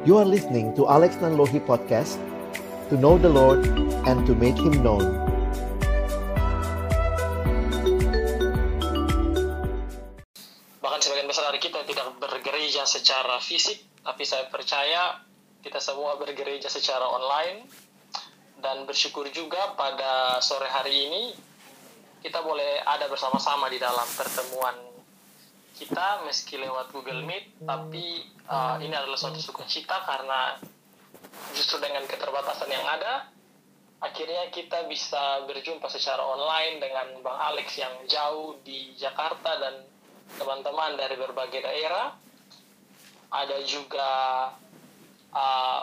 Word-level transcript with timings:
You 0.00 0.16
are 0.16 0.24
listening 0.24 0.72
to 0.80 0.88
Alex 0.88 1.20
Nanlohi 1.20 1.60
Podcast 1.60 2.16
To 2.88 2.96
know 2.96 3.20
the 3.20 3.28
Lord 3.28 3.60
and 4.08 4.24
to 4.24 4.32
make 4.32 4.56
Him 4.56 4.80
known. 4.80 5.04
Bahkan 10.80 11.00
sebagian 11.04 11.28
besar 11.28 11.52
dari 11.52 11.60
kita 11.60 11.84
tidak 11.84 12.16
bergereja 12.16 12.88
secara 12.88 13.44
fisik 13.44 14.00
Tapi 14.00 14.24
saya 14.24 14.48
percaya 14.48 15.20
kita 15.60 15.76
semua 15.84 16.16
bergereja 16.16 16.72
secara 16.72 17.04
online. 17.04 17.68
Dan 18.56 18.88
bersyukur 18.88 19.28
juga 19.28 19.76
pada 19.76 20.40
sore 20.40 20.72
hari 20.72 20.96
ini 20.96 21.24
Kita 22.24 22.40
boleh 22.40 22.88
ada 22.88 23.04
bersama-sama 23.04 23.68
di 23.68 23.76
dalam 23.76 24.08
pertemuan 24.16 24.89
kita 25.80 26.28
meski 26.28 26.60
lewat 26.60 26.92
Google 26.92 27.24
Meet, 27.24 27.64
tapi 27.64 28.20
uh, 28.52 28.76
ini 28.84 28.92
adalah 28.92 29.16
suatu 29.16 29.40
sukacita 29.40 30.04
karena 30.04 30.60
justru 31.56 31.80
dengan 31.80 32.04
keterbatasan 32.04 32.68
yang 32.68 32.84
ada, 32.84 33.24
akhirnya 34.04 34.52
kita 34.52 34.84
bisa 34.92 35.48
berjumpa 35.48 35.88
secara 35.88 36.20
online 36.20 36.84
dengan 36.84 37.24
Bang 37.24 37.40
Alex 37.40 37.80
yang 37.80 37.96
jauh 38.04 38.60
di 38.60 38.92
Jakarta 38.92 39.56
dan 39.56 39.80
teman-teman 40.36 41.00
dari 41.00 41.16
berbagai 41.16 41.64
daerah. 41.64 42.12
Ada 43.32 43.64
juga 43.64 44.10
uh, 45.32 45.80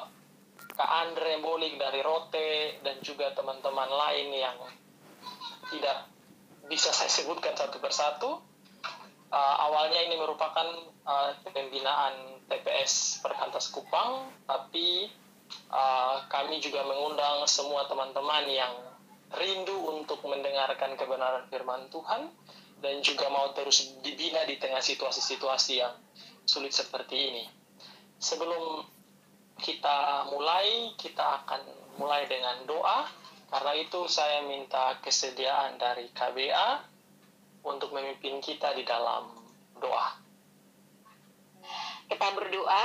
Kak 0.77 0.91
Andre 1.09 1.41
Bolik 1.41 1.81
dari 1.81 2.05
Rote 2.05 2.77
dan 2.85 3.01
juga 3.01 3.33
teman-teman 3.33 3.89
lain 3.89 4.29
yang 4.29 4.57
tidak 5.73 6.05
bisa 6.69 6.93
saya 6.93 7.09
sebutkan 7.09 7.57
satu 7.57 7.81
persatu 7.81 8.56
uh, 9.31 9.55
awalnya 9.69 9.99
ini 10.07 10.15
merupakan 10.19 10.67
uh, 11.03 11.31
pembinaan 11.47 12.43
TPS 12.47 13.19
Perkantas 13.23 13.71
Kupang, 13.71 14.31
tapi 14.47 15.11
uh, 15.71 16.23
kami 16.31 16.59
juga 16.63 16.83
mengundang 16.87 17.43
semua 17.47 17.87
teman-teman 17.87 18.45
yang 18.47 18.73
rindu 19.35 19.75
untuk 19.91 20.23
mendengarkan 20.23 20.95
kebenaran 20.95 21.43
firman 21.51 21.91
Tuhan 21.91 22.31
dan 22.79 22.95
juga 23.03 23.27
mau 23.27 23.51
terus 23.51 23.99
dibina 23.99 24.47
di 24.47 24.55
tengah 24.55 24.79
situasi-situasi 24.79 25.73
yang 25.83 25.95
sulit 26.47 26.71
seperti 26.71 27.15
ini. 27.33 27.43
Sebelum 28.17 28.85
kita 29.57 30.29
mulai, 30.29 30.93
kita 30.95 31.43
akan 31.43 31.61
mulai 31.97 32.29
dengan 32.29 32.63
doa. 32.69 33.09
Karena 33.47 33.73
itu 33.79 34.11
saya 34.11 34.43
minta 34.43 34.99
kesediaan 34.99 35.79
dari 35.79 36.11
KBA 36.11 36.96
untuk 37.65 37.93
memimpin 37.93 38.41
kita 38.41 38.73
di 38.77 38.83
dalam 38.85 39.31
doa. 39.79 40.17
Kita 42.07 42.27
berdoa. 42.33 42.83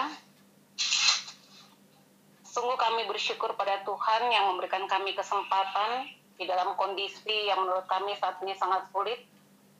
Sungguh 2.42 2.76
kami 2.76 3.08
bersyukur 3.08 3.56
pada 3.56 3.80
Tuhan 3.86 4.28
yang 4.28 4.52
memberikan 4.52 4.84
kami 4.84 5.16
kesempatan 5.16 6.04
di 6.36 6.44
dalam 6.44 6.76
kondisi 6.76 7.48
yang 7.48 7.64
menurut 7.64 7.88
kami 7.88 8.12
saat 8.20 8.36
ini 8.44 8.52
sangat 8.58 8.84
sulit. 8.92 9.24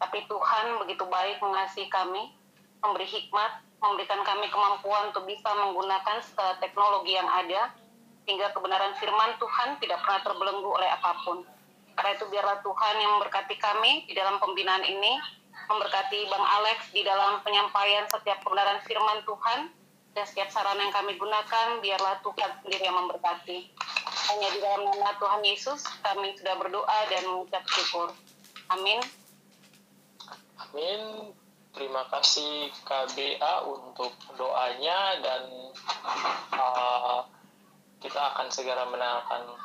Tapi 0.01 0.25
Tuhan 0.27 0.81
begitu 0.83 1.05
baik 1.07 1.39
mengasihi 1.45 1.87
kami, 1.93 2.33
memberi 2.81 3.07
hikmat, 3.07 3.61
memberikan 3.83 4.23
kami 4.25 4.51
kemampuan 4.51 5.11
untuk 5.11 5.27
bisa 5.27 5.47
menggunakan 5.53 6.19
teknologi 6.59 7.15
yang 7.15 7.29
ada, 7.29 7.71
sehingga 8.25 8.51
kebenaran 8.55 8.95
firman 8.99 9.35
Tuhan 9.39 9.79
tidak 9.83 9.99
pernah 10.03 10.21
terbelenggu 10.23 10.71
oleh 10.71 10.91
apa 10.91 11.13
pun. 11.27 11.43
Karena 11.93 12.13
itu 12.17 12.25
biarlah 12.29 12.59
Tuhan 12.65 12.95
yang 12.99 13.11
memberkati 13.19 13.57
kami 13.61 14.09
di 14.09 14.15
dalam 14.17 14.41
pembinaan 14.41 14.85
ini, 14.85 15.21
memberkati 15.69 16.29
Bang 16.29 16.45
Alex 16.45 16.91
di 16.91 17.05
dalam 17.05 17.45
penyampaian 17.45 18.09
setiap 18.09 18.41
kebenaran 18.41 18.81
firman 18.85 19.21
Tuhan, 19.29 19.71
dan 20.13 20.25
setiap 20.29 20.53
saran 20.53 20.77
yang 20.77 20.93
kami 20.93 21.17
gunakan, 21.17 21.81
biarlah 21.81 22.21
Tuhan 22.21 22.51
sendiri 22.61 22.85
yang 22.85 22.99
memberkati. 23.01 23.73
Hanya 24.29 24.49
di 24.53 24.59
dalam 24.61 24.85
nama 24.93 25.17
Tuhan 25.17 25.41
Yesus, 25.41 25.89
kami 26.05 26.37
sudah 26.37 26.55
berdoa 26.61 26.99
dan 27.09 27.23
mengucap 27.33 27.65
syukur. 27.65 28.13
Amin. 28.69 29.01
Amin. 30.61 31.33
Terima 31.73 32.05
kasih 32.13 32.69
KBA 32.85 33.55
untuk 33.65 34.13
doanya 34.37 35.17
dan 35.25 35.43
uh, 36.53 37.25
kita 38.05 38.21
akan 38.37 38.53
segera 38.53 38.85
menanyakan 38.93 39.57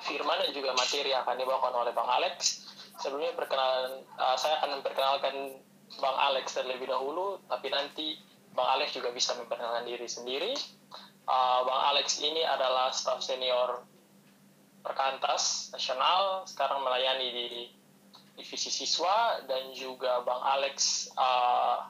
firman 0.00 0.40
dan 0.40 0.50
juga 0.56 0.72
materi 0.72 1.12
yang 1.12 1.28
akan 1.28 1.36
dibawakan 1.36 1.74
oleh 1.84 1.92
Bang 1.92 2.08
Alex. 2.08 2.64
Sebelumnya 2.96 3.36
perkenalan, 3.36 4.00
uh, 4.16 4.36
saya 4.40 4.62
akan 4.62 4.80
memperkenalkan 4.80 5.34
Bang 6.00 6.16
Alex 6.16 6.56
terlebih 6.56 6.88
dahulu, 6.88 7.36
tapi 7.50 7.68
nanti 7.68 8.16
Bang 8.56 8.68
Alex 8.78 8.96
juga 8.96 9.12
bisa 9.12 9.36
memperkenalkan 9.36 9.84
diri 9.84 10.08
sendiri. 10.08 10.52
Uh, 11.28 11.60
Bang 11.68 11.82
Alex 11.92 12.20
ini 12.24 12.40
adalah 12.44 12.88
staf 12.92 13.20
senior 13.20 13.84
Perkantas 14.82 15.70
Nasional, 15.70 16.42
sekarang 16.48 16.82
melayani 16.82 17.28
di 17.30 17.48
divisi 18.34 18.72
siswa 18.72 19.44
dan 19.44 19.70
juga 19.76 20.24
Bang 20.24 20.42
Alex 20.42 21.06
uh, 21.14 21.86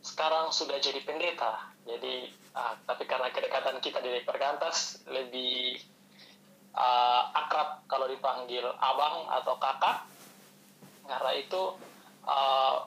sekarang 0.00 0.48
sudah 0.48 0.80
jadi 0.80 1.04
pendeta. 1.04 1.70
Jadi, 1.84 2.32
uh, 2.56 2.74
tapi 2.88 3.04
karena 3.04 3.28
kedekatan 3.28 3.82
kita 3.84 4.00
di 4.00 4.24
Perkantas 4.24 5.04
lebih 5.10 5.76
uh, 6.74 7.22
akrab 7.34 7.82
kalau 7.90 8.06
dipanggil 8.06 8.64
abang 8.78 9.26
atau 9.30 9.54
kakak 9.58 10.06
karena 11.10 11.32
itu 11.34 11.62
uh, 12.26 12.86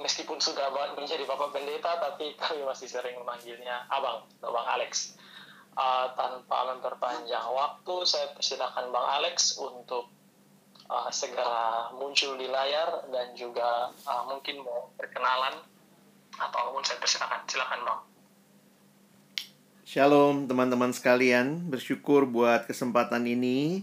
meskipun 0.00 0.40
sudah 0.40 0.72
menjadi 0.96 1.24
bapak 1.24 1.56
pendeta 1.56 2.00
tapi 2.00 2.34
kami 2.40 2.64
masih 2.64 2.88
sering 2.88 3.16
memanggilnya 3.20 3.88
abang 3.88 4.24
atau 4.40 4.50
bang 4.52 4.68
Alex. 4.80 5.16
Uh, 5.70 6.10
tanpa 6.18 6.66
memperpanjang 6.74 7.46
waktu 7.46 7.94
saya 8.02 8.34
persilakan 8.34 8.90
bang 8.90 9.06
Alex 9.22 9.54
untuk 9.54 10.10
uh, 10.90 11.08
segera 11.14 11.94
muncul 11.94 12.34
di 12.34 12.50
layar 12.50 13.06
dan 13.08 13.32
juga 13.38 13.94
uh, 14.04 14.22
mungkin 14.26 14.66
mau 14.66 14.90
perkenalan 14.98 15.62
atau 16.36 16.74
saya 16.82 16.98
persilakan 16.98 17.46
silakan 17.46 17.80
bang 17.86 18.00
Shalom 19.90 20.46
teman-teman 20.46 20.94
sekalian, 20.94 21.66
bersyukur 21.66 22.22
buat 22.22 22.62
kesempatan 22.62 23.26
ini. 23.26 23.82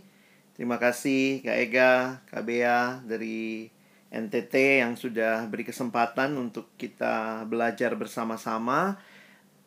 Terima 0.55 0.79
kasih 0.79 1.43
Kak 1.43 1.57
Ega, 1.59 2.23
Kak 2.31 2.47
Bea 2.47 3.03
dari 3.03 3.67
NTT 4.07 4.87
yang 4.87 4.95
sudah 4.95 5.43
beri 5.51 5.67
kesempatan 5.67 6.39
untuk 6.39 6.71
kita 6.79 7.43
belajar 7.43 7.91
bersama-sama. 7.99 8.95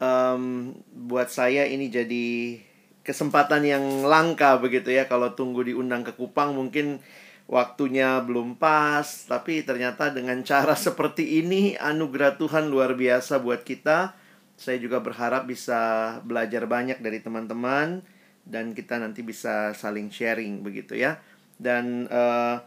Um, 0.00 0.72
buat 1.12 1.28
saya 1.28 1.68
ini 1.68 1.92
jadi 1.92 2.56
kesempatan 3.04 3.60
yang 3.68 3.84
langka 4.08 4.56
begitu 4.56 4.96
ya 4.96 5.04
kalau 5.04 5.36
tunggu 5.36 5.60
diundang 5.60 6.08
ke 6.08 6.16
Kupang 6.16 6.56
mungkin 6.56 7.04
waktunya 7.52 8.16
belum 8.24 8.56
pas 8.56 9.28
tapi 9.28 9.60
ternyata 9.60 10.08
dengan 10.08 10.40
cara 10.40 10.72
seperti 10.88 11.44
ini 11.44 11.76
anugerah 11.76 12.40
Tuhan 12.40 12.72
luar 12.72 12.96
biasa 12.96 13.44
buat 13.44 13.60
kita 13.60 14.19
saya 14.60 14.76
juga 14.76 15.00
berharap 15.00 15.48
bisa 15.48 16.20
belajar 16.20 16.68
banyak 16.68 17.00
dari 17.00 17.24
teman-teman 17.24 18.04
dan 18.44 18.76
kita 18.76 19.00
nanti 19.00 19.24
bisa 19.24 19.72
saling 19.72 20.12
sharing 20.12 20.60
begitu 20.60 21.00
ya. 21.00 21.16
Dan 21.56 22.04
uh, 22.12 22.60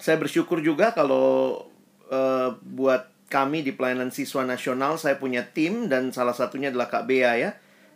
saya 0.00 0.16
bersyukur 0.16 0.64
juga 0.64 0.96
kalau 0.96 1.60
uh, 2.08 2.56
buat 2.64 3.12
kami 3.28 3.60
di 3.60 3.76
pelayanan 3.76 4.08
siswa 4.08 4.48
nasional 4.48 4.96
saya 4.96 5.20
punya 5.20 5.44
tim 5.44 5.92
dan 5.92 6.08
salah 6.08 6.32
satunya 6.32 6.72
adalah 6.72 6.88
Kak 6.88 7.04
Bea 7.04 7.36
ya. 7.36 7.50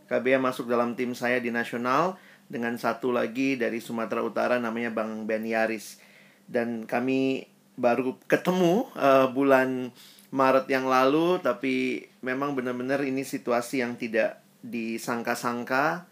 Kak 0.05 0.21
Bea 0.21 0.37
masuk 0.37 0.69
dalam 0.69 0.93
tim 0.93 1.17
saya 1.17 1.41
di 1.41 1.49
nasional 1.49 2.21
dengan 2.45 2.77
satu 2.77 3.09
lagi 3.09 3.57
dari 3.57 3.81
Sumatera 3.81 4.21
Utara 4.21 4.61
namanya 4.61 4.93
Bang 4.93 5.25
Ben 5.25 5.49
Yaris. 5.49 5.97
Dan 6.45 6.85
kami 6.85 7.49
baru 7.81 8.21
ketemu 8.29 8.85
uh, 9.01 9.33
bulan 9.33 9.97
Maret 10.29 10.69
yang 10.69 10.85
lalu 10.85 11.41
tapi 11.41 12.05
memang 12.21 12.53
benar-benar 12.53 13.01
ini 13.01 13.25
situasi 13.25 13.81
yang 13.81 13.97
tidak 13.97 14.45
disangka-sangka 14.61 16.05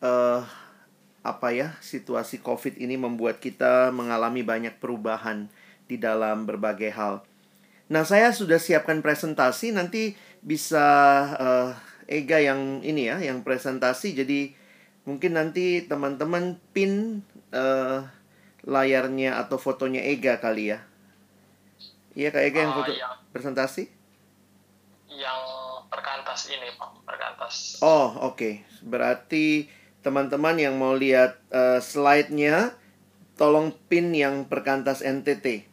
uh, 0.00 0.40
apa 1.20 1.48
ya 1.52 1.76
situasi 1.84 2.40
Covid 2.40 2.80
ini 2.80 2.96
membuat 2.96 3.42
kita 3.42 3.92
mengalami 3.92 4.40
banyak 4.40 4.80
perubahan 4.80 5.52
di 5.84 6.00
dalam 6.00 6.48
berbagai 6.48 6.92
hal. 6.94 7.24
Nah, 7.88 8.04
saya 8.04 8.32
sudah 8.36 8.60
siapkan 8.60 9.00
presentasi 9.00 9.72
nanti 9.72 10.12
bisa 10.44 10.86
uh, 11.36 11.70
Ega 12.08 12.40
yang 12.40 12.80
ini 12.80 13.08
ya, 13.08 13.20
yang 13.20 13.44
presentasi 13.44 14.16
jadi 14.16 14.52
mungkin 15.04 15.36
nanti 15.36 15.84
teman-teman 15.84 16.60
pin 16.72 17.24
uh, 17.52 18.04
layarnya 18.64 19.40
atau 19.40 19.56
fotonya 19.60 20.04
Ega 20.04 20.40
kali 20.40 20.72
ya. 20.72 20.84
Iya 22.16 22.28
Kak 22.32 22.44
Ega 22.44 22.60
yang 22.64 22.74
foto. 22.76 22.92
Uh, 22.92 23.17
presentasi? 23.38 23.86
Yang 25.08 25.40
perkantas 25.86 26.50
ini, 26.50 26.68
Pak, 26.74 26.90
perkantas. 27.06 27.54
Oh, 27.80 28.28
oke. 28.28 28.34
Okay. 28.34 28.54
Berarti 28.82 29.70
teman-teman 30.02 30.58
yang 30.58 30.74
mau 30.74 30.98
lihat 30.98 31.38
uh, 31.54 31.78
slide-nya, 31.78 32.74
tolong 33.38 33.70
pin 33.86 34.10
yang 34.10 34.50
perkantas 34.50 35.00
NTT. 35.00 35.64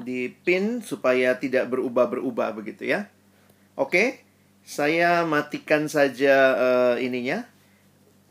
Di 0.00 0.32
pin 0.42 0.80
supaya 0.80 1.36
tidak 1.36 1.68
berubah-berubah 1.68 2.56
begitu 2.56 2.88
ya. 2.88 3.12
Oke. 3.76 3.92
Okay? 3.92 4.08
Saya 4.68 5.24
matikan 5.24 5.88
saja 5.88 6.52
uh, 6.56 6.96
ininya 7.00 7.48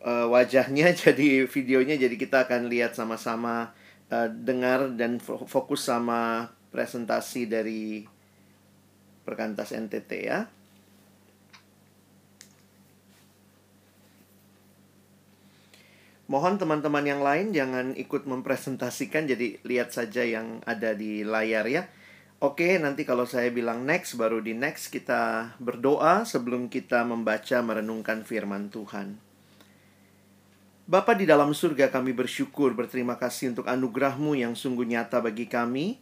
uh, 0.08 0.28
wajahnya 0.30 0.94
jadi 1.08 1.46
videonya 1.50 1.96
jadi 2.00 2.16
kita 2.16 2.48
akan 2.48 2.72
lihat 2.72 2.94
sama-sama 2.94 3.74
uh, 4.12 4.28
dengar 4.32 4.94
dan 4.96 5.20
fokus 5.24 5.88
sama 5.88 6.52
presentasi 6.70 7.48
dari 7.48 8.04
perkantas 9.28 9.76
NTT 9.76 10.12
ya. 10.24 10.48
Mohon 16.28 16.60
teman-teman 16.60 17.08
yang 17.08 17.24
lain 17.24 17.56
jangan 17.56 17.96
ikut 17.96 18.28
mempresentasikan, 18.28 19.32
jadi 19.32 19.64
lihat 19.64 19.96
saja 19.96 20.28
yang 20.28 20.60
ada 20.68 20.92
di 20.92 21.24
layar 21.24 21.64
ya. 21.72 21.88
Oke, 22.44 22.76
nanti 22.78 23.08
kalau 23.08 23.24
saya 23.24 23.48
bilang 23.48 23.88
next, 23.88 24.20
baru 24.20 24.44
di 24.44 24.52
next 24.52 24.92
kita 24.92 25.56
berdoa 25.58 26.28
sebelum 26.28 26.68
kita 26.68 27.08
membaca 27.08 27.64
merenungkan 27.64 28.28
firman 28.28 28.68
Tuhan. 28.68 29.18
Bapa 30.88 31.16
di 31.16 31.24
dalam 31.24 31.56
surga 31.56 31.90
kami 31.92 32.12
bersyukur, 32.12 32.76
berterima 32.76 33.16
kasih 33.16 33.56
untuk 33.56 33.68
anugerahmu 33.68 34.36
yang 34.36 34.52
sungguh 34.52 34.88
nyata 34.88 35.24
bagi 35.24 35.48
kami. 35.48 36.00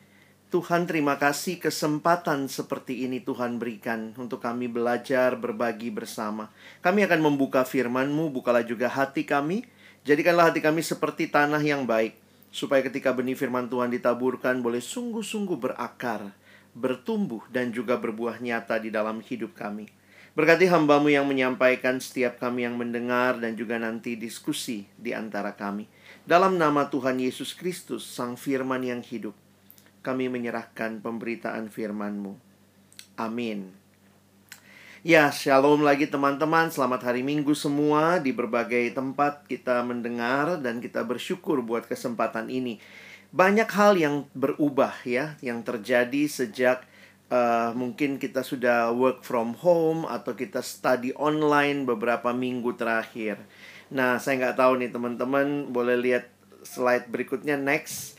Tuhan 0.53 0.87
terima 0.87 1.19
kasih 1.19 1.59
kesempatan 1.59 2.47
seperti 2.47 3.03
ini 3.03 3.19
Tuhan 3.19 3.57
berikan 3.59 4.13
untuk 4.15 4.39
kami 4.39 4.71
belajar 4.71 5.35
berbagi 5.35 5.91
bersama. 5.91 6.53
Kami 6.79 7.03
akan 7.03 7.19
membuka 7.19 7.65
firman-Mu, 7.67 8.31
bukalah 8.31 8.63
juga 8.63 8.87
hati 8.87 9.27
kami, 9.27 9.67
Jadikanlah 10.05 10.53
hati 10.53 10.61
kami 10.61 10.85
seperti 10.85 11.25
tanah 11.25 11.65
yang 11.65 11.89
baik, 11.89 12.13
supaya 12.53 12.85
ketika 12.85 13.09
benih 13.09 13.33
firman 13.33 13.65
Tuhan 13.65 13.89
ditaburkan 13.89 14.61
boleh 14.61 14.77
sungguh-sungguh 14.77 15.57
berakar, 15.57 16.29
bertumbuh, 16.77 17.41
dan 17.49 17.73
juga 17.73 17.97
berbuah 17.97 18.37
nyata 18.37 18.77
di 18.77 18.93
dalam 18.93 19.17
hidup 19.25 19.57
kami. 19.57 19.89
Berkati 20.37 20.69
hambamu 20.69 21.09
yang 21.09 21.25
menyampaikan 21.25 21.97
setiap 21.97 22.37
kami 22.37 22.69
yang 22.69 22.77
mendengar 22.77 23.41
dan 23.41 23.57
juga 23.57 23.81
nanti 23.81 24.13
diskusi 24.13 24.85
di 24.93 25.09
antara 25.09 25.57
kami. 25.57 25.89
Dalam 26.21 26.61
nama 26.61 26.85
Tuhan 26.85 27.17
Yesus 27.17 27.57
Kristus, 27.57 28.05
Sang 28.05 28.37
Firman 28.37 28.85
yang 28.85 29.01
hidup, 29.01 29.33
kami 30.05 30.29
menyerahkan 30.29 31.01
pemberitaan 31.01 31.73
firman-Mu. 31.73 32.37
Amin. 33.17 33.73
Ya, 35.01 35.33
shalom 35.33 35.81
lagi 35.81 36.05
teman-teman. 36.05 36.69
Selamat 36.69 37.09
hari 37.09 37.25
Minggu 37.25 37.57
semua. 37.57 38.21
Di 38.21 38.29
berbagai 38.29 38.93
tempat 38.93 39.49
kita 39.49 39.81
mendengar 39.81 40.61
dan 40.61 40.77
kita 40.77 41.01
bersyukur 41.01 41.65
buat 41.65 41.89
kesempatan 41.89 42.53
ini. 42.53 42.77
Banyak 43.33 43.69
hal 43.73 43.97
yang 43.97 44.29
berubah 44.37 44.93
ya, 45.05 45.33
yang 45.41 45.65
terjadi 45.65 46.29
sejak 46.29 46.85
uh, 47.29 47.73
mungkin 47.73 48.17
kita 48.21 48.41
sudah 48.45 48.93
work 48.93 49.25
from 49.25 49.57
home 49.57 50.05
atau 50.05 50.33
kita 50.33 50.61
study 50.61 51.13
online 51.17 51.85
beberapa 51.85 52.33
minggu 52.33 52.73
terakhir. 52.77 53.41
Nah, 53.93 54.17
saya 54.17 54.41
nggak 54.41 54.57
tahu 54.57 54.73
nih 54.81 54.89
teman-teman, 54.89 55.69
boleh 55.69 55.97
lihat 56.01 56.25
slide 56.65 57.09
berikutnya 57.13 57.61
next. 57.61 58.14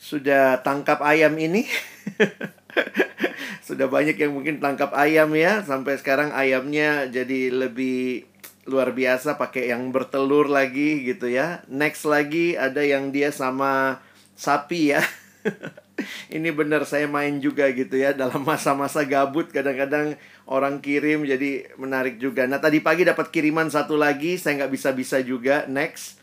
Sudah 0.00 0.64
tangkap 0.64 1.04
ayam 1.04 1.36
ini? 1.36 1.68
Sudah 3.68 3.84
banyak 3.84 4.16
yang 4.16 4.32
mungkin 4.32 4.56
tangkap 4.56 4.96
ayam 4.96 5.36
ya. 5.36 5.60
Sampai 5.60 6.00
sekarang 6.00 6.32
ayamnya 6.32 7.04
jadi 7.12 7.52
lebih 7.52 8.24
luar 8.64 8.96
biasa 8.96 9.36
pakai 9.36 9.68
yang 9.68 9.92
bertelur 9.92 10.48
lagi 10.48 11.04
gitu 11.04 11.28
ya. 11.28 11.60
Next 11.68 12.08
lagi 12.08 12.56
ada 12.56 12.80
yang 12.80 13.12
dia 13.12 13.28
sama 13.28 14.00
sapi 14.32 14.96
ya. 14.96 15.04
Ini 16.32 16.48
benar 16.56 16.88
saya 16.88 17.04
main 17.04 17.44
juga 17.44 17.68
gitu 17.68 18.00
ya 18.00 18.16
dalam 18.16 18.40
masa-masa 18.40 19.04
gabut 19.04 19.52
kadang-kadang 19.52 20.16
orang 20.48 20.80
kirim 20.80 21.28
jadi 21.28 21.76
menarik 21.76 22.16
juga. 22.16 22.48
Nah 22.48 22.56
tadi 22.56 22.80
pagi 22.80 23.04
dapat 23.04 23.28
kiriman 23.28 23.68
satu 23.68 24.00
lagi 24.00 24.40
saya 24.40 24.64
nggak 24.64 24.72
bisa-bisa 24.72 25.20
juga 25.20 25.68
next. 25.68 26.19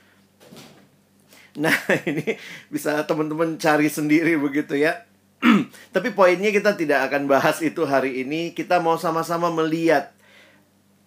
Nah 1.58 1.74
ini 2.10 2.38
bisa 2.70 3.02
teman-teman 3.04 3.58
cari 3.58 3.90
sendiri 3.90 4.38
begitu 4.38 4.78
ya. 4.78 5.04
Tapi 5.96 6.14
poinnya 6.14 6.54
kita 6.54 6.78
tidak 6.78 7.10
akan 7.12 7.26
bahas 7.26 7.62
itu 7.66 7.86
hari 7.86 8.22
ini. 8.22 8.54
Kita 8.54 8.78
mau 8.78 8.98
sama-sama 8.98 9.50
melihat 9.50 10.14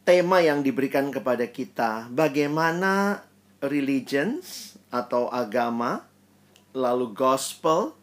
tema 0.03 0.43
yang 0.43 0.67
diberikan 0.67 1.11
kepada 1.15 1.47
kita. 1.47 2.11
Bagaimana 2.11 3.23
religions 3.63 4.75
atau 4.91 5.31
agama, 5.31 6.07
lalu 6.75 7.15
gospel, 7.15 7.95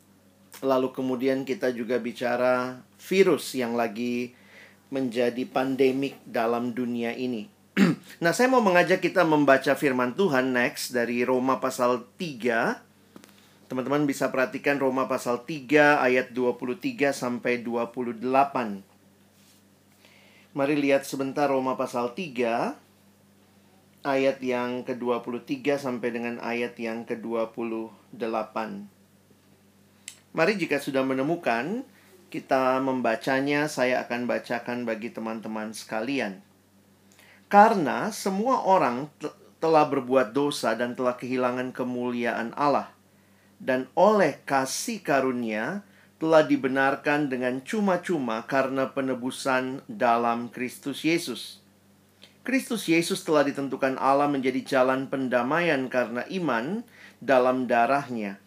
lalu 0.64 0.92
kemudian 0.96 1.44
kita 1.44 1.72
juga 1.76 2.00
bicara 2.00 2.80
virus 3.00 3.56
yang 3.56 3.76
lagi 3.76 4.36
menjadi 4.88 5.44
pandemik 5.48 6.20
dalam 6.24 6.72
dunia 6.72 7.12
ini. 7.12 7.57
nah, 8.24 8.34
saya 8.34 8.50
mau 8.50 8.62
mengajak 8.66 9.00
kita 9.00 9.22
membaca 9.22 9.78
firman 9.78 10.18
Tuhan 10.18 10.50
next 10.54 10.98
dari 10.98 11.22
Roma 11.22 11.62
pasal 11.62 12.10
3 12.18 12.88
Teman-teman 13.68 14.08
bisa 14.08 14.32
perhatikan 14.32 14.80
Roma 14.80 15.12
pasal 15.12 15.44
3 15.44 16.00
ayat 16.00 16.32
23 16.32 17.12
sampai 17.12 17.60
28. 17.60 18.24
Mari 20.56 20.76
lihat 20.80 21.04
sebentar 21.04 21.52
Roma 21.52 21.76
pasal 21.76 22.16
3 22.16 22.80
ayat 24.08 24.40
yang 24.40 24.88
ke-23 24.88 25.84
sampai 25.84 26.10
dengan 26.16 26.40
ayat 26.40 26.80
yang 26.80 27.04
ke-28. 27.04 28.56
Mari 30.32 30.54
jika 30.56 30.80
sudah 30.80 31.04
menemukan, 31.04 31.84
kita 32.32 32.80
membacanya, 32.80 33.68
saya 33.68 34.00
akan 34.08 34.32
bacakan 34.32 34.88
bagi 34.88 35.12
teman-teman 35.12 35.76
sekalian. 35.76 36.47
Karena 37.48 38.12
semua 38.12 38.68
orang 38.68 39.08
telah 39.58 39.88
berbuat 39.88 40.36
dosa 40.36 40.76
dan 40.76 40.94
telah 40.94 41.16
kehilangan 41.16 41.72
kemuliaan 41.72 42.52
Allah 42.54 42.98
dan 43.58 43.90
oleh 43.98 44.38
kasih 44.46 45.02
karunia 45.02 45.82
telah 46.18 46.42
dibenarkan 46.46 47.30
dengan 47.30 47.62
cuma-cuma 47.62 48.42
karena 48.50 48.90
penebusan 48.90 49.86
dalam 49.86 50.50
Kristus 50.50 51.06
Yesus. 51.06 51.62
Kristus 52.42 52.88
Yesus 52.88 53.22
telah 53.22 53.46
ditentukan 53.46 54.00
Allah 54.00 54.26
menjadi 54.26 54.64
jalan 54.64 55.12
pendamaian 55.12 55.86
karena 55.92 56.26
iman 56.32 56.82
dalam 57.22 57.70
darahnya. 57.70 58.40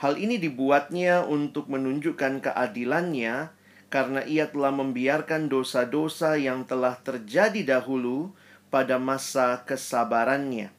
Hal 0.00 0.18
ini 0.18 0.42
dibuatnya 0.42 1.22
untuk 1.22 1.70
menunjukkan 1.70 2.42
keadilannya 2.50 3.52
karena 3.94 4.26
ia 4.26 4.50
telah 4.50 4.74
membiarkan 4.74 5.46
dosa-dosa 5.46 6.34
yang 6.34 6.66
telah 6.66 6.98
terjadi 6.98 7.78
dahulu 7.78 8.34
pada 8.74 8.98
masa 8.98 9.62
kesabarannya. 9.62 10.74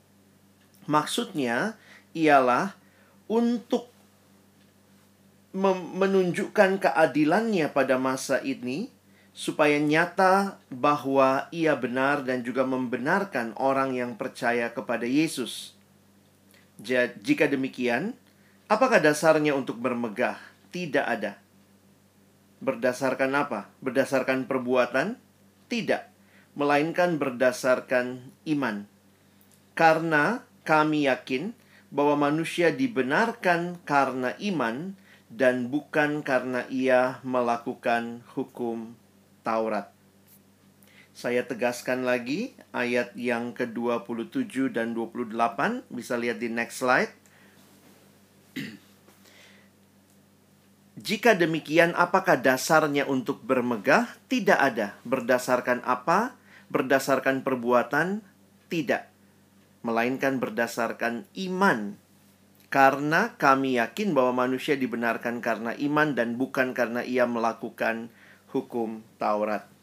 Maksudnya 0.83 1.79
ialah 2.11 2.75
untuk 3.31 3.87
menunjukkan 5.95 6.83
keadilannya 6.83 7.71
pada 7.71 7.95
masa 7.95 8.43
ini 8.43 8.91
supaya 9.31 9.79
nyata 9.79 10.59
bahwa 10.67 11.47
ia 11.55 11.71
benar 11.79 12.27
dan 12.27 12.43
juga 12.43 12.67
membenarkan 12.67 13.55
orang 13.55 13.95
yang 13.95 14.19
percaya 14.19 14.75
kepada 14.75 15.07
Yesus. 15.07 15.71
Jika 17.23 17.47
demikian, 17.47 18.11
apakah 18.67 18.99
dasarnya 18.99 19.55
untuk 19.55 19.79
bermegah? 19.79 20.35
Tidak 20.75 21.07
ada. 21.07 21.44
Berdasarkan 22.65 23.31
apa? 23.37 23.69
Berdasarkan 23.85 24.49
perbuatan? 24.49 25.21
Tidak, 25.69 26.01
melainkan 26.57 27.21
berdasarkan 27.21 28.33
iman. 28.49 28.89
Karena 29.77 30.41
kami 30.65 31.05
yakin 31.05 31.53
bahwa 31.93 32.17
manusia 32.25 32.73
dibenarkan 32.73 33.77
karena 33.85 34.33
iman 34.41 34.97
dan 35.29 35.69
bukan 35.69 36.25
karena 36.25 36.65
ia 36.73 37.21
melakukan 37.21 38.25
hukum 38.33 38.97
Taurat. 39.45 39.93
Saya 41.15 41.45
tegaskan 41.45 42.03
lagi 42.03 42.57
ayat 42.75 43.15
yang 43.15 43.55
ke-27 43.55 44.73
dan 44.73 44.91
28, 44.91 45.85
bisa 45.87 46.17
lihat 46.17 46.41
di 46.41 46.49
next 46.51 46.81
slide. 46.81 47.13
Jika 50.95 51.35
demikian, 51.35 51.91
apakah 51.95 52.39
dasarnya 52.39 53.03
untuk 53.03 53.43
bermegah? 53.43 54.15
Tidak 54.31 54.55
ada. 54.55 54.95
Berdasarkan 55.03 55.83
apa? 55.83 56.39
Berdasarkan 56.71 57.43
perbuatan? 57.43 58.23
Tidak 58.71 59.15
melainkan 59.85 60.41
berdasarkan 60.41 61.29
iman. 61.37 62.01
Karena 62.73 63.37
kami 63.37 63.77
yakin 63.77 64.17
bahwa 64.17 64.49
manusia 64.49 64.73
dibenarkan 64.73 65.39
karena 65.39 65.77
iman 65.77 66.17
dan 66.17 66.35
bukan 66.41 66.73
karena 66.73 67.05
ia 67.05 67.29
melakukan 67.29 68.09
hukum 68.49 69.05
Taurat. 69.21 69.74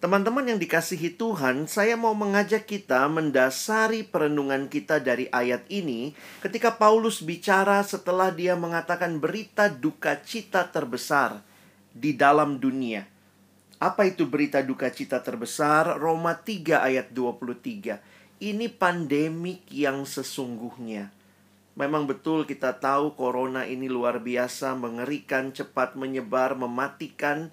Teman-teman 0.00 0.48
yang 0.48 0.56
dikasihi 0.56 1.12
Tuhan, 1.20 1.68
saya 1.68 1.92
mau 1.92 2.16
mengajak 2.16 2.64
kita 2.64 3.04
mendasari 3.12 4.00
perenungan 4.00 4.72
kita 4.72 4.96
dari 4.96 5.28
ayat 5.28 5.68
ini 5.68 6.16
ketika 6.40 6.80
Paulus 6.80 7.20
bicara 7.20 7.84
setelah 7.84 8.32
dia 8.32 8.56
mengatakan 8.56 9.20
berita 9.20 9.68
duka 9.68 10.16
cita 10.24 10.64
terbesar 10.72 11.44
di 11.92 12.16
dalam 12.16 12.56
dunia 12.56 13.04
Apa 13.76 14.08
itu 14.08 14.24
berita 14.24 14.64
duka 14.64 14.88
cita 14.88 15.20
terbesar? 15.20 16.00
Roma 16.00 16.32
3 16.32 16.80
ayat 16.80 17.12
23. 17.12 18.00
Ini 18.40 18.66
pandemik 18.72 19.68
yang 19.68 20.08
sesungguhnya. 20.08 21.12
Memang 21.76 22.08
betul 22.08 22.48
kita 22.48 22.76
tahu 22.80 23.16
corona 23.16 23.68
ini 23.68 23.88
luar 23.88 24.20
biasa, 24.20 24.76
mengerikan, 24.76 25.52
cepat 25.52 25.96
menyebar, 25.96 26.56
mematikan. 26.60 27.48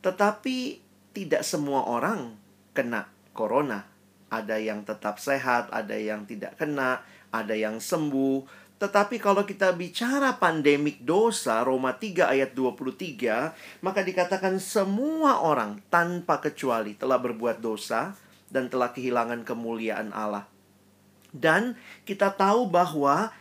Tetapi 0.00 0.85
tidak 1.16 1.40
semua 1.40 1.88
orang 1.88 2.36
kena 2.76 3.08
corona. 3.32 3.88
Ada 4.28 4.60
yang 4.60 4.84
tetap 4.84 5.16
sehat, 5.16 5.72
ada 5.72 5.96
yang 5.96 6.28
tidak 6.28 6.60
kena, 6.60 7.00
ada 7.32 7.56
yang 7.56 7.80
sembuh. 7.80 8.44
Tetapi 8.76 9.16
kalau 9.16 9.48
kita 9.48 9.72
bicara 9.72 10.36
pandemik 10.36 11.00
dosa, 11.00 11.64
Roma 11.64 11.96
3 11.96 12.28
ayat 12.36 12.52
23, 12.52 13.80
maka 13.80 14.04
dikatakan 14.04 14.60
semua 14.60 15.40
orang 15.40 15.80
tanpa 15.88 16.44
kecuali 16.44 16.92
telah 16.92 17.16
berbuat 17.16 17.64
dosa 17.64 18.12
dan 18.52 18.68
telah 18.68 18.92
kehilangan 18.92 19.48
kemuliaan 19.48 20.12
Allah. 20.12 20.44
Dan 21.32 21.80
kita 22.04 22.36
tahu 22.36 22.68
bahwa 22.68 23.32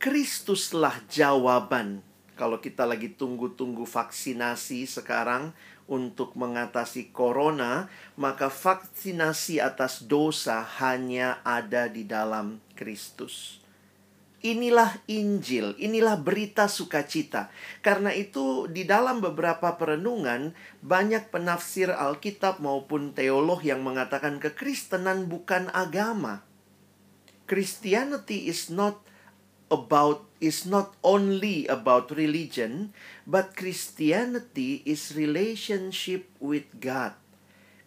Kristuslah 0.00 1.04
jawaban. 1.12 2.00
Kalau 2.38 2.62
kita 2.62 2.86
lagi 2.86 3.10
tunggu-tunggu 3.10 3.82
vaksinasi 3.82 4.86
sekarang 4.86 5.50
untuk 5.88 6.36
mengatasi 6.36 7.10
corona, 7.10 7.88
maka 8.14 8.52
vaksinasi 8.52 9.58
atas 9.58 10.04
dosa 10.04 10.60
hanya 10.78 11.40
ada 11.42 11.88
di 11.88 12.04
dalam 12.04 12.60
Kristus. 12.76 13.64
Inilah 14.38 15.02
Injil, 15.10 15.74
inilah 15.82 16.14
berita 16.14 16.70
sukacita. 16.70 17.50
Karena 17.82 18.14
itu, 18.14 18.70
di 18.70 18.86
dalam 18.86 19.18
beberapa 19.18 19.74
perenungan, 19.74 20.54
banyak 20.78 21.34
penafsir 21.34 21.90
Alkitab 21.90 22.62
maupun 22.62 23.10
teolog 23.18 23.66
yang 23.66 23.82
mengatakan 23.82 24.38
kekristenan 24.38 25.26
bukan 25.26 25.66
agama. 25.74 26.46
Christianity 27.50 28.46
is 28.46 28.70
not 28.70 29.07
about 29.68 30.28
is 30.38 30.64
not 30.68 30.94
only 31.00 31.64
about 31.68 32.12
religion, 32.14 32.92
but 33.24 33.56
Christianity 33.56 34.84
is 34.84 35.16
relationship 35.16 36.28
with 36.40 36.68
God. 36.78 37.16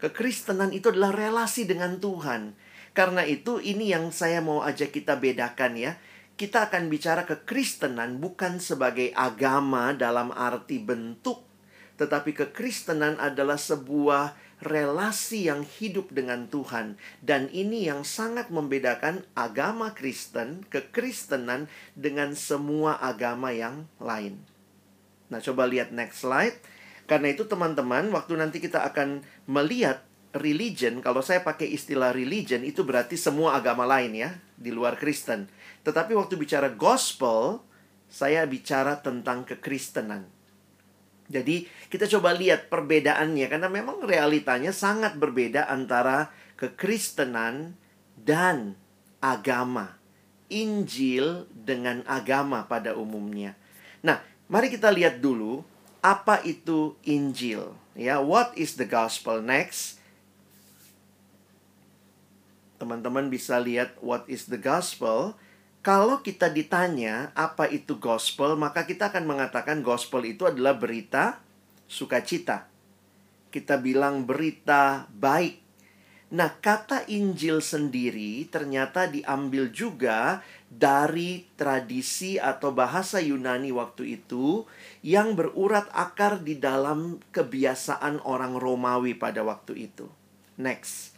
Kekristenan 0.01 0.73
itu 0.73 0.89
adalah 0.89 1.13
relasi 1.13 1.69
dengan 1.69 2.01
Tuhan. 2.01 2.57
Karena 2.91 3.23
itu 3.23 3.61
ini 3.61 3.93
yang 3.93 4.11
saya 4.11 4.43
mau 4.43 4.65
ajak 4.65 4.91
kita 4.91 5.15
bedakan 5.15 5.79
ya 5.79 5.95
kita 6.41 6.73
akan 6.73 6.89
bicara 6.89 7.29
kekristenan 7.29 8.17
bukan 8.17 8.57
sebagai 8.57 9.13
agama 9.13 9.93
dalam 9.93 10.33
arti 10.33 10.81
bentuk, 10.81 11.45
tetapi 12.01 12.33
kekristenan 12.33 13.21
adalah 13.21 13.61
sebuah 13.61 14.50
relasi 14.61 15.49
yang 15.49 15.65
hidup 15.65 16.13
dengan 16.13 16.45
Tuhan, 16.45 16.95
dan 17.25 17.49
ini 17.49 17.89
yang 17.89 18.05
sangat 18.05 18.53
membedakan 18.53 19.25
agama 19.33 19.97
Kristen, 19.97 20.63
kekristenan, 20.69 21.65
dengan 21.97 22.37
semua 22.37 23.01
agama 23.01 23.49
yang 23.49 23.89
lain. 23.97 24.37
Nah, 25.33 25.41
coba 25.41 25.65
lihat 25.65 25.89
next 25.89 26.21
slide. 26.21 26.61
Karena 27.09 27.33
itu, 27.33 27.43
teman-teman, 27.49 28.13
waktu 28.13 28.37
nanti 28.37 28.61
kita 28.61 28.85
akan 28.85 29.25
melihat 29.49 30.05
religion, 30.37 31.01
kalau 31.03 31.19
saya 31.19 31.41
pakai 31.41 31.67
istilah 31.67 32.15
religion, 32.15 32.61
itu 32.63 32.85
berarti 32.85 33.19
semua 33.19 33.57
agama 33.57 33.83
lain 33.83 34.15
ya, 34.15 34.29
di 34.55 34.69
luar 34.71 34.95
Kristen. 34.95 35.49
Tetapi 35.81 36.13
waktu 36.13 36.37
bicara 36.37 36.69
gospel, 36.71 37.65
saya 38.07 38.45
bicara 38.45 38.99
tentang 38.99 39.43
kekristenan. 39.43 40.40
Jadi 41.31 41.65
kita 41.87 42.05
coba 42.11 42.35
lihat 42.35 42.67
perbedaannya 42.67 43.47
karena 43.47 43.71
memang 43.71 44.03
realitanya 44.03 44.75
sangat 44.75 45.15
berbeda 45.15 45.71
antara 45.71 46.29
kekristenan 46.59 47.79
dan 48.19 48.75
agama. 49.23 49.97
Injil 50.51 51.47
dengan 51.55 52.03
agama 52.03 52.67
pada 52.67 52.91
umumnya. 52.99 53.55
Nah, 54.03 54.19
mari 54.51 54.67
kita 54.67 54.91
lihat 54.91 55.23
dulu 55.23 55.63
apa 56.03 56.43
itu 56.43 56.99
Injil. 57.07 57.71
Ya, 57.95 58.19
what 58.19 58.51
is 58.59 58.75
the 58.75 58.83
gospel 58.83 59.39
next? 59.39 60.03
Teman-teman 62.83 63.31
bisa 63.31 63.63
lihat 63.63 63.95
what 64.03 64.27
is 64.27 64.51
the 64.51 64.59
gospel. 64.59 65.39
Kalau 65.81 66.21
kita 66.21 66.53
ditanya 66.53 67.33
apa 67.33 67.65
itu 67.65 67.97
gospel, 67.97 68.53
maka 68.53 68.85
kita 68.85 69.09
akan 69.09 69.25
mengatakan 69.25 69.81
gospel 69.81 70.21
itu 70.29 70.45
adalah 70.45 70.77
berita 70.77 71.41
sukacita. 71.89 72.69
Kita 73.49 73.81
bilang 73.81 74.29
berita 74.29 75.09
baik. 75.09 75.57
Nah, 76.31 76.53
kata 76.63 77.09
Injil 77.11 77.59
sendiri 77.59 78.47
ternyata 78.47 79.09
diambil 79.09 79.67
juga 79.73 80.39
dari 80.71 81.43
tradisi 81.59 82.39
atau 82.39 82.71
bahasa 82.71 83.19
Yunani 83.19 83.75
waktu 83.75 84.21
itu 84.21 84.63
yang 85.03 85.35
berurat 85.35 85.91
akar 85.91 86.39
di 86.39 86.55
dalam 86.55 87.19
kebiasaan 87.35 88.23
orang 88.23 88.55
Romawi 88.55 89.17
pada 89.17 89.43
waktu 89.43 89.91
itu. 89.91 90.07
Next. 90.55 91.10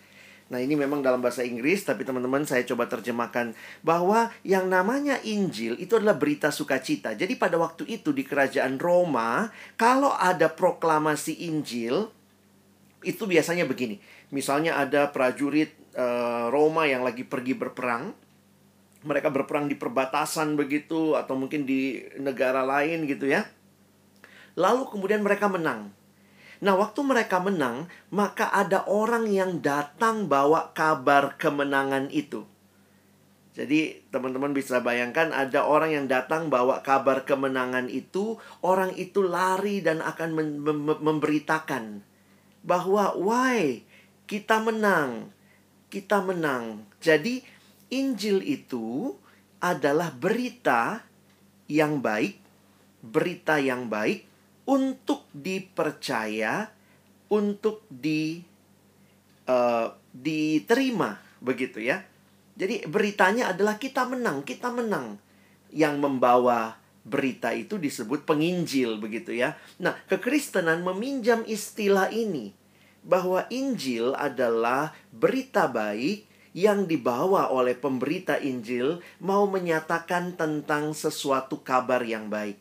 Nah, 0.51 0.59
ini 0.59 0.75
memang 0.75 0.99
dalam 0.99 1.23
bahasa 1.23 1.41
Inggris, 1.41 1.87
tapi 1.87 2.03
teman-teman 2.03 2.43
saya 2.43 2.67
coba 2.67 2.85
terjemahkan 2.91 3.55
bahwa 3.81 4.27
yang 4.43 4.67
namanya 4.67 5.17
Injil 5.23 5.79
itu 5.79 5.95
adalah 5.95 6.19
berita 6.19 6.51
sukacita. 6.51 7.15
Jadi 7.15 7.39
pada 7.39 7.55
waktu 7.55 7.87
itu 7.87 8.11
di 8.11 8.27
kerajaan 8.27 8.75
Roma, 8.77 9.47
kalau 9.79 10.11
ada 10.11 10.51
proklamasi 10.51 11.47
Injil, 11.47 12.11
itu 13.03 13.23
biasanya 13.23 13.63
begini. 13.67 13.99
Misalnya 14.31 14.79
ada 14.79 15.11
prajurit 15.11 15.75
uh, 15.95 16.51
Roma 16.51 16.87
yang 16.87 17.03
lagi 17.03 17.23
pergi 17.23 17.53
berperang, 17.55 18.15
mereka 19.03 19.27
berperang 19.29 19.67
di 19.67 19.75
perbatasan 19.75 20.55
begitu 20.55 21.19
atau 21.19 21.35
mungkin 21.35 21.67
di 21.67 21.99
negara 22.19 22.63
lain 22.63 23.03
gitu 23.07 23.27
ya. 23.27 23.43
Lalu 24.55 24.87
kemudian 24.89 25.19
mereka 25.21 25.51
menang. 25.51 25.91
Nah, 26.63 26.79
waktu 26.79 27.03
mereka 27.03 27.43
menang, 27.43 27.91
maka 28.07 28.47
ada 28.47 28.87
orang 28.87 29.27
yang 29.27 29.59
datang 29.59 30.31
bawa 30.31 30.71
kabar 30.71 31.35
kemenangan 31.35 32.07
itu. 32.07 32.47
Jadi, 33.51 33.99
teman-teman 34.07 34.55
bisa 34.55 34.79
bayangkan 34.79 35.35
ada 35.35 35.67
orang 35.67 35.91
yang 35.91 36.05
datang 36.07 36.47
bawa 36.47 36.79
kabar 36.79 37.27
kemenangan 37.27 37.91
itu, 37.91 38.39
orang 38.63 38.95
itu 38.95 39.27
lari 39.27 39.83
dan 39.83 39.99
akan 39.99 40.63
memberitakan 41.03 41.99
bahwa, 42.63 43.11
"Why, 43.11 43.83
kita 44.23 44.63
menang. 44.63 45.35
Kita 45.91 46.23
menang." 46.23 46.87
Jadi, 47.03 47.43
Injil 47.91 48.39
itu 48.39 49.19
adalah 49.59 50.15
berita 50.15 51.03
yang 51.67 51.99
baik, 51.99 52.39
berita 53.03 53.59
yang 53.59 53.91
baik 53.91 54.32
untuk 54.63 55.27
dipercaya, 55.35 56.71
untuk 57.27 57.83
di 57.89 58.39
uh, 59.49 59.87
diterima 60.13 61.19
begitu 61.43 61.83
ya. 61.83 62.05
Jadi 62.53 62.85
beritanya 62.85 63.51
adalah 63.51 63.81
kita 63.81 64.05
menang, 64.05 64.45
kita 64.45 64.69
menang. 64.69 65.17
Yang 65.73 65.95
membawa 66.05 66.77
berita 67.03 67.51
itu 67.51 67.75
disebut 67.81 68.23
penginjil 68.23 69.01
begitu 69.01 69.35
ya. 69.35 69.59
Nah, 69.81 69.97
kekristenan 70.07 70.85
meminjam 70.85 71.43
istilah 71.43 72.13
ini 72.13 72.55
bahwa 73.03 73.43
Injil 73.51 74.15
adalah 74.15 74.95
berita 75.11 75.67
baik 75.67 76.23
yang 76.55 76.87
dibawa 76.87 77.51
oleh 77.51 77.75
pemberita 77.75 78.39
Injil 78.39 79.03
mau 79.19 79.49
menyatakan 79.49 80.37
tentang 80.39 80.95
sesuatu 80.95 81.59
kabar 81.59 81.99
yang 82.05 82.31
baik. 82.31 82.55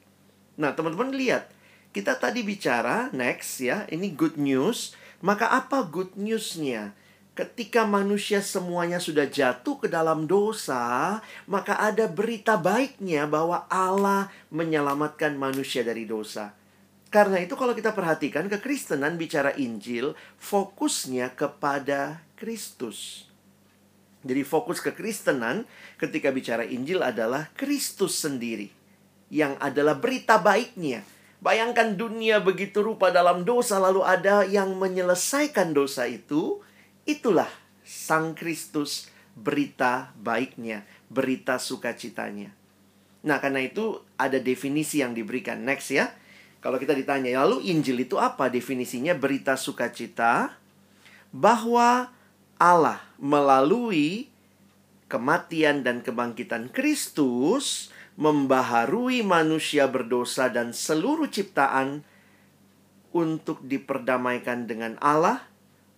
Nah, 0.59 0.75
teman-teman 0.75 1.15
lihat, 1.15 1.53
kita 1.93 2.17
tadi 2.17 2.41
bicara, 2.41 3.13
next 3.13 3.61
ya, 3.61 3.85
ini 3.93 4.17
good 4.17 4.41
news. 4.41 4.97
Maka 5.21 5.53
apa 5.53 5.85
good 5.85 6.17
newsnya? 6.17 6.97
Ketika 7.33 7.85
manusia 7.89 8.45
semuanya 8.45 9.01
sudah 9.01 9.29
jatuh 9.29 9.81
ke 9.81 9.89
dalam 9.89 10.29
dosa, 10.29 11.21
maka 11.49 11.81
ada 11.81 12.09
berita 12.09 12.61
baiknya 12.61 13.25
bahwa 13.25 13.65
Allah 13.69 14.29
menyelamatkan 14.53 15.37
manusia 15.37 15.81
dari 15.85 16.05
dosa. 16.05 16.53
Karena 17.13 17.41
itu 17.45 17.57
kalau 17.61 17.77
kita 17.77 17.93
perhatikan 17.93 18.49
kekristenan 18.49 19.21
bicara 19.21 19.53
Injil, 19.57 20.17
fokusnya 20.41 21.37
kepada 21.37 22.25
Kristus. 22.41 23.29
Jadi 24.25 24.43
fokus 24.49 24.81
kekristenan 24.81 25.69
ketika 26.01 26.33
bicara 26.33 26.65
Injil 26.65 27.05
adalah 27.05 27.53
Kristus 27.53 28.17
sendiri. 28.17 28.73
Yang 29.33 29.57
adalah 29.61 29.97
berita 29.97 30.37
baiknya 30.37 31.05
Bayangkan 31.43 31.99
dunia 31.99 32.39
begitu 32.39 32.87
rupa 32.87 33.11
dalam 33.11 33.43
dosa 33.43 33.83
lalu 33.83 34.07
ada 34.07 34.47
yang 34.47 34.79
menyelesaikan 34.79 35.75
dosa 35.75 36.07
itu. 36.07 36.63
Itulah 37.03 37.51
Sang 37.83 38.39
Kristus 38.39 39.11
berita 39.35 40.15
baiknya, 40.15 40.87
berita 41.11 41.59
sukacitanya. 41.59 42.55
Nah, 43.27 43.39
karena 43.43 43.63
itu 43.63 44.03
ada 44.15 44.39
definisi 44.39 45.03
yang 45.03 45.19
diberikan. 45.19 45.63
Next 45.63 45.91
ya. 45.91 46.15
Kalau 46.63 46.79
kita 46.79 46.95
ditanya, 46.95 47.43
lalu 47.43 47.75
Injil 47.75 48.07
itu 48.07 48.23
apa 48.23 48.47
definisinya? 48.47 49.19
Berita 49.19 49.59
sukacita 49.59 50.55
bahwa 51.35 52.15
Allah 52.55 53.03
melalui 53.19 54.31
kematian 55.11 55.85
dan 55.85 56.01
kebangkitan 56.01 56.71
Kristus 56.73 57.92
membaharui 58.17 59.25
manusia 59.25 59.89
berdosa 59.89 60.53
dan 60.53 60.77
seluruh 60.77 61.29
ciptaan 61.33 62.05
untuk 63.13 63.61
diperdamaikan 63.65 64.69
dengan 64.69 64.97
Allah, 65.01 65.45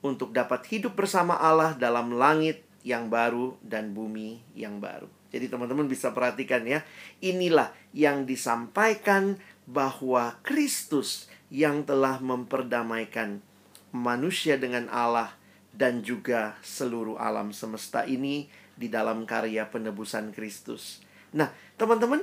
untuk 0.04 0.35
dapat 0.35 0.66
hidup 0.68 0.99
bersama 0.99 1.38
Allah 1.38 1.75
dalam 1.75 2.14
langit 2.14 2.62
yang 2.85 3.09
baru 3.09 3.56
dan 3.64 3.97
bumi 3.97 4.42
yang 4.52 4.78
baru. 4.78 5.09
Jadi 5.35 5.50
teman-teman 5.50 5.90
bisa 5.90 6.14
perhatikan 6.14 6.62
ya, 6.62 6.87
inilah 7.18 7.75
yang 7.90 8.23
disampaikan 8.23 9.40
bahwa 9.66 10.38
Kristus 10.47 11.26
yang 11.50 11.83
telah 11.83 12.23
memperdamaikan 12.23 13.42
manusia 13.90 14.54
dengan 14.61 14.87
Allah 14.92 15.35
dan 15.75 16.06
juga 16.06 16.54
seluruh 16.62 17.18
alam 17.18 17.50
semesta 17.50 18.06
ini 18.06 18.47
di 18.78 18.87
dalam 18.87 19.26
karya 19.26 19.66
penebusan 19.66 20.30
Kristus. 20.30 21.02
Nah, 21.35 21.50
teman-teman, 21.76 22.23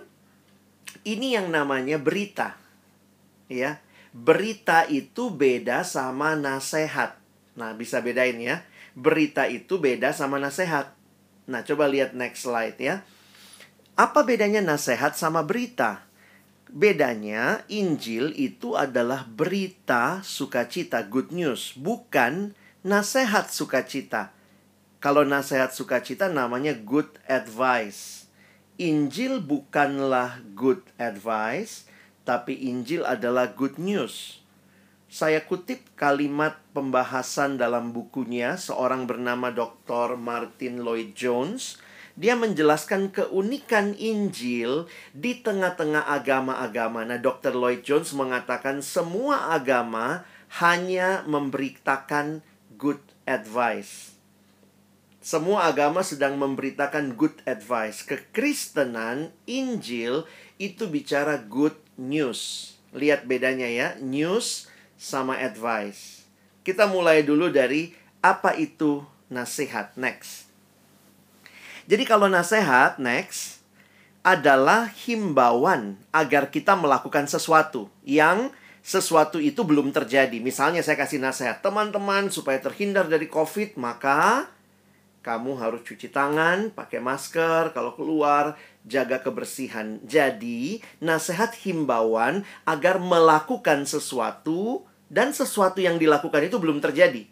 ini 1.07 1.33
yang 1.35 1.49
namanya 1.49 1.97
berita. 1.97 2.57
Ya. 3.51 3.81
Berita 4.11 4.83
itu 4.91 5.31
beda 5.31 5.87
sama 5.87 6.35
nasihat. 6.35 7.15
Nah, 7.55 7.71
bisa 7.75 8.03
bedain 8.03 8.39
ya. 8.39 8.63
Berita 8.91 9.47
itu 9.47 9.79
beda 9.79 10.11
sama 10.11 10.35
nasihat. 10.35 10.91
Nah, 11.47 11.63
coba 11.63 11.87
lihat 11.87 12.11
next 12.11 12.43
slide 12.43 12.75
ya. 12.79 13.07
Apa 13.95 14.23
bedanya 14.27 14.59
nasihat 14.63 15.15
sama 15.15 15.43
berita? 15.43 16.07
Bedanya, 16.71 17.67
Injil 17.67 18.31
itu 18.39 18.79
adalah 18.79 19.27
berita 19.27 20.23
sukacita, 20.23 21.03
good 21.03 21.35
news, 21.35 21.75
bukan 21.75 22.55
nasihat 22.87 23.51
sukacita. 23.51 24.31
Kalau 25.03 25.27
nasihat 25.27 25.75
sukacita 25.75 26.31
namanya 26.31 26.71
good 26.71 27.09
advice. 27.27 28.20
Injil 28.81 29.45
bukanlah 29.45 30.41
good 30.57 30.81
advice, 30.97 31.85
tapi 32.25 32.57
Injil 32.65 33.05
adalah 33.05 33.53
good 33.53 33.77
news. 33.77 34.41
Saya 35.05 35.45
kutip 35.45 35.85
kalimat 35.93 36.57
pembahasan 36.73 37.61
dalam 37.61 37.93
bukunya 37.93 38.57
seorang 38.57 39.05
bernama 39.05 39.53
Dr. 39.53 40.17
Martin 40.17 40.81
Lloyd 40.81 41.13
Jones 41.13 41.77
dia 42.17 42.35
menjelaskan 42.35 43.13
keunikan 43.13 43.95
Injil 43.95 44.89
di 45.15 45.39
tengah-tengah 45.39 46.11
agama-agama. 46.11 47.07
Nah, 47.07 47.21
Dr. 47.21 47.55
Lloyd 47.55 47.87
Jones 47.87 48.11
mengatakan 48.17 48.83
semua 48.83 49.53
agama 49.55 50.27
hanya 50.59 51.23
memberitakan 51.29 52.43
good 52.75 52.99
advice. 53.23 54.10
Semua 55.21 55.69
agama 55.69 56.01
sedang 56.01 56.33
memberitakan 56.41 57.13
good 57.13 57.45
advice. 57.45 58.01
Kekristenan, 58.01 59.29
Injil 59.45 60.25
itu 60.57 60.89
bicara 60.89 61.37
good 61.37 61.77
news. 61.93 62.73
Lihat 62.89 63.29
bedanya 63.29 63.69
ya, 63.69 63.93
news 64.01 64.65
sama 64.97 65.37
advice. 65.37 66.25
Kita 66.65 66.89
mulai 66.89 67.21
dulu 67.21 67.53
dari 67.53 67.93
apa 68.25 68.57
itu 68.57 69.05
nasihat. 69.29 69.93
Next. 69.93 70.49
Jadi 71.85 72.01
kalau 72.09 72.25
nasihat 72.25 72.97
next 72.97 73.61
adalah 74.25 74.89
himbauan 75.05 76.01
agar 76.09 76.49
kita 76.49 76.73
melakukan 76.73 77.29
sesuatu 77.29 77.93
yang 78.01 78.49
sesuatu 78.81 79.37
itu 79.37 79.61
belum 79.61 79.93
terjadi. 79.93 80.41
Misalnya 80.41 80.81
saya 80.81 80.97
kasih 80.97 81.21
nasihat, 81.21 81.61
teman-teman 81.61 82.33
supaya 82.33 82.57
terhindar 82.57 83.05
dari 83.05 83.29
Covid, 83.29 83.77
maka 83.77 84.49
kamu 85.21 85.53
harus 85.61 85.85
cuci 85.85 86.09
tangan, 86.09 86.73
pakai 86.73 86.97
masker, 86.97 87.77
kalau 87.77 87.93
keluar, 87.93 88.57
jaga 88.89 89.21
kebersihan. 89.21 90.01
Jadi, 90.01 90.81
nasihat 90.97 91.53
himbauan 91.61 92.41
agar 92.65 92.97
melakukan 92.97 93.85
sesuatu 93.85 94.81
dan 95.13 95.29
sesuatu 95.29 95.77
yang 95.77 96.01
dilakukan 96.01 96.41
itu 96.49 96.57
belum 96.57 96.81
terjadi. 96.81 97.29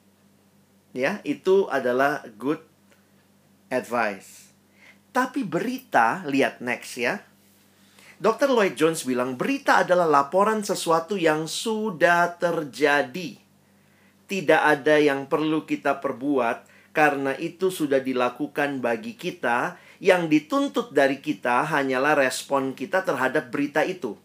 Ya, 0.94 1.18
itu 1.26 1.66
adalah 1.74 2.22
good 2.38 2.62
advice. 3.74 4.54
Tapi 5.10 5.42
berita, 5.42 6.22
lihat 6.30 6.62
next 6.62 6.94
ya. 6.94 7.26
Dr. 8.22 8.54
Lloyd 8.54 8.78
Jones 8.78 9.02
bilang 9.02 9.34
berita 9.34 9.82
adalah 9.82 10.06
laporan 10.06 10.62
sesuatu 10.62 11.18
yang 11.18 11.50
sudah 11.50 12.38
terjadi. 12.38 13.40
Tidak 14.30 14.62
ada 14.62 15.02
yang 15.02 15.26
perlu 15.26 15.66
kita 15.66 15.98
perbuat 15.98 16.69
karena 17.00 17.32
itu 17.40 17.72
sudah 17.72 18.04
dilakukan 18.04 18.84
bagi 18.84 19.16
kita. 19.16 19.80
Yang 20.04 20.32
dituntut 20.32 20.88
dari 20.96 21.24
kita 21.24 21.64
hanyalah 21.64 22.20
respon 22.20 22.76
kita 22.76 23.04
terhadap 23.04 23.52
berita 23.52 23.84
itu. 23.84 24.16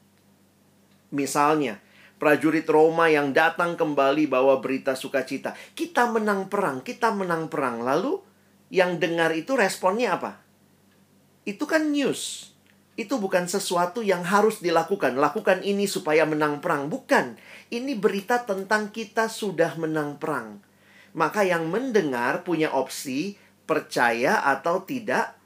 Misalnya, 1.10 1.82
prajurit 2.18 2.66
Roma 2.66 3.10
yang 3.10 3.34
datang 3.34 3.74
kembali 3.78 4.30
bawa 4.30 4.58
berita 4.62 4.94
sukacita. 4.94 5.54
Kita 5.74 6.10
menang 6.10 6.46
perang, 6.50 6.82
kita 6.82 7.10
menang 7.10 7.50
perang. 7.50 7.82
Lalu 7.82 8.22
yang 8.70 9.02
dengar 9.02 9.34
itu 9.34 9.58
responnya 9.58 10.14
apa? 10.14 10.44
itu 11.44 11.64
kan 11.68 11.92
news. 11.92 12.52
Itu 12.94 13.20
bukan 13.20 13.44
sesuatu 13.44 14.00
yang 14.00 14.24
harus 14.24 14.64
dilakukan. 14.64 15.20
Lakukan 15.20 15.60
ini 15.60 15.84
supaya 15.84 16.24
menang 16.24 16.64
perang. 16.64 16.88
Bukan. 16.88 17.36
Ini 17.68 17.92
berita 17.98 18.44
tentang 18.46 18.94
kita 18.94 19.28
sudah 19.28 19.76
menang 19.76 20.16
perang. 20.16 20.62
Maka 21.14 21.46
yang 21.46 21.70
mendengar 21.70 22.42
punya 22.42 22.74
opsi 22.74 23.38
percaya 23.64 24.42
atau 24.44 24.82
tidak 24.82 25.38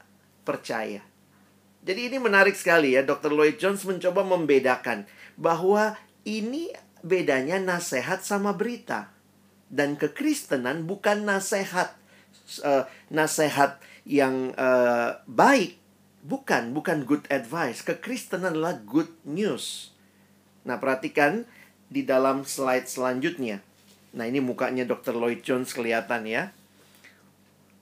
percaya. 0.43 1.05
Jadi 1.85 2.11
ini 2.13 2.19
menarik 2.19 2.57
sekali 2.57 2.97
ya. 2.97 3.05
Dr. 3.05 3.31
Lloyd 3.31 3.61
Jones 3.61 3.85
mencoba 3.85 4.25
membedakan 4.25 5.05
bahwa 5.37 5.95
ini 6.25 6.73
bedanya 7.05 7.61
nasihat 7.61 8.25
sama 8.25 8.57
berita. 8.57 9.13
Dan 9.69 10.01
kekristenan 10.01 10.89
bukan 10.89 11.29
nasihat 11.29 11.93
uh, 12.65 12.89
nasihat 13.13 13.77
yang 14.09 14.57
uh, 14.57 15.21
baik 15.29 15.79
Bukan, 16.29 16.75
bukan 16.75 17.07
good 17.07 17.25
advice. 17.31 17.81
Kekristenan 17.87 18.53
adalah 18.53 18.77
good 18.83 19.09
news. 19.23 19.95
Nah, 20.67 20.77
perhatikan 20.83 21.47
di 21.87 22.03
dalam 22.03 22.43
slide 22.43 22.91
selanjutnya. 22.91 23.63
Nah, 24.19 24.27
ini 24.27 24.43
mukanya 24.43 24.83
Dr. 24.83 25.15
Lloyd 25.15 25.47
Jones 25.47 25.71
kelihatan 25.71 26.27
ya. 26.27 26.51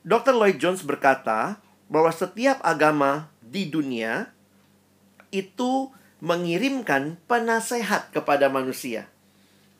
Dr. 0.04 0.36
Lloyd 0.36 0.60
Jones 0.60 0.84
berkata 0.84 1.58
bahwa 1.88 2.12
setiap 2.12 2.60
agama 2.60 3.32
di 3.40 3.72
dunia 3.72 4.28
itu 5.32 5.88
mengirimkan 6.20 7.16
penasehat 7.24 8.12
kepada 8.12 8.52
manusia. 8.52 9.08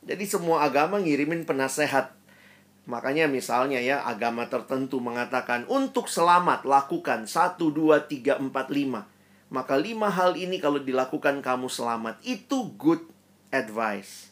Jadi 0.01 0.25
semua 0.25 0.65
agama 0.65 0.97
ngirimin 0.97 1.45
penasehat 1.45 2.17
Makanya 2.87 3.27
misalnya 3.27 3.83
ya 3.83 3.99
agama 4.07 4.47
tertentu 4.47 5.03
mengatakan 5.03 5.67
untuk 5.67 6.07
selamat 6.07 6.63
lakukan 6.63 7.27
1, 7.27 7.59
2, 7.59 8.07
3, 8.07 8.39
4, 8.39 8.47
5. 8.47 9.51
Maka 9.51 9.75
lima 9.75 10.07
hal 10.07 10.39
ini 10.39 10.55
kalau 10.63 10.79
dilakukan 10.79 11.43
kamu 11.43 11.67
selamat. 11.67 12.15
Itu 12.23 12.71
good 12.79 13.03
advice. 13.51 14.31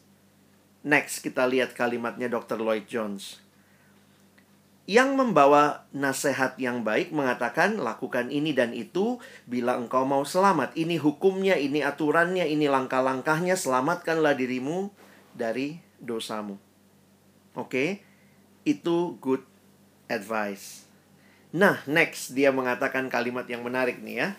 Next 0.86 1.26
kita 1.26 1.50
lihat 1.50 1.74
kalimatnya 1.74 2.30
Dr. 2.30 2.62
Lloyd 2.62 2.86
Jones. 2.86 3.42
Yang 4.86 5.18
membawa 5.18 5.90
nasihat 5.90 6.54
yang 6.62 6.86
baik 6.86 7.10
mengatakan 7.10 7.82
lakukan 7.82 8.30
ini 8.30 8.54
dan 8.54 8.70
itu 8.70 9.18
bila 9.50 9.82
engkau 9.82 10.06
mau 10.06 10.22
selamat. 10.22 10.78
Ini 10.78 11.02
hukumnya, 11.02 11.58
ini 11.58 11.82
aturannya, 11.82 12.46
ini 12.46 12.70
langkah-langkahnya. 12.70 13.58
Selamatkanlah 13.58 14.38
dirimu 14.38 14.94
dari 15.34 15.82
dosamu. 15.98 16.62
Oke. 17.58 17.66
Okay? 17.66 17.90
itu 18.66 19.16
good 19.22 19.46
advice. 20.10 20.90
Nah, 21.56 21.80
next 21.88 22.36
dia 22.36 22.52
mengatakan 22.52 23.08
kalimat 23.08 23.48
yang 23.48 23.64
menarik 23.64 24.02
nih 24.02 24.26
ya. 24.26 24.30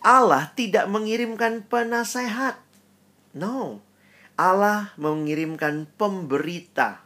Allah 0.00 0.48
tidak 0.56 0.88
mengirimkan 0.88 1.66
penasehat. 1.66 2.56
No. 3.36 3.83
Allah 4.34 4.90
mengirimkan 4.98 5.86
pemberita 5.94 7.02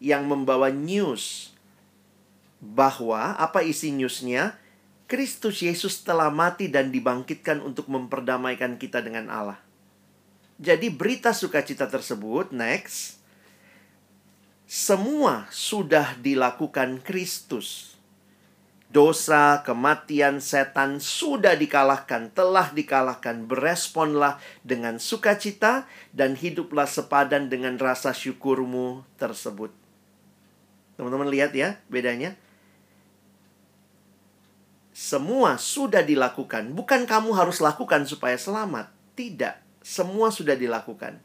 yang 0.00 0.24
membawa 0.28 0.72
news 0.72 1.52
bahwa 2.60 3.36
apa 3.36 3.64
isi 3.64 3.92
newsnya? 3.92 4.56
Kristus 5.06 5.62
Yesus 5.62 6.02
telah 6.02 6.34
mati 6.34 6.66
dan 6.66 6.90
dibangkitkan 6.90 7.62
untuk 7.62 7.86
memperdamaikan 7.86 8.74
kita 8.74 8.98
dengan 8.98 9.30
Allah. 9.30 9.60
Jadi 10.58 10.90
berita 10.90 11.30
sukacita 11.30 11.86
tersebut 11.86 12.50
next 12.50 13.20
semua 14.66 15.46
sudah 15.54 16.18
dilakukan 16.18 16.98
Kristus. 17.00 17.95
Dosa, 18.86 19.66
kematian, 19.66 20.38
setan 20.38 21.02
sudah 21.02 21.58
dikalahkan, 21.58 22.30
telah 22.32 22.70
dikalahkan. 22.70 23.44
Beresponlah 23.44 24.38
dengan 24.62 25.02
sukacita 25.02 25.90
dan 26.14 26.38
hiduplah 26.38 26.86
sepadan 26.86 27.50
dengan 27.50 27.76
rasa 27.76 28.14
syukurmu 28.14 29.02
tersebut. 29.18 29.74
Teman-teman 30.96 31.28
lihat 31.28 31.52
ya 31.52 31.82
bedanya. 31.90 32.38
Semua 34.96 35.60
sudah 35.60 36.00
dilakukan. 36.00 36.72
Bukan 36.72 37.04
kamu 37.04 37.36
harus 37.36 37.60
lakukan 37.60 38.08
supaya 38.08 38.40
selamat. 38.40 38.88
Tidak. 39.12 39.84
Semua 39.84 40.32
sudah 40.32 40.56
dilakukan 40.56 41.20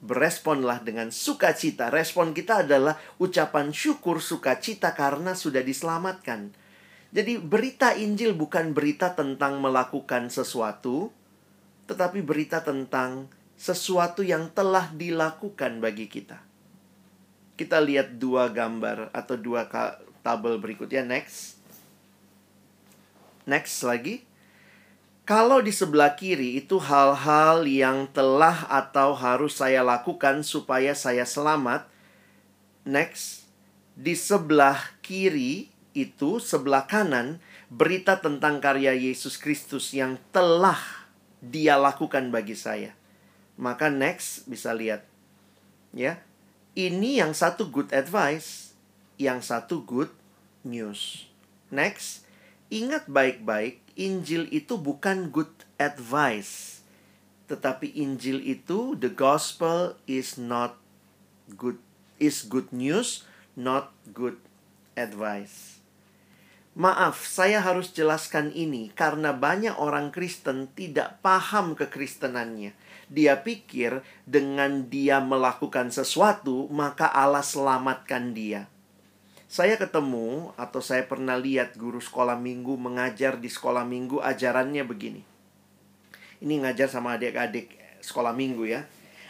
beresponlah 0.00 0.84
dengan 0.84 1.08
sukacita. 1.08 1.88
Respon 1.88 2.36
kita 2.36 2.66
adalah 2.66 3.00
ucapan 3.16 3.72
syukur 3.72 4.20
sukacita 4.20 4.92
karena 4.92 5.32
sudah 5.32 5.64
diselamatkan. 5.64 6.52
Jadi 7.14 7.40
berita 7.40 7.96
Injil 7.96 8.36
bukan 8.36 8.76
berita 8.76 9.16
tentang 9.16 9.62
melakukan 9.62 10.28
sesuatu, 10.28 11.08
tetapi 11.88 12.20
berita 12.20 12.60
tentang 12.60 13.30
sesuatu 13.56 14.20
yang 14.20 14.52
telah 14.52 14.92
dilakukan 14.92 15.80
bagi 15.80 16.12
kita. 16.12 16.44
Kita 17.56 17.80
lihat 17.80 18.20
dua 18.20 18.52
gambar 18.52 19.16
atau 19.16 19.40
dua 19.40 19.64
tabel 20.20 20.60
berikutnya. 20.60 21.08
Next. 21.08 21.56
Next 23.48 23.80
lagi. 23.80 24.25
Kalau 25.26 25.58
di 25.58 25.74
sebelah 25.74 26.14
kiri 26.14 26.62
itu 26.62 26.78
hal-hal 26.78 27.66
yang 27.66 28.06
telah 28.14 28.62
atau 28.70 29.10
harus 29.10 29.58
saya 29.58 29.82
lakukan 29.82 30.46
supaya 30.46 30.94
saya 30.94 31.26
selamat. 31.26 31.90
Next, 32.86 33.50
di 33.98 34.14
sebelah 34.14 34.78
kiri 35.02 35.66
itu 35.98 36.38
sebelah 36.38 36.86
kanan 36.86 37.42
berita 37.66 38.22
tentang 38.22 38.62
karya 38.62 38.94
Yesus 38.94 39.34
Kristus 39.34 39.90
yang 39.90 40.14
telah 40.30 40.78
dia 41.42 41.74
lakukan 41.74 42.30
bagi 42.30 42.54
saya. 42.54 42.94
Maka 43.58 43.90
next 43.90 44.46
bisa 44.46 44.70
lihat. 44.78 45.02
Ya. 45.90 46.22
Ini 46.78 47.26
yang 47.26 47.34
satu 47.34 47.66
good 47.66 47.90
advice, 47.90 48.78
yang 49.18 49.42
satu 49.42 49.82
good 49.82 50.14
news. 50.62 51.26
Next, 51.74 52.22
ingat 52.70 53.10
baik-baik 53.10 53.85
Injil 53.96 54.44
itu 54.52 54.76
bukan 54.76 55.32
good 55.32 55.50
advice. 55.80 56.84
Tetapi 57.48 57.96
Injil 57.96 58.44
itu 58.44 58.92
the 58.94 59.08
gospel 59.08 59.96
is 60.04 60.36
not 60.36 60.76
good 61.56 61.80
is 62.20 62.44
good 62.44 62.68
news, 62.76 63.24
not 63.56 63.96
good 64.12 64.36
advice. 65.00 65.80
Maaf, 66.76 67.24
saya 67.24 67.64
harus 67.64 67.88
jelaskan 67.88 68.52
ini 68.52 68.92
karena 68.92 69.32
banyak 69.32 69.80
orang 69.80 70.12
Kristen 70.12 70.68
tidak 70.76 71.24
paham 71.24 71.72
kekristenannya. 71.72 72.76
Dia 73.08 73.40
pikir 73.40 74.04
dengan 74.28 74.84
dia 74.92 75.24
melakukan 75.24 75.88
sesuatu, 75.88 76.68
maka 76.68 77.08
Allah 77.08 77.40
selamatkan 77.40 78.36
dia. 78.36 78.68
Saya 79.46 79.78
ketemu 79.78 80.50
atau 80.58 80.82
saya 80.82 81.06
pernah 81.06 81.38
lihat 81.38 81.78
guru 81.78 82.02
sekolah 82.02 82.34
minggu 82.34 82.74
mengajar 82.74 83.38
di 83.38 83.46
sekolah 83.46 83.86
minggu 83.86 84.18
ajarannya 84.18 84.82
begini. 84.82 85.22
Ini 86.42 86.66
ngajar 86.66 86.90
sama 86.90 87.14
adik-adik 87.14 87.70
sekolah 88.02 88.34
minggu 88.34 88.66
ya. 88.66 88.82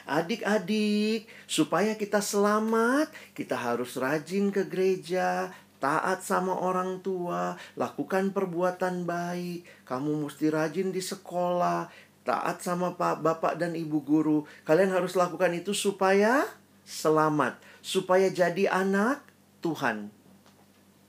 Adik-adik, 0.06 1.28
supaya 1.44 1.98
kita 1.98 2.22
selamat, 2.24 3.10
kita 3.34 3.58
harus 3.58 3.98
rajin 3.98 4.54
ke 4.54 4.64
gereja, 4.64 5.50
taat 5.82 6.22
sama 6.22 6.54
orang 6.54 7.02
tua, 7.04 7.58
lakukan 7.76 8.30
perbuatan 8.30 9.04
baik. 9.04 9.66
Kamu 9.84 10.24
mesti 10.24 10.48
rajin 10.48 10.94
di 10.94 11.02
sekolah, 11.02 11.90
taat 12.24 12.62
sama 12.62 12.94
pak, 12.94 13.20
bapak 13.20 13.58
dan 13.58 13.74
ibu 13.74 14.00
guru. 14.00 14.48
Kalian 14.64 14.94
harus 14.94 15.18
lakukan 15.18 15.52
itu 15.52 15.74
supaya 15.74 16.46
selamat, 16.86 17.58
supaya 17.82 18.30
jadi 18.30 18.70
anak 18.70 19.26
Tuhan. 19.60 20.12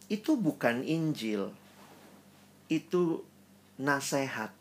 Itu 0.07 0.39
bukan 0.39 0.83
Injil. 0.83 1.51
Itu 2.71 3.27
nasihat. 3.79 4.51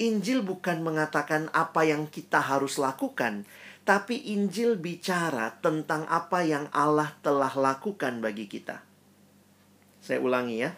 Injil 0.00 0.40
bukan 0.40 0.80
mengatakan 0.80 1.52
apa 1.52 1.84
yang 1.84 2.08
kita 2.08 2.40
harus 2.40 2.80
lakukan, 2.80 3.44
tapi 3.84 4.32
Injil 4.32 4.80
bicara 4.80 5.60
tentang 5.60 6.08
apa 6.08 6.40
yang 6.40 6.72
Allah 6.72 7.12
telah 7.20 7.52
lakukan 7.52 8.24
bagi 8.24 8.48
kita. 8.48 8.80
Saya 10.00 10.24
ulangi 10.24 10.64
ya. 10.64 10.72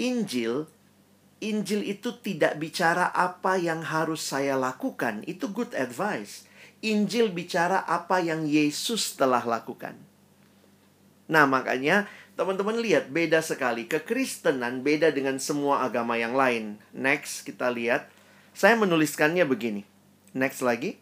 Injil 0.00 0.64
Injil 1.44 1.84
itu 1.84 2.16
tidak 2.24 2.56
bicara 2.56 3.12
apa 3.12 3.60
yang 3.60 3.84
harus 3.84 4.24
saya 4.24 4.56
lakukan, 4.56 5.20
itu 5.28 5.52
good 5.52 5.76
advice. 5.76 6.48
Injil 6.80 7.28
bicara 7.28 7.84
apa 7.84 8.24
yang 8.24 8.48
Yesus 8.48 9.12
telah 9.12 9.44
lakukan. 9.44 9.92
Nah, 11.30 11.48
makanya 11.48 12.04
teman-teman 12.36 12.76
lihat 12.80 13.08
beda 13.08 13.40
sekali. 13.40 13.88
Kekristenan 13.88 14.84
beda 14.84 15.14
dengan 15.14 15.40
semua 15.40 15.86
agama 15.86 16.18
yang 16.20 16.36
lain. 16.36 16.80
Next, 16.92 17.46
kita 17.46 17.72
lihat. 17.72 18.10
Saya 18.54 18.78
menuliskannya 18.78 19.42
begini. 19.48 19.82
Next 20.36 20.62
lagi. 20.62 21.00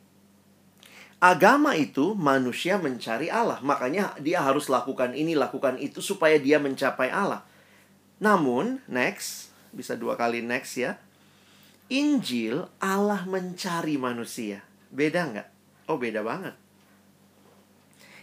Agama 1.23 1.79
itu 1.79 2.19
manusia 2.19 2.81
mencari 2.83 3.31
Allah. 3.31 3.63
Makanya 3.63 4.19
dia 4.19 4.43
harus 4.43 4.67
lakukan 4.67 5.15
ini, 5.15 5.39
lakukan 5.39 5.79
itu 5.79 6.03
supaya 6.03 6.35
dia 6.41 6.59
mencapai 6.59 7.13
Allah. 7.15 7.47
Namun, 8.19 8.83
next, 8.91 9.55
bisa 9.71 9.95
dua 9.95 10.15
kali 10.15 10.43
next 10.43 10.79
ya. 10.79 10.99
Injil 11.93 12.71
Allah 12.81 13.27
mencari 13.29 14.01
manusia. 14.01 14.65
Beda 14.89 15.29
nggak? 15.29 15.49
Oh 15.91 15.99
beda 16.01 16.25
banget. 16.25 16.55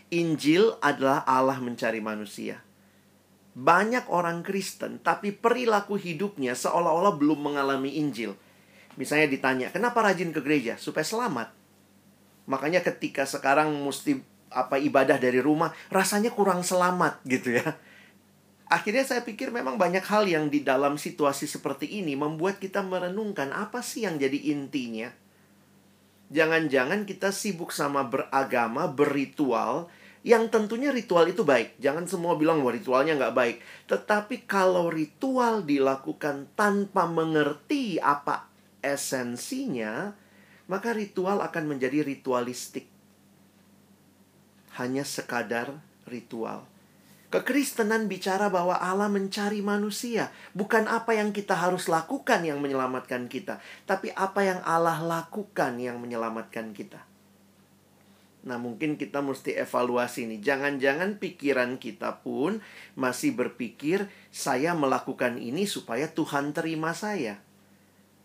Injil 0.10 0.74
adalah 0.82 1.22
Allah 1.30 1.62
mencari 1.62 2.02
manusia. 2.02 2.66
Banyak 3.54 4.10
orang 4.10 4.42
Kristen, 4.42 4.98
tapi 5.06 5.30
perilaku 5.30 6.02
hidupnya 6.02 6.58
seolah-olah 6.58 7.14
belum 7.14 7.54
mengalami 7.54 8.02
Injil. 8.02 8.34
Misalnya 8.98 9.30
ditanya, 9.30 9.68
kenapa 9.70 10.02
rajin 10.02 10.34
ke 10.34 10.42
gereja? 10.42 10.82
Supaya 10.82 11.06
selamat. 11.06 11.54
Makanya 12.50 12.82
ketika 12.82 13.30
sekarang 13.30 13.70
mesti 13.86 14.18
apa 14.50 14.82
ibadah 14.82 15.22
dari 15.22 15.38
rumah, 15.38 15.70
rasanya 15.94 16.34
kurang 16.34 16.66
selamat 16.66 17.22
gitu 17.30 17.62
ya. 17.62 17.78
Akhirnya 18.70 19.06
saya 19.06 19.22
pikir 19.26 19.50
memang 19.50 19.78
banyak 19.78 20.06
hal 20.06 20.30
yang 20.30 20.50
di 20.50 20.62
dalam 20.62 20.98
situasi 20.98 21.50
seperti 21.50 22.02
ini 22.02 22.14
membuat 22.14 22.62
kita 22.62 22.86
merenungkan 22.86 23.50
apa 23.50 23.82
sih 23.82 24.06
yang 24.06 24.18
jadi 24.22 24.54
intinya. 24.54 25.10
Jangan-jangan 26.30 27.10
kita 27.10 27.34
sibuk 27.34 27.74
sama 27.74 28.06
beragama, 28.06 28.86
berritual, 28.86 29.90
yang 30.24 30.52
tentunya 30.52 30.92
ritual 30.92 31.24
itu 31.32 31.48
baik. 31.48 31.80
Jangan 31.80 32.04
semua 32.04 32.36
bilang 32.36 32.60
bahwa 32.60 32.76
ritualnya 32.76 33.16
nggak 33.16 33.36
baik. 33.36 33.58
Tetapi 33.88 34.44
kalau 34.44 34.92
ritual 34.92 35.64
dilakukan 35.64 36.52
tanpa 36.60 37.08
mengerti 37.08 38.04
apa 38.04 38.52
esensinya, 38.84 40.12
maka 40.68 40.92
ritual 40.92 41.40
akan 41.40 41.76
menjadi 41.76 42.04
ritualistik. 42.04 42.92
Hanya 44.76 45.08
sekadar 45.08 45.80
ritual. 46.08 46.68
Kekristenan 47.30 48.10
bicara 48.10 48.50
bahwa 48.50 48.74
Allah 48.82 49.06
mencari 49.06 49.62
manusia, 49.62 50.34
bukan 50.58 50.90
apa 50.90 51.14
yang 51.14 51.30
kita 51.30 51.54
harus 51.54 51.86
lakukan 51.86 52.42
yang 52.42 52.58
menyelamatkan 52.58 53.30
kita, 53.30 53.62
tapi 53.86 54.10
apa 54.18 54.42
yang 54.42 54.60
Allah 54.66 54.98
lakukan 54.98 55.78
yang 55.78 56.02
menyelamatkan 56.02 56.74
kita. 56.74 57.09
Nah, 58.40 58.56
mungkin 58.56 58.96
kita 58.96 59.20
mesti 59.20 59.60
evaluasi 59.60 60.24
nih. 60.30 60.40
Jangan-jangan 60.40 61.20
pikiran 61.20 61.76
kita 61.76 62.24
pun 62.24 62.64
masih 62.96 63.36
berpikir 63.36 64.08
saya 64.32 64.72
melakukan 64.72 65.36
ini 65.36 65.68
supaya 65.68 66.08
Tuhan 66.08 66.56
terima 66.56 66.96
saya. 66.96 67.44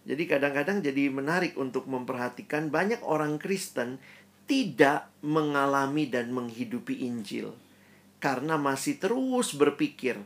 Jadi 0.05 0.29
kadang-kadang 0.29 0.85
jadi 0.85 1.09
menarik 1.09 1.57
untuk 1.57 1.89
memperhatikan 1.89 2.69
banyak 2.69 3.01
orang 3.03 3.41
Kristen 3.41 3.99
tidak 4.45 5.09
mengalami 5.25 6.05
dan 6.07 6.29
menghidupi 6.31 7.09
Injil 7.09 7.57
karena 8.21 8.57
masih 8.57 9.01
terus 9.01 9.53
berpikir 9.53 10.21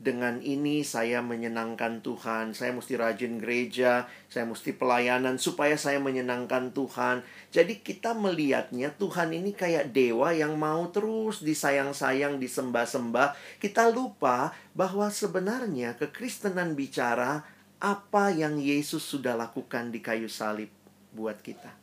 dengan 0.00 0.40
ini 0.40 0.80
saya 0.80 1.20
menyenangkan 1.20 2.00
Tuhan. 2.00 2.56
Saya 2.56 2.72
mesti 2.72 2.96
rajin 2.96 3.36
gereja, 3.36 4.08
saya 4.32 4.48
mesti 4.48 4.72
pelayanan 4.72 5.36
supaya 5.36 5.76
saya 5.76 6.00
menyenangkan 6.00 6.72
Tuhan. 6.72 7.20
Jadi 7.52 7.84
kita 7.84 8.16
melihatnya 8.16 8.96
Tuhan 8.96 9.36
ini 9.36 9.52
kayak 9.52 9.92
dewa 9.92 10.32
yang 10.32 10.56
mau 10.56 10.88
terus 10.88 11.44
disayang-sayang, 11.44 12.40
disembah-sembah. 12.40 13.60
Kita 13.60 13.92
lupa 13.92 14.56
bahwa 14.72 15.12
sebenarnya 15.12 16.00
kekristenan 16.00 16.72
bicara 16.72 17.44
apa 17.76 18.32
yang 18.32 18.56
Yesus 18.56 19.04
sudah 19.04 19.36
lakukan 19.36 19.92
di 19.92 20.00
kayu 20.00 20.32
salib 20.32 20.72
buat 21.12 21.44
kita. 21.44 21.76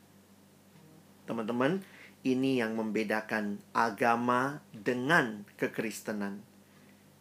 Teman-teman, 1.29 1.85
ini 2.25 2.57
yang 2.57 2.73
membedakan 2.73 3.61
agama 3.77 4.65
dengan 4.73 5.45
kekristenan 5.53 6.46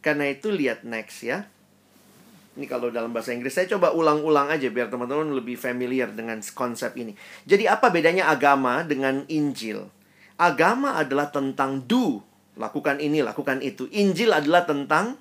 Karena 0.06 0.30
itu 0.30 0.54
lihat 0.54 0.86
next 0.86 1.26
ya. 1.26 1.50
Ini 2.54 2.70
kalau 2.70 2.94
dalam 2.94 3.10
bahasa 3.10 3.34
Inggris 3.34 3.50
saya 3.50 3.66
coba 3.66 3.90
ulang-ulang 3.90 4.54
aja 4.54 4.70
biar 4.70 4.86
teman-teman 4.86 5.34
lebih 5.34 5.58
familiar 5.58 6.14
dengan 6.14 6.38
konsep 6.54 6.94
ini. 6.94 7.10
Jadi 7.42 7.66
apa 7.66 7.90
bedanya 7.90 8.30
agama 8.30 8.86
dengan 8.86 9.26
Injil? 9.26 9.82
Agama 10.38 10.94
adalah 10.94 11.34
tentang 11.34 11.82
do, 11.90 12.22
lakukan 12.54 13.02
ini, 13.02 13.18
lakukan 13.18 13.58
itu. 13.66 13.90
Injil 13.90 14.30
adalah 14.30 14.62
tentang 14.62 15.18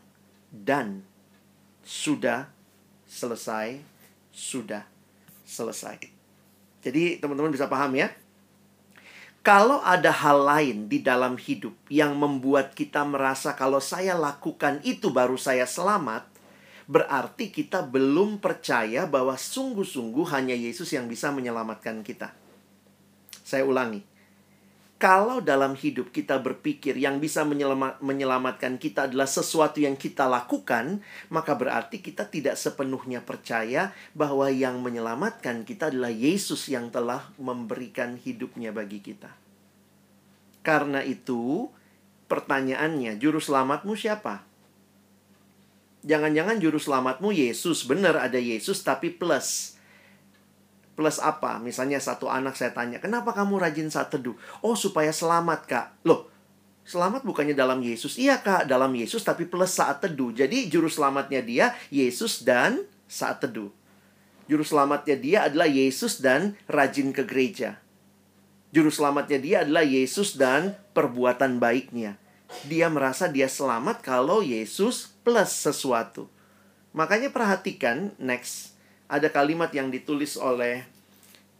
dan. 0.54 1.02
Sudah 1.82 2.45
selesai, 3.10 3.82
sudah 4.30 4.86
selesai. 5.50 5.98
Jadi 6.86 7.17
teman-teman 7.17 7.50
bisa 7.50 7.65
paham 7.65 7.98
ya? 7.98 8.13
Kalau 9.45 9.77
ada 9.86 10.10
hal 10.10 10.41
lain 10.41 10.89
di 10.89 11.05
dalam 11.05 11.38
hidup 11.38 11.77
yang 11.93 12.17
membuat 12.17 12.73
kita 12.73 13.05
merasa 13.05 13.53
kalau 13.53 13.77
saya 13.77 14.17
lakukan 14.17 14.81
itu 14.81 15.13
baru 15.13 15.38
saya 15.38 15.69
selamat, 15.69 16.25
berarti 16.89 17.53
kita 17.53 17.86
belum 17.86 18.41
percaya 18.41 19.05
bahwa 19.05 19.38
sungguh-sungguh 19.38 20.25
hanya 20.34 20.58
Yesus 20.58 20.89
yang 20.97 21.05
bisa 21.05 21.29
menyelamatkan 21.29 22.01
kita. 22.01 22.34
Saya 23.45 23.69
ulangi. 23.69 24.14
Kalau 24.95 25.43
dalam 25.43 25.75
hidup 25.75 26.15
kita 26.15 26.39
berpikir 26.39 26.95
yang 26.95 27.19
bisa 27.19 27.43
menyelamatkan 27.99 28.79
kita 28.79 29.12
adalah 29.12 29.27
sesuatu 29.27 29.84
yang 29.84 29.99
kita 29.99 30.23
lakukan, 30.23 31.03
maka 31.27 31.51
berarti 31.51 31.99
kita 31.99 32.31
tidak 32.31 32.55
sepenuhnya 32.55 33.19
percaya 33.19 33.91
bahwa 34.15 34.47
yang 34.47 34.79
menyelamatkan 34.79 35.67
kita 35.67 35.91
adalah 35.91 36.15
Yesus 36.15 36.71
yang 36.71 36.95
telah 36.95 37.27
memberikan 37.36 38.15
hidupnya 38.15 38.71
bagi 38.71 39.03
kita. 39.03 39.36
Karena 40.63 41.03
itu, 41.03 41.67
pertanyaannya, 42.31 43.19
juru 43.19 43.43
selamatmu 43.43 43.99
siapa? 43.99 44.47
Jangan-jangan 46.08 46.55
juru 46.63 46.79
selamatmu 46.79 47.36
Yesus. 47.36 47.84
Benar 47.84 48.15
ada 48.15 48.39
Yesus 48.39 48.79
tapi 48.79 49.12
plus. 49.12 49.74
Plus 50.95 51.19
apa? 51.19 51.60
Misalnya 51.60 51.99
satu 51.99 52.31
anak 52.31 52.55
saya 52.55 52.71
tanya, 52.71 53.03
kenapa 53.03 53.36
kamu 53.36 53.60
rajin 53.60 53.91
saat 53.91 54.15
teduh? 54.15 54.34
Oh 54.63 54.79
supaya 54.79 55.12
selamat 55.12 55.67
kak. 55.67 55.88
Loh, 56.08 56.31
selamat 56.88 57.27
bukannya 57.27 57.51
dalam 57.51 57.84
Yesus? 57.84 58.15
Iya 58.15 58.39
kak, 58.39 58.71
dalam 58.71 58.95
Yesus 58.95 59.19
tapi 59.27 59.43
plus 59.43 59.75
saat 59.75 59.99
teduh. 59.99 60.31
Jadi 60.31 60.71
juru 60.71 60.88
selamatnya 60.88 61.43
dia 61.43 61.65
Yesus 61.91 62.47
dan 62.47 62.88
saat 63.12 63.43
teduh. 63.43 63.69
Juru 64.47 64.63
selamatnya 64.63 65.17
dia 65.17 65.39
adalah 65.51 65.67
Yesus 65.67 66.23
dan 66.23 66.55
rajin 66.69 67.12
ke 67.12 67.27
gereja. 67.27 67.81
Juru 68.71 68.93
selamatnya 68.93 69.39
dia 69.41 69.58
adalah 69.67 69.84
Yesus 69.84 70.38
dan 70.38 70.79
perbuatan 70.93 71.58
baiknya. 71.58 72.15
Dia 72.69 72.88
merasa 72.88 73.25
dia 73.27 73.49
selamat 73.49 74.05
kalau 74.05 74.45
Yesus 74.45 75.12
plus 75.25 75.51
sesuatu. 75.51 76.29
Makanya 76.95 77.34
perhatikan 77.34 78.15
next 78.21 78.74
ada 79.05 79.29
kalimat 79.29 79.69
yang 79.71 79.93
ditulis 79.93 80.37
oleh 80.37 80.85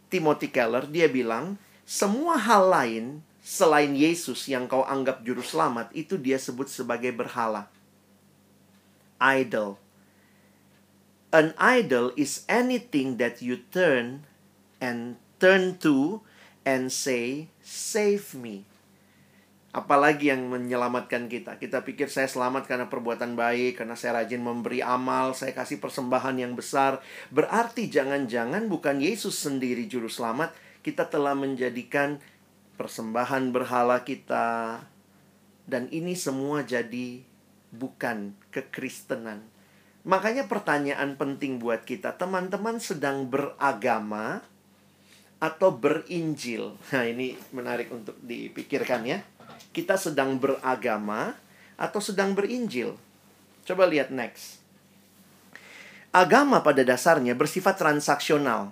Timothy 0.10 0.50
Keller. 0.50 0.86
Dia 0.90 1.10
bilang, 1.10 1.58
semua 1.86 2.38
hal 2.42 2.70
lain 2.70 3.06
selain 3.46 3.94
Yesus 3.94 4.50
yang 4.50 4.66
kau 4.66 4.82
anggap 4.82 5.22
juru 5.22 5.46
selamat 5.46 5.94
itu 5.94 6.18
dia 6.18 6.42
sebut 6.42 6.66
sebagai 6.66 7.14
berhala. 7.14 7.70
Idol. 9.22 9.78
An 11.30 11.54
idol 11.62 12.10
is 12.18 12.48
anything 12.50 13.22
that 13.22 13.44
you 13.46 13.62
turn 13.70 14.26
and 14.82 15.20
turn 15.38 15.78
to 15.84 16.26
and 16.66 16.90
say, 16.90 17.52
"Save 17.62 18.34
me." 18.34 18.66
Apalagi 19.76 20.32
yang 20.32 20.48
menyelamatkan 20.48 21.28
kita. 21.28 21.60
Kita 21.60 21.84
pikir 21.84 22.08
saya 22.08 22.32
selamat 22.32 22.64
karena 22.64 22.88
perbuatan 22.88 23.36
baik, 23.36 23.84
karena 23.84 24.00
saya 24.00 24.24
rajin 24.24 24.40
memberi 24.40 24.80
amal, 24.80 25.36
saya 25.36 25.52
kasih 25.52 25.84
persembahan 25.84 26.40
yang 26.40 26.56
besar. 26.56 27.04
Berarti 27.28 27.92
jangan-jangan 27.92 28.72
bukan 28.72 29.04
Yesus 29.04 29.36
sendiri 29.36 29.84
juru 29.92 30.08
selamat, 30.08 30.56
kita 30.80 31.12
telah 31.12 31.36
menjadikan 31.36 32.24
persembahan 32.80 33.52
berhala 33.52 34.08
kita. 34.08 34.80
Dan 35.68 35.92
ini 35.92 36.16
semua 36.16 36.64
jadi 36.64 37.20
bukan 37.76 38.32
kekristenan. 38.56 39.44
Makanya 40.08 40.48
pertanyaan 40.48 41.20
penting 41.20 41.60
buat 41.60 41.84
kita, 41.84 42.16
teman-teman 42.16 42.80
sedang 42.80 43.28
beragama 43.28 44.40
atau 45.44 45.76
berinjil. 45.76 46.80
Nah, 46.96 47.04
ini 47.04 47.36
menarik 47.52 47.92
untuk 47.92 48.16
dipikirkan 48.24 49.04
ya 49.04 49.20
kita 49.76 50.00
sedang 50.00 50.40
beragama 50.40 51.36
atau 51.76 52.00
sedang 52.00 52.32
berinjil. 52.32 52.96
Coba 53.68 53.84
lihat 53.92 54.08
next. 54.08 54.64
Agama 56.16 56.64
pada 56.64 56.80
dasarnya 56.88 57.36
bersifat 57.36 57.76
transaksional. 57.76 58.72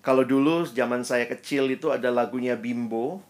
Kalau 0.00 0.24
dulu 0.24 0.64
zaman 0.64 1.04
saya 1.04 1.28
kecil 1.28 1.68
itu 1.68 1.92
ada 1.92 2.08
lagunya 2.08 2.56
Bimbo. 2.56 3.20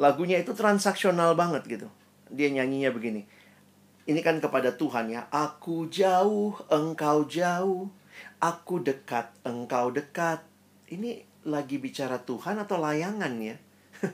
Lagunya 0.00 0.40
itu 0.40 0.56
transaksional 0.56 1.36
banget 1.36 1.68
gitu. 1.68 1.88
Dia 2.32 2.48
nyanyinya 2.48 2.88
begini. 2.96 3.28
Ini 4.08 4.24
kan 4.24 4.40
kepada 4.40 4.72
Tuhan 4.72 5.12
ya. 5.12 5.28
Aku 5.28 5.92
jauh, 5.92 6.56
engkau 6.72 7.28
jauh. 7.28 7.92
Aku 8.40 8.80
dekat, 8.80 9.28
engkau 9.44 9.92
dekat. 9.92 10.40
Ini 10.88 11.20
lagi 11.44 11.76
bicara 11.76 12.16
Tuhan 12.24 12.56
atau 12.56 12.80
layangan 12.80 13.36
ya? 13.36 13.60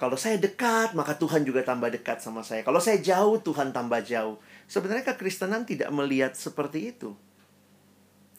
Kalau 0.00 0.16
saya 0.16 0.40
dekat, 0.40 0.96
maka 0.96 1.12
Tuhan 1.12 1.44
juga 1.44 1.60
tambah 1.60 1.92
dekat 1.92 2.24
sama 2.24 2.40
saya. 2.40 2.64
Kalau 2.64 2.80
saya 2.80 3.04
jauh, 3.04 3.36
Tuhan 3.36 3.68
tambah 3.68 4.00
jauh. 4.00 4.40
Sebenarnya 4.64 5.04
kekristenan 5.12 5.68
tidak 5.68 5.92
melihat 5.92 6.32
seperti 6.32 6.96
itu. 6.96 7.12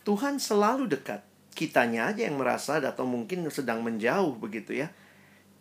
Tuhan 0.01 0.41
selalu 0.41 0.89
dekat. 0.89 1.21
Kitanya 1.53 2.09
aja 2.09 2.25
yang 2.25 2.41
merasa 2.41 2.81
atau 2.81 3.05
mungkin 3.05 3.45
sedang 3.53 3.85
menjauh 3.85 4.41
begitu 4.41 4.73
ya. 4.73 4.89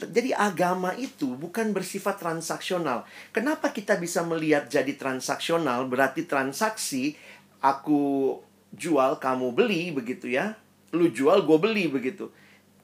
Jadi 0.00 0.32
agama 0.32 0.96
itu 0.96 1.36
bukan 1.36 1.76
bersifat 1.76 2.16
transaksional. 2.16 3.04
Kenapa 3.36 3.68
kita 3.68 4.00
bisa 4.00 4.24
melihat 4.24 4.72
jadi 4.72 4.96
transaksional? 4.96 5.84
Berarti 5.84 6.24
transaksi 6.24 7.12
aku 7.60 8.40
jual, 8.72 9.20
kamu 9.20 9.52
beli 9.52 9.92
begitu 9.92 10.32
ya. 10.32 10.56
Lu 10.96 11.12
jual, 11.12 11.44
gue 11.44 11.58
beli 11.60 11.92
begitu. 11.92 12.32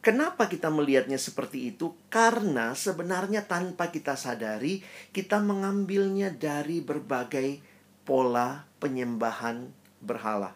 Kenapa 0.07 0.47
kita 0.47 0.71
melihatnya 0.71 1.19
seperti 1.19 1.75
itu? 1.75 1.99
Karena 2.07 2.79
sebenarnya 2.79 3.43
tanpa 3.43 3.91
kita 3.91 4.15
sadari, 4.15 4.79
kita 5.11 5.43
mengambilnya 5.43 6.31
dari 6.31 6.79
berbagai 6.79 7.59
pola 8.07 8.71
penyembahan 8.79 9.67
berhala. 9.99 10.55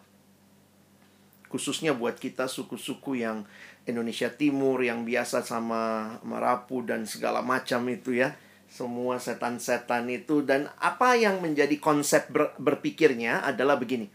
Khususnya 1.51 1.91
buat 1.91 2.15
kita 2.15 2.47
suku-suku 2.47 3.19
yang 3.19 3.43
Indonesia 3.83 4.31
Timur 4.31 4.79
yang 4.87 5.03
biasa 5.03 5.43
sama 5.43 6.15
Marapu 6.23 6.79
dan 6.87 7.03
segala 7.03 7.43
macam 7.43 7.83
itu 7.91 8.15
ya. 8.15 8.39
Semua 8.71 9.19
setan-setan 9.19 10.07
itu 10.07 10.47
dan 10.47 10.71
apa 10.79 11.19
yang 11.19 11.43
menjadi 11.43 11.75
konsep 11.75 12.31
ber 12.31 12.55
berpikirnya 12.55 13.43
adalah 13.43 13.75
begini. 13.75 14.07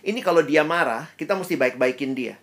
Ini 0.00 0.24
kalau 0.24 0.40
dia 0.40 0.64
marah, 0.64 1.12
kita 1.20 1.36
mesti 1.36 1.60
baik-baikin 1.60 2.16
dia. 2.16 2.40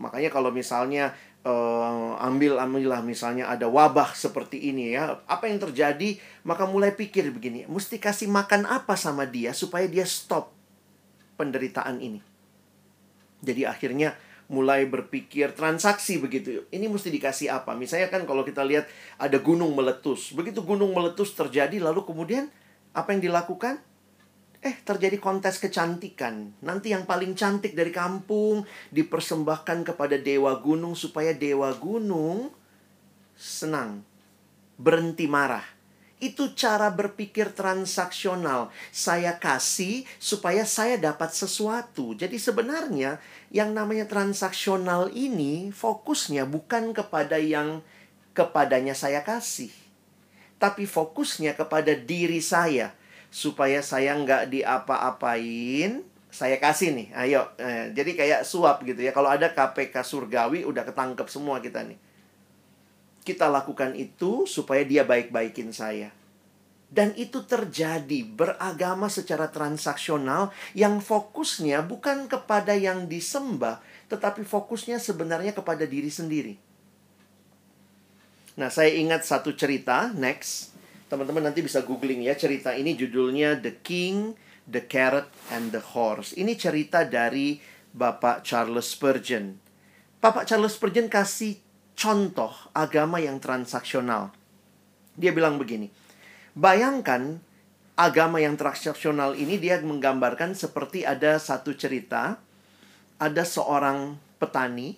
Makanya 0.00 0.32
kalau 0.32 0.48
misalnya 0.48 1.12
uh, 1.44 2.16
ambil 2.20 2.60
ambillah 2.60 3.00
misalnya 3.00 3.48
ada 3.48 3.68
wabah 3.68 4.12
seperti 4.12 4.70
ini 4.70 4.96
ya. 4.96 5.20
Apa 5.24 5.48
yang 5.48 5.60
terjadi? 5.60 6.20
Maka 6.44 6.64
mulai 6.68 6.92
pikir 6.96 7.28
begini 7.32 7.68
mesti 7.68 8.00
kasih 8.00 8.28
makan 8.28 8.64
apa 8.68 8.96
sama 8.96 9.28
dia 9.28 9.52
supaya 9.56 9.88
dia 9.88 10.04
stop 10.04 10.52
penderitaan 11.40 12.00
ini? 12.00 12.20
Jadi 13.40 13.64
akhirnya 13.64 14.16
mulai 14.50 14.84
berpikir 14.84 15.54
transaksi 15.54 16.18
begitu. 16.18 16.66
Ini 16.74 16.90
mesti 16.90 17.08
dikasih 17.08 17.54
apa? 17.54 17.72
Misalnya 17.78 18.10
kan 18.10 18.26
kalau 18.26 18.42
kita 18.42 18.66
lihat 18.66 18.90
ada 19.16 19.38
gunung 19.38 19.72
meletus. 19.72 20.34
Begitu 20.34 20.60
gunung 20.66 20.90
meletus 20.90 21.32
terjadi 21.32 21.78
lalu 21.78 22.02
kemudian 22.02 22.50
apa 22.90 23.14
yang 23.14 23.22
dilakukan 23.22 23.78
Eh, 24.60 24.76
terjadi 24.84 25.16
kontes 25.16 25.56
kecantikan. 25.56 26.52
Nanti 26.60 26.92
yang 26.92 27.08
paling 27.08 27.32
cantik 27.32 27.72
dari 27.72 27.88
kampung 27.88 28.68
dipersembahkan 28.92 29.88
kepada 29.88 30.20
dewa 30.20 30.52
gunung 30.60 30.92
supaya 30.92 31.32
dewa 31.32 31.72
gunung 31.80 32.52
senang, 33.40 34.04
berhenti 34.76 35.24
marah. 35.24 35.64
Itu 36.20 36.52
cara 36.52 36.92
berpikir 36.92 37.56
transaksional. 37.56 38.68
Saya 38.92 39.40
kasih 39.40 40.04
supaya 40.20 40.68
saya 40.68 41.00
dapat 41.00 41.32
sesuatu. 41.32 42.12
Jadi 42.12 42.36
sebenarnya 42.36 43.16
yang 43.48 43.72
namanya 43.72 44.04
transaksional 44.04 45.08
ini 45.16 45.72
fokusnya 45.72 46.44
bukan 46.44 46.92
kepada 46.92 47.40
yang 47.40 47.80
kepadanya 48.36 48.92
saya 48.92 49.24
kasih. 49.24 49.72
Tapi 50.60 50.84
fokusnya 50.84 51.56
kepada 51.56 51.96
diri 51.96 52.44
saya 52.44 52.99
supaya 53.30 53.80
saya 53.80 54.18
nggak 54.18 54.50
diapa-apain 54.50 56.02
saya 56.30 56.58
kasih 56.62 56.94
nih 56.94 57.08
ayo 57.26 57.46
eh, 57.58 57.90
jadi 57.94 58.10
kayak 58.14 58.40
suap 58.46 58.82
gitu 58.86 59.02
ya 59.02 59.10
kalau 59.10 59.30
ada 59.30 59.50
KPK 59.50 60.02
surgawi 60.02 60.62
udah 60.66 60.82
ketangkep 60.86 61.26
semua 61.26 61.58
kita 61.58 61.82
nih 61.82 61.98
kita 63.26 63.46
lakukan 63.50 63.94
itu 63.94 64.46
supaya 64.46 64.82
dia 64.82 65.06
baik-baikin 65.06 65.70
saya 65.74 66.10
Dan 66.90 67.14
itu 67.14 67.46
terjadi 67.46 68.26
beragama 68.26 69.06
secara 69.06 69.46
transaksional 69.46 70.50
yang 70.74 70.98
fokusnya 70.98 71.86
bukan 71.86 72.26
kepada 72.26 72.74
yang 72.74 73.06
disembah, 73.06 73.78
tetapi 74.10 74.42
fokusnya 74.42 74.98
sebenarnya 74.98 75.54
kepada 75.54 75.86
diri 75.86 76.10
sendiri. 76.10 76.58
Nah, 78.58 78.74
saya 78.74 78.90
ingat 78.90 79.22
satu 79.22 79.54
cerita, 79.54 80.10
next. 80.18 80.69
Teman-teman 81.10 81.50
nanti 81.50 81.66
bisa 81.66 81.82
googling 81.82 82.22
ya, 82.22 82.38
cerita 82.38 82.70
ini 82.70 82.94
judulnya 82.94 83.58
The 83.58 83.82
King, 83.82 84.38
The 84.70 84.86
Carrot, 84.86 85.26
and 85.50 85.74
the 85.74 85.82
Horse. 85.82 86.38
Ini 86.38 86.54
cerita 86.54 87.02
dari 87.02 87.58
Bapak 87.90 88.46
Charles 88.46 88.94
Spurgeon. 88.94 89.58
Bapak 90.22 90.46
Charles 90.46 90.78
Spurgeon 90.78 91.10
kasih 91.10 91.58
contoh 91.98 92.54
agama 92.70 93.18
yang 93.18 93.42
transaksional. 93.42 94.30
Dia 95.18 95.34
bilang 95.34 95.58
begini, 95.58 95.90
Bayangkan 96.54 97.42
agama 97.98 98.38
yang 98.38 98.54
transaksional 98.54 99.34
ini 99.34 99.60
dia 99.60 99.76
menggambarkan 99.82 100.56
seperti 100.56 101.04
ada 101.04 101.36
satu 101.36 101.76
cerita 101.76 102.40
ada 103.20 103.44
seorang 103.44 104.16
petani 104.40 104.96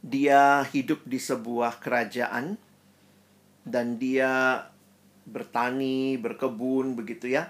dia 0.00 0.64
hidup 0.72 1.04
di 1.04 1.20
sebuah 1.20 1.84
kerajaan 1.84 2.56
dan 3.64 3.96
dia 3.96 4.64
bertani, 5.24 6.20
berkebun 6.20 6.94
begitu 6.94 7.32
ya. 7.32 7.48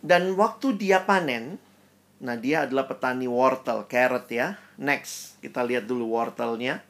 Dan 0.00 0.38
waktu 0.38 0.78
dia 0.80 1.04
panen, 1.04 1.60
nah 2.22 2.38
dia 2.38 2.64
adalah 2.64 2.88
petani 2.88 3.28
wortel, 3.28 3.84
carrot 3.84 4.30
ya. 4.32 4.56
Next, 4.80 5.36
kita 5.44 5.60
lihat 5.66 5.84
dulu 5.84 6.08
wortelnya. 6.16 6.80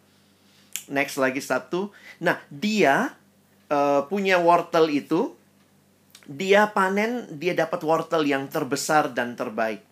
Next 0.86 1.18
lagi 1.18 1.42
satu. 1.42 1.90
Nah, 2.22 2.38
dia 2.52 3.16
uh, 3.72 4.06
punya 4.06 4.38
wortel 4.38 4.86
itu, 4.92 5.34
dia 6.30 6.70
panen, 6.70 7.26
dia 7.34 7.56
dapat 7.56 7.82
wortel 7.82 8.22
yang 8.22 8.46
terbesar 8.46 9.10
dan 9.10 9.34
terbaik. 9.34 9.82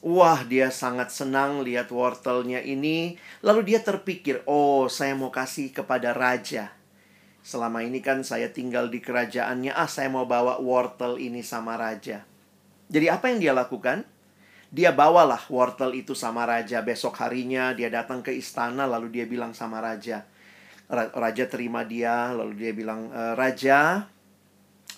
Wah, 0.00 0.40
dia 0.48 0.72
sangat 0.72 1.12
senang 1.12 1.60
lihat 1.60 1.92
wortelnya 1.92 2.64
ini. 2.64 3.20
Lalu 3.44 3.74
dia 3.74 3.84
terpikir, 3.84 4.40
"Oh, 4.48 4.88
saya 4.88 5.12
mau 5.12 5.28
kasih 5.28 5.76
kepada 5.76 6.16
raja." 6.16 6.79
Selama 7.40 7.80
ini 7.80 8.04
kan 8.04 8.20
saya 8.20 8.52
tinggal 8.52 8.92
di 8.92 9.00
kerajaannya, 9.00 9.72
ah 9.72 9.88
saya 9.88 10.12
mau 10.12 10.28
bawa 10.28 10.60
wortel 10.60 11.16
ini 11.16 11.40
sama 11.40 11.80
raja. 11.80 12.24
Jadi 12.90 13.06
apa 13.08 13.32
yang 13.32 13.38
dia 13.40 13.52
lakukan? 13.56 14.04
Dia 14.70 14.94
bawalah 14.94 15.50
wortel 15.50 15.98
itu 15.98 16.14
sama 16.14 16.46
raja. 16.46 16.78
Besok 16.84 17.18
harinya 17.22 17.74
dia 17.74 17.90
datang 17.90 18.22
ke 18.22 18.30
istana 18.30 18.86
lalu 18.86 19.10
dia 19.10 19.26
bilang 19.26 19.50
sama 19.50 19.82
raja, 19.82 20.26
Raja 20.90 21.46
terima 21.46 21.86
dia, 21.86 22.34
lalu 22.34 22.66
dia 22.66 22.74
bilang, 22.74 23.14
e, 23.14 23.22
"Raja, 23.38 24.10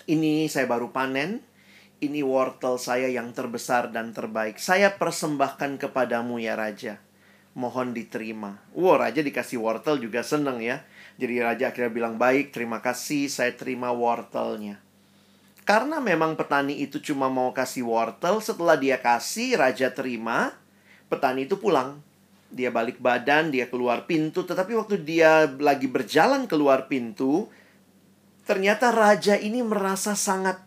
ini 0.09 0.49
saya 0.49 0.65
baru 0.65 0.89
panen. 0.89 1.45
Ini 2.01 2.25
wortel 2.25 2.81
saya 2.81 3.13
yang 3.13 3.29
terbesar 3.29 3.93
dan 3.93 4.09
terbaik. 4.09 4.57
Saya 4.57 4.97
persembahkan 4.97 5.77
kepadamu 5.77 6.41
ya 6.41 6.57
raja. 6.57 6.97
Mohon 7.53 7.93
diterima." 7.93 8.57
Wow, 8.73 9.05
raja 9.05 9.21
dikasih 9.21 9.61
wortel 9.61 10.01
juga 10.01 10.25
seneng 10.25 10.65
ya. 10.65 10.81
Jadi 11.17 11.33
raja 11.39 11.69
akhirnya 11.69 11.91
bilang, 11.93 12.15
"Baik, 12.17 12.49
terima 12.49 12.81
kasih. 12.81 13.29
Saya 13.29 13.53
terima 13.53 13.93
wortelnya." 13.93 14.81
Karena 15.63 16.03
memang 16.03 16.35
petani 16.35 16.83
itu 16.83 16.99
cuma 16.99 17.31
mau 17.31 17.55
kasih 17.55 17.87
wortel, 17.87 18.43
setelah 18.43 18.75
dia 18.75 18.99
kasih, 18.99 19.55
raja 19.55 19.87
terima, 19.95 20.51
petani 21.07 21.47
itu 21.47 21.55
pulang 21.55 22.03
dia 22.53 22.69
balik 22.69 23.01
badan, 23.01 23.49
dia 23.49 23.65
keluar 23.65 24.05
pintu, 24.05 24.45
tetapi 24.45 24.77
waktu 24.77 25.01
dia 25.01 25.49
lagi 25.57 25.89
berjalan 25.89 26.45
keluar 26.45 26.85
pintu, 26.85 27.49
ternyata 28.45 28.93
raja 28.93 29.33
ini 29.33 29.65
merasa 29.65 30.13
sangat 30.13 30.61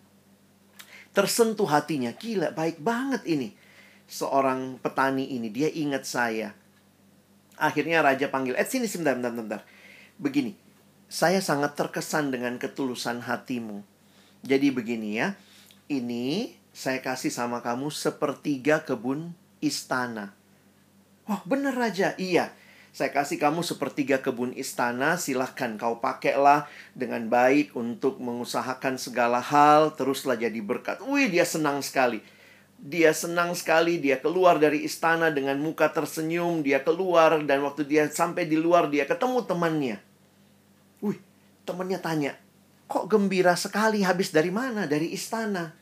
tersentuh 1.15 1.71
hatinya. 1.71 2.11
Gila, 2.11 2.51
baik 2.53 2.83
banget 2.83 3.23
ini. 3.31 3.55
Seorang 4.11 4.83
petani 4.83 5.31
ini, 5.39 5.49
dia 5.49 5.71
ingat 5.71 6.05
saya. 6.05 6.51
Akhirnya 7.57 8.03
raja 8.03 8.29
panggil, 8.29 8.59
eh 8.59 8.67
sini 8.67 8.91
sebentar, 8.91 9.15
bentar, 9.17 9.33
bentar. 9.33 9.61
Begini, 10.17 10.57
saya 11.07 11.45
sangat 11.45 11.77
terkesan 11.77 12.33
dengan 12.33 12.57
ketulusan 12.57 13.21
hatimu. 13.21 13.85
Jadi 14.41 14.73
begini 14.73 15.21
ya, 15.21 15.37
ini 15.87 16.57
saya 16.73 17.05
kasih 17.05 17.29
sama 17.29 17.61
kamu 17.61 17.93
sepertiga 17.93 18.85
kebun 18.85 19.37
istana. 19.61 20.33
Oh 21.29 21.43
bener 21.45 21.77
Raja, 21.77 22.17
iya. 22.17 22.55
Saya 22.97 23.13
kasih 23.13 23.37
kamu 23.37 23.61
sepertiga 23.61 24.25
kebun 24.25 24.57
istana, 24.57 25.21
silahkan 25.21 25.77
kau 25.77 26.01
pakailah 26.01 26.65
dengan 26.97 27.29
baik 27.29 27.77
untuk 27.77 28.17
mengusahakan 28.17 28.97
segala 28.97 29.37
hal, 29.37 29.93
teruslah 30.01 30.33
jadi 30.41 30.57
berkat. 30.65 31.05
Wih, 31.05 31.29
dia 31.29 31.45
senang 31.45 31.85
sekali. 31.85 32.25
Dia 32.81 33.13
senang 33.13 33.53
sekali, 33.53 34.01
dia 34.01 34.17
keluar 34.17 34.57
dari 34.57 34.81
istana 34.85 35.29
dengan 35.29 35.61
muka 35.61 35.93
tersenyum, 35.93 36.65
dia 36.65 36.81
keluar 36.81 37.37
dan 37.45 37.69
waktu 37.69 37.85
dia 37.85 38.09
sampai 38.09 38.49
di 38.49 38.57
luar 38.57 38.89
dia 38.89 39.05
ketemu 39.05 39.45
temannya. 39.45 40.06
Wih, 41.67 41.75
temannya 41.75 41.99
tanya, 41.99 42.33
kok 42.87 43.11
gembira 43.11 43.59
sekali 43.59 44.07
habis 44.07 44.31
dari 44.31 44.55
mana? 44.55 44.87
Dari 44.87 45.11
istana. 45.11 45.75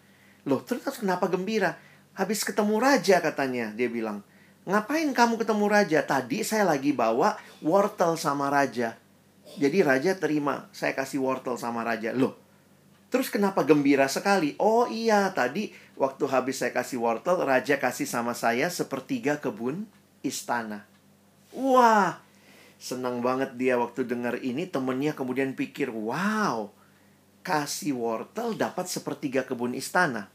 Loh, 0.48 0.64
terus 0.64 0.80
kenapa 0.96 1.28
gembira? 1.28 1.76
Habis 2.16 2.40
ketemu 2.40 2.80
raja 2.80 3.20
katanya, 3.20 3.68
dia 3.76 3.92
bilang. 3.92 4.24
Ngapain 4.64 5.12
kamu 5.12 5.36
ketemu 5.36 5.68
raja? 5.68 6.00
Tadi 6.00 6.40
saya 6.40 6.64
lagi 6.64 6.96
bawa 6.96 7.36
wortel 7.60 8.16
sama 8.16 8.48
raja. 8.48 8.96
Jadi 9.60 9.84
raja 9.84 10.16
terima, 10.16 10.72
saya 10.72 10.96
kasih 10.96 11.20
wortel 11.20 11.60
sama 11.60 11.84
raja. 11.84 12.16
Loh, 12.16 12.32
terus 13.12 13.28
kenapa 13.28 13.60
gembira 13.60 14.08
sekali? 14.08 14.56
Oh 14.56 14.88
iya, 14.88 15.28
tadi 15.36 15.68
waktu 16.00 16.24
habis 16.32 16.64
saya 16.64 16.72
kasih 16.72 16.96
wortel, 16.96 17.44
raja 17.44 17.76
kasih 17.76 18.08
sama 18.08 18.32
saya 18.32 18.72
sepertiga 18.72 19.36
kebun 19.36 19.84
istana. 20.24 20.88
Wah, 21.52 22.23
senang 22.84 23.24
banget 23.24 23.56
dia 23.56 23.80
waktu 23.80 24.04
dengar 24.04 24.36
ini. 24.44 24.68
Temennya 24.68 25.16
kemudian 25.16 25.56
pikir, 25.56 25.88
wow, 25.88 26.68
kasih 27.40 27.96
wortel 27.96 28.52
dapat 28.52 28.84
sepertiga 28.84 29.48
kebun 29.48 29.72
istana. 29.72 30.28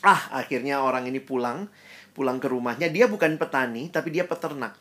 Ah, 0.00 0.32
akhirnya 0.32 0.80
orang 0.80 1.12
ini 1.12 1.20
pulang 1.20 1.68
pulang 2.18 2.42
ke 2.42 2.50
rumahnya 2.50 2.90
dia 2.90 3.06
bukan 3.06 3.38
petani 3.38 3.86
tapi 3.94 4.10
dia 4.10 4.26
peternak 4.26 4.74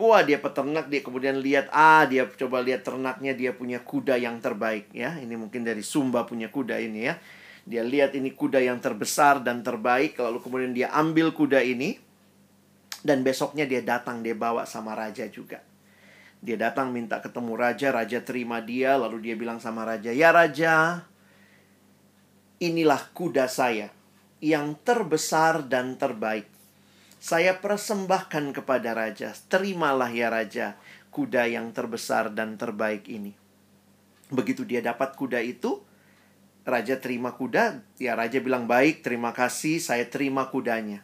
wah 0.00 0.24
dia 0.24 0.40
peternak 0.40 0.88
dia 0.88 1.04
kemudian 1.04 1.36
lihat 1.36 1.68
ah 1.68 2.08
dia 2.08 2.24
coba 2.24 2.64
lihat 2.64 2.80
ternaknya 2.80 3.36
dia 3.36 3.52
punya 3.52 3.84
kuda 3.84 4.16
yang 4.16 4.40
terbaik 4.40 4.88
ya 4.96 5.20
ini 5.20 5.36
mungkin 5.36 5.68
dari 5.68 5.84
Sumba 5.84 6.24
punya 6.24 6.48
kuda 6.48 6.80
ini 6.80 7.12
ya 7.12 7.20
dia 7.68 7.84
lihat 7.84 8.16
ini 8.16 8.32
kuda 8.32 8.64
yang 8.64 8.80
terbesar 8.80 9.44
dan 9.44 9.60
terbaik 9.60 10.16
lalu 10.16 10.40
kemudian 10.40 10.72
dia 10.72 10.88
ambil 10.96 11.36
kuda 11.36 11.60
ini 11.60 12.00
dan 13.04 13.20
besoknya 13.20 13.68
dia 13.68 13.84
datang 13.84 14.24
dia 14.24 14.32
bawa 14.32 14.64
sama 14.64 14.96
raja 14.96 15.28
juga 15.28 15.60
dia 16.46 16.54
datang 16.54 16.94
minta 16.94 17.18
ketemu 17.18 17.58
raja 17.58 17.90
raja 17.90 18.22
terima 18.22 18.62
dia 18.62 18.94
lalu 18.94 19.18
dia 19.26 19.34
bilang 19.34 19.58
sama 19.58 19.82
raja 19.82 20.14
ya 20.14 20.30
raja 20.30 21.02
inilah 22.62 23.02
kuda 23.12 23.50
saya 23.50 23.92
yang 24.40 24.76
terbesar 24.84 25.64
dan 25.68 25.96
terbaik. 25.96 26.48
Saya 27.16 27.58
persembahkan 27.58 28.52
kepada 28.54 28.92
raja. 28.92 29.32
Terimalah 29.48 30.12
ya 30.12 30.28
raja, 30.30 30.76
kuda 31.10 31.48
yang 31.48 31.72
terbesar 31.72 32.30
dan 32.30 32.60
terbaik 32.60 33.08
ini. 33.08 33.32
Begitu 34.28 34.62
dia 34.68 34.84
dapat 34.84 35.16
kuda 35.16 35.40
itu, 35.40 35.80
raja 36.62 37.00
terima 37.00 37.34
kuda, 37.34 37.82
ya 37.96 38.12
raja 38.14 38.38
bilang 38.38 38.68
baik, 38.68 39.02
terima 39.02 39.32
kasih, 39.32 39.80
saya 39.80 40.06
terima 40.06 40.52
kudanya. 40.52 41.02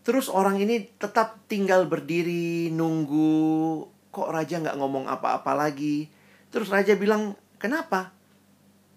Terus 0.00 0.32
orang 0.32 0.58
ini 0.58 0.88
tetap 0.96 1.44
tinggal 1.46 1.84
berdiri 1.86 2.72
nunggu, 2.72 3.86
kok 4.10 4.28
raja 4.30 4.58
nggak 4.58 4.78
ngomong 4.78 5.06
apa-apa 5.06 5.54
lagi. 5.54 6.10
Terus 6.50 6.70
raja 6.70 6.98
bilang, 6.98 7.38
kenapa? 7.62 8.10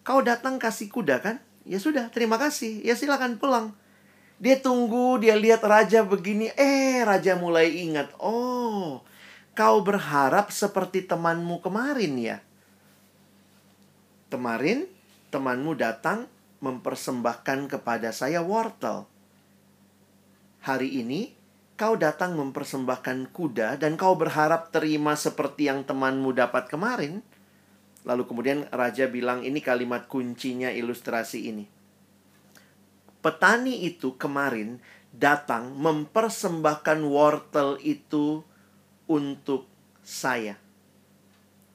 Kau 0.03 0.19
datang 0.25 0.57
kasih 0.57 0.89
kuda 0.89 1.21
kan? 1.21 1.37
Ya 1.63 1.79
sudah, 1.79 2.11
terima 2.11 2.35
kasih. 2.35 2.83
Ya 2.83 2.97
silakan 2.97 3.39
pulang. 3.39 3.71
Dia 4.41 4.59
tunggu, 4.59 5.21
dia 5.23 5.39
lihat 5.39 5.63
raja 5.63 6.03
begini. 6.03 6.51
Eh, 6.59 6.99
raja 7.07 7.39
mulai 7.39 7.71
ingat. 7.87 8.11
Oh, 8.19 8.99
kau 9.55 9.77
berharap 9.85 10.51
seperti 10.51 11.05
temanmu 11.07 11.63
kemarin 11.63 12.13
ya? 12.19 12.37
Kemarin, 14.27 14.89
temanmu 15.31 15.77
datang 15.79 16.27
mempersembahkan 16.59 17.71
kepada 17.71 18.11
saya 18.11 18.43
wortel. 18.43 19.05
Hari 20.65 20.99
ini, 20.99 21.31
kau 21.83 21.99
datang 21.99 22.39
mempersembahkan 22.39 23.35
kuda 23.35 23.75
dan 23.75 23.99
kau 23.99 24.15
berharap 24.15 24.71
terima 24.71 25.19
seperti 25.19 25.67
yang 25.67 25.83
temanmu 25.83 26.31
dapat 26.31 26.71
kemarin. 26.71 27.19
Lalu 28.07 28.23
kemudian 28.23 28.71
raja 28.71 29.11
bilang 29.11 29.43
ini 29.43 29.59
kalimat 29.59 30.07
kuncinya 30.07 30.71
ilustrasi 30.71 31.51
ini. 31.51 31.67
Petani 33.19 33.83
itu 33.83 34.15
kemarin 34.15 34.79
datang 35.11 35.75
mempersembahkan 35.75 37.03
wortel 37.03 37.75
itu 37.83 38.47
untuk 39.11 39.67
saya. 40.07 40.55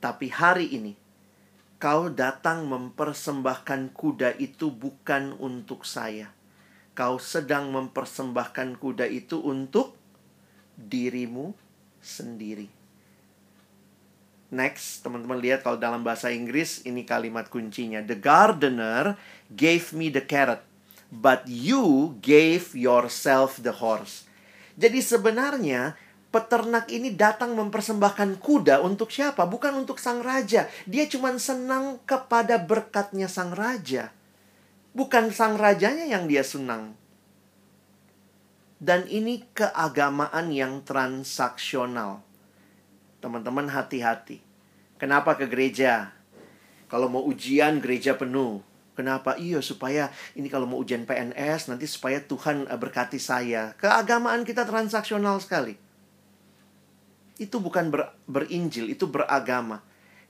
Tapi 0.00 0.32
hari 0.32 0.72
ini 0.72 0.96
Kau 1.76 2.08
datang 2.08 2.64
mempersembahkan 2.66 3.92
kuda 3.92 4.40
itu 4.40 4.72
bukan 4.72 5.36
untuk 5.36 5.84
saya. 5.84 6.32
Kau 6.96 7.22
sedang 7.22 7.70
mempersembahkan 7.70 8.82
kuda 8.82 9.06
itu 9.06 9.38
untuk 9.38 9.97
dirimu 10.78 11.50
sendiri. 11.98 12.70
Next, 14.48 15.04
teman-teman 15.04 15.36
lihat 15.44 15.60
kalau 15.60 15.76
dalam 15.76 16.00
bahasa 16.00 16.32
Inggris 16.32 16.80
ini 16.88 17.04
kalimat 17.04 17.52
kuncinya. 17.52 18.00
The 18.00 18.16
gardener 18.16 19.20
gave 19.52 19.92
me 19.92 20.08
the 20.08 20.24
carrot, 20.24 20.64
but 21.12 21.44
you 21.44 22.16
gave 22.24 22.72
yourself 22.72 23.60
the 23.60 23.76
horse. 23.76 24.24
Jadi 24.78 25.04
sebenarnya 25.04 26.00
peternak 26.32 26.88
ini 26.88 27.12
datang 27.12 27.52
mempersembahkan 27.56 28.40
kuda 28.40 28.80
untuk 28.80 29.12
siapa? 29.12 29.44
Bukan 29.44 29.84
untuk 29.84 30.00
sang 30.00 30.24
raja. 30.24 30.64
Dia 30.88 31.04
cuma 31.12 31.34
senang 31.36 32.00
kepada 32.08 32.56
berkatnya 32.56 33.28
sang 33.28 33.52
raja. 33.52 34.16
Bukan 34.96 35.28
sang 35.28 35.60
rajanya 35.60 36.08
yang 36.08 36.24
dia 36.24 36.40
senang. 36.40 36.97
Dan 38.78 39.10
ini 39.10 39.42
keagamaan 39.54 40.54
yang 40.54 40.86
transaksional. 40.86 42.22
Teman-teman 43.18 43.66
hati-hati. 43.66 44.38
Kenapa 45.02 45.34
ke 45.34 45.50
gereja? 45.50 46.14
Kalau 46.86 47.10
mau 47.10 47.26
ujian 47.26 47.82
gereja 47.82 48.14
penuh. 48.14 48.62
Kenapa? 48.94 49.34
Iya, 49.38 49.62
supaya 49.62 50.10
ini 50.38 50.50
kalau 50.50 50.66
mau 50.66 50.78
ujian 50.78 51.06
PNS 51.06 51.70
nanti 51.70 51.86
supaya 51.86 52.22
Tuhan 52.22 52.66
eh, 52.66 52.78
berkati 52.78 53.18
saya. 53.18 53.74
Keagamaan 53.78 54.42
kita 54.42 54.66
transaksional 54.66 55.38
sekali 55.42 55.88
itu 57.38 57.56
bukan 57.62 57.88
ber, 57.88 58.12
berinjil, 58.26 58.90
itu 58.90 59.06
beragama. 59.06 59.80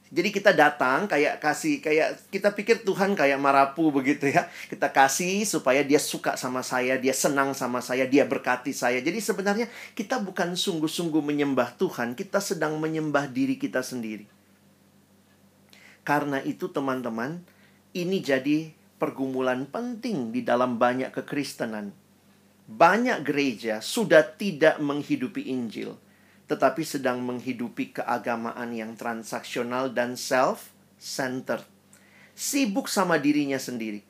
Jadi 0.08 0.32
kita 0.32 0.56
datang 0.56 1.04
kayak 1.04 1.36
kasih 1.36 1.84
kayak 1.84 2.32
kita 2.32 2.56
pikir 2.56 2.80
Tuhan 2.80 3.12
kayak 3.12 3.36
marapu 3.36 3.92
begitu 3.92 4.32
ya. 4.32 4.48
Kita 4.72 4.88
kasih 4.88 5.44
supaya 5.44 5.84
dia 5.84 6.00
suka 6.00 6.32
sama 6.40 6.64
saya, 6.64 6.96
dia 6.96 7.12
senang 7.12 7.52
sama 7.52 7.84
saya, 7.84 8.08
dia 8.08 8.24
berkati 8.24 8.72
saya. 8.72 9.04
Jadi 9.04 9.20
sebenarnya 9.20 9.68
kita 9.92 10.16
bukan 10.24 10.56
sungguh-sungguh 10.56 11.20
menyembah 11.20 11.76
Tuhan, 11.76 12.16
kita 12.16 12.40
sedang 12.40 12.80
menyembah 12.80 13.28
diri 13.28 13.60
kita 13.60 13.84
sendiri. 13.84 14.24
Karena 16.08 16.40
itu 16.40 16.72
teman-teman, 16.72 17.44
ini 17.92 18.24
jadi 18.24 18.72
pergumulan 18.96 19.68
penting 19.68 20.32
di 20.32 20.40
dalam 20.40 20.80
banyak 20.80 21.12
kekristenan. 21.12 21.92
Banyak 22.64 23.28
gereja 23.28 23.84
sudah 23.84 24.24
tidak 24.24 24.80
menghidupi 24.80 25.52
Injil 25.52 26.07
tetapi 26.48 26.80
sedang 26.80 27.20
menghidupi 27.20 27.92
keagamaan 27.92 28.72
yang 28.72 28.96
transaksional 28.96 29.92
dan 29.92 30.16
self-centered. 30.16 31.62
Sibuk 32.32 32.88
sama 32.88 33.20
dirinya 33.20 33.60
sendiri. 33.60 34.00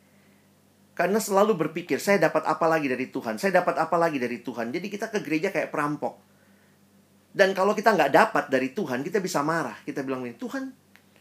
Karena 0.95 1.18
selalu 1.18 1.55
berpikir, 1.66 1.99
saya 1.99 2.18
dapat 2.18 2.47
apa 2.47 2.66
lagi 2.66 2.86
dari 2.86 3.11
Tuhan? 3.11 3.39
Saya 3.39 3.62
dapat 3.62 3.78
apa 3.78 3.95
lagi 3.99 4.18
dari 4.22 4.39
Tuhan? 4.43 4.70
Jadi 4.70 4.86
kita 4.86 5.11
ke 5.11 5.22
gereja 5.22 5.51
kayak 5.51 5.70
perampok. 5.70 6.18
Dan 7.34 7.55
kalau 7.55 7.74
kita 7.74 7.95
nggak 7.95 8.11
dapat 8.14 8.45
dari 8.51 8.74
Tuhan, 8.74 9.03
kita 9.07 9.22
bisa 9.22 9.43
marah. 9.47 9.78
Kita 9.86 10.03
bilang 10.03 10.26
Tuhan, 10.26 10.74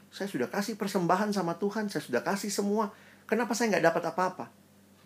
saya 0.09 0.25
sudah 0.29 0.49
kasih 0.49 0.77
persembahan 0.81 1.29
sama 1.29 1.57
Tuhan, 1.61 1.93
saya 1.93 2.01
sudah 2.01 2.21
kasih 2.25 2.49
semua. 2.49 2.89
Kenapa 3.29 3.53
saya 3.53 3.77
nggak 3.77 3.85
dapat 3.85 4.03
apa-apa? 4.13 4.45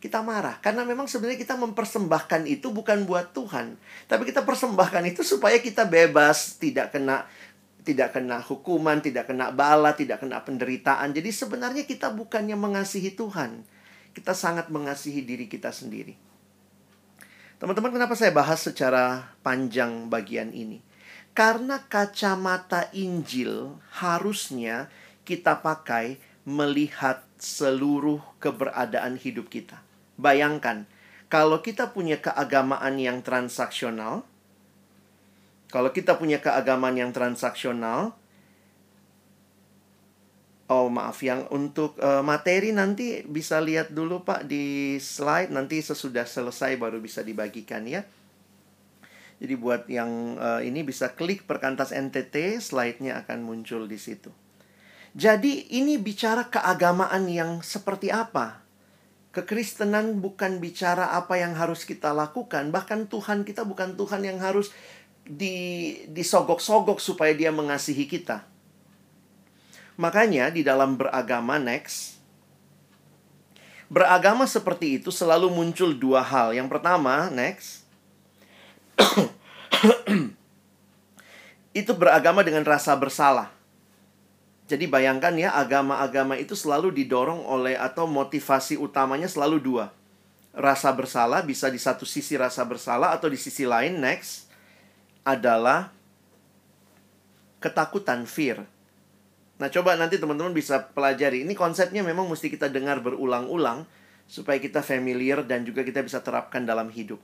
Kita 0.01 0.25
marah. 0.25 0.57
Karena 0.59 0.81
memang 0.81 1.05
sebenarnya 1.05 1.37
kita 1.37 1.53
mempersembahkan 1.61 2.49
itu 2.49 2.73
bukan 2.73 3.05
buat 3.05 3.37
Tuhan. 3.37 3.77
Tapi 4.09 4.25
kita 4.25 4.41
persembahkan 4.41 5.05
itu 5.13 5.21
supaya 5.21 5.61
kita 5.61 5.85
bebas 5.85 6.57
tidak 6.57 6.97
kena 6.97 7.29
tidak 7.81 8.13
kena 8.13 8.37
hukuman 8.45 9.01
tidak 9.01 9.29
kena 9.29 9.53
bala 9.53 9.93
tidak 9.93 10.25
kena 10.25 10.41
penderitaan. 10.41 11.13
Jadi 11.13 11.29
sebenarnya 11.29 11.85
kita 11.85 12.09
bukannya 12.09 12.57
mengasihi 12.57 13.13
Tuhan. 13.13 13.61
Kita 14.11 14.33
sangat 14.33 14.73
mengasihi 14.73 15.21
diri 15.21 15.45
kita 15.45 15.69
sendiri. 15.69 16.17
Teman-teman 17.61 17.93
kenapa 17.93 18.17
saya 18.17 18.33
bahas 18.33 18.57
secara 18.57 19.37
panjang 19.45 20.09
bagian 20.09 20.49
ini? 20.49 20.81
Karena 21.37 21.77
kacamata 21.85 22.89
Injil 22.91 23.77
harusnya 24.01 24.89
kita 25.23 25.61
pakai 25.61 26.17
melihat 26.43 27.21
seluruh 27.37 28.19
keberadaan 28.41 29.15
hidup 29.15 29.47
kita. 29.47 29.90
Bayangkan, 30.21 30.85
kalau 31.33 31.65
kita 31.65 31.89
punya 31.89 32.21
keagamaan 32.21 33.01
yang 33.01 33.25
transaksional, 33.25 34.21
kalau 35.73 35.89
kita 35.89 36.21
punya 36.21 36.37
keagamaan 36.37 36.93
yang 36.93 37.09
transaksional, 37.09 38.13
oh 40.69 40.87
maaf, 40.93 41.17
yang 41.25 41.49
untuk 41.49 41.97
uh, 41.97 42.21
materi 42.21 42.69
nanti 42.69 43.25
bisa 43.25 43.57
lihat 43.57 43.89
dulu 43.89 44.21
Pak 44.21 44.45
di 44.45 44.95
slide, 45.01 45.49
nanti 45.49 45.81
sesudah 45.81 46.29
selesai 46.29 46.77
baru 46.77 47.01
bisa 47.01 47.25
dibagikan 47.25 47.89
ya. 47.89 48.05
Jadi 49.41 49.57
buat 49.57 49.89
yang 49.89 50.37
uh, 50.37 50.61
ini 50.61 50.85
bisa 50.85 51.17
klik 51.17 51.49
perkantas 51.49 51.89
NTT, 51.89 52.61
slide-nya 52.61 53.25
akan 53.25 53.41
muncul 53.41 53.89
di 53.89 53.97
situ. 53.97 54.29
Jadi 55.17 55.75
ini 55.75 55.97
bicara 55.97 56.45
keagamaan 56.47 57.25
yang 57.25 57.65
seperti 57.65 58.13
apa? 58.13 58.60
Kekristenan 59.31 60.19
bukan 60.19 60.59
bicara 60.59 61.15
apa 61.15 61.39
yang 61.39 61.55
harus 61.55 61.87
kita 61.87 62.11
lakukan, 62.11 62.67
bahkan 62.75 63.07
Tuhan 63.07 63.47
kita 63.47 63.63
bukan 63.63 63.95
Tuhan 63.95 64.27
yang 64.27 64.43
harus 64.43 64.75
di 65.23 65.95
disogok-sogok 66.11 66.99
supaya 66.99 67.31
dia 67.31 67.55
mengasihi 67.55 68.11
kita. 68.11 68.43
Makanya 69.95 70.51
di 70.51 70.67
dalam 70.67 70.99
beragama 70.99 71.55
next 71.61 72.19
beragama 73.91 74.47
seperti 74.47 75.03
itu 75.03 75.11
selalu 75.11 75.51
muncul 75.51 75.91
dua 75.91 76.23
hal. 76.23 76.55
Yang 76.55 76.71
pertama, 76.71 77.27
next 77.27 77.83
itu 81.79 81.91
beragama 81.91 82.39
dengan 82.43 82.63
rasa 82.63 82.95
bersalah. 82.95 83.60
Jadi 84.71 84.87
bayangkan 84.87 85.35
ya, 85.35 85.51
agama-agama 85.51 86.39
itu 86.39 86.55
selalu 86.55 86.95
didorong 86.95 87.43
oleh 87.43 87.75
atau 87.75 88.07
motivasi 88.07 88.79
utamanya 88.79 89.27
selalu 89.27 89.59
dua. 89.59 89.91
Rasa 90.55 90.95
bersalah 90.95 91.43
bisa 91.43 91.67
di 91.67 91.75
satu 91.75 92.07
sisi 92.07 92.39
rasa 92.39 92.63
bersalah 92.63 93.11
atau 93.11 93.27
di 93.27 93.35
sisi 93.35 93.67
lain 93.67 93.99
next 93.99 94.47
adalah 95.27 95.91
ketakutan 97.59 98.23
fear. 98.23 98.63
Nah, 99.59 99.67
coba 99.67 99.99
nanti 99.99 100.15
teman-teman 100.15 100.55
bisa 100.55 100.87
pelajari. 100.95 101.43
Ini 101.43 101.51
konsepnya 101.51 101.99
memang 101.99 102.31
mesti 102.31 102.47
kita 102.47 102.71
dengar 102.71 103.03
berulang-ulang 103.03 103.83
supaya 104.31 104.55
kita 104.55 104.79
familiar 104.79 105.43
dan 105.43 105.67
juga 105.67 105.83
kita 105.83 105.99
bisa 105.99 106.23
terapkan 106.23 106.63
dalam 106.63 106.87
hidup. 106.87 107.19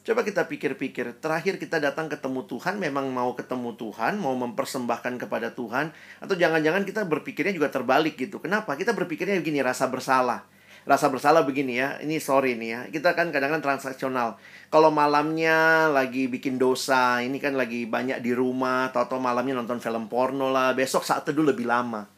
Coba 0.00 0.24
kita 0.24 0.48
pikir-pikir, 0.48 1.20
terakhir 1.20 1.60
kita 1.60 1.76
datang 1.76 2.08
ketemu 2.08 2.48
Tuhan, 2.48 2.80
memang 2.80 3.12
mau 3.12 3.36
ketemu 3.36 3.76
Tuhan, 3.76 4.16
mau 4.16 4.32
mempersembahkan 4.32 5.20
kepada 5.20 5.52
Tuhan, 5.52 5.92
atau 6.24 6.34
jangan-jangan 6.40 6.88
kita 6.88 7.04
berpikirnya 7.04 7.52
juga 7.52 7.68
terbalik 7.68 8.16
gitu. 8.16 8.40
Kenapa? 8.40 8.80
Kita 8.80 8.96
berpikirnya 8.96 9.36
begini, 9.36 9.60
rasa 9.60 9.92
bersalah. 9.92 10.48
Rasa 10.88 11.12
bersalah 11.12 11.44
begini 11.44 11.76
ya, 11.76 12.00
ini 12.00 12.16
sorry 12.16 12.56
nih 12.56 12.70
ya, 12.72 12.80
kita 12.88 13.12
kan 13.12 13.28
kadang-kadang 13.28 13.60
transaksional. 13.60 14.40
Kalau 14.72 14.88
malamnya 14.88 15.92
lagi 15.92 16.24
bikin 16.32 16.56
dosa, 16.56 17.20
ini 17.20 17.36
kan 17.36 17.52
lagi 17.52 17.84
banyak 17.84 18.24
di 18.24 18.32
rumah, 18.32 18.88
atau 18.88 19.20
malamnya 19.20 19.60
nonton 19.60 19.84
film 19.84 20.08
porno 20.08 20.48
lah, 20.48 20.72
besok 20.72 21.04
saat 21.04 21.28
teduh 21.28 21.44
lebih 21.44 21.68
lama. 21.68 22.08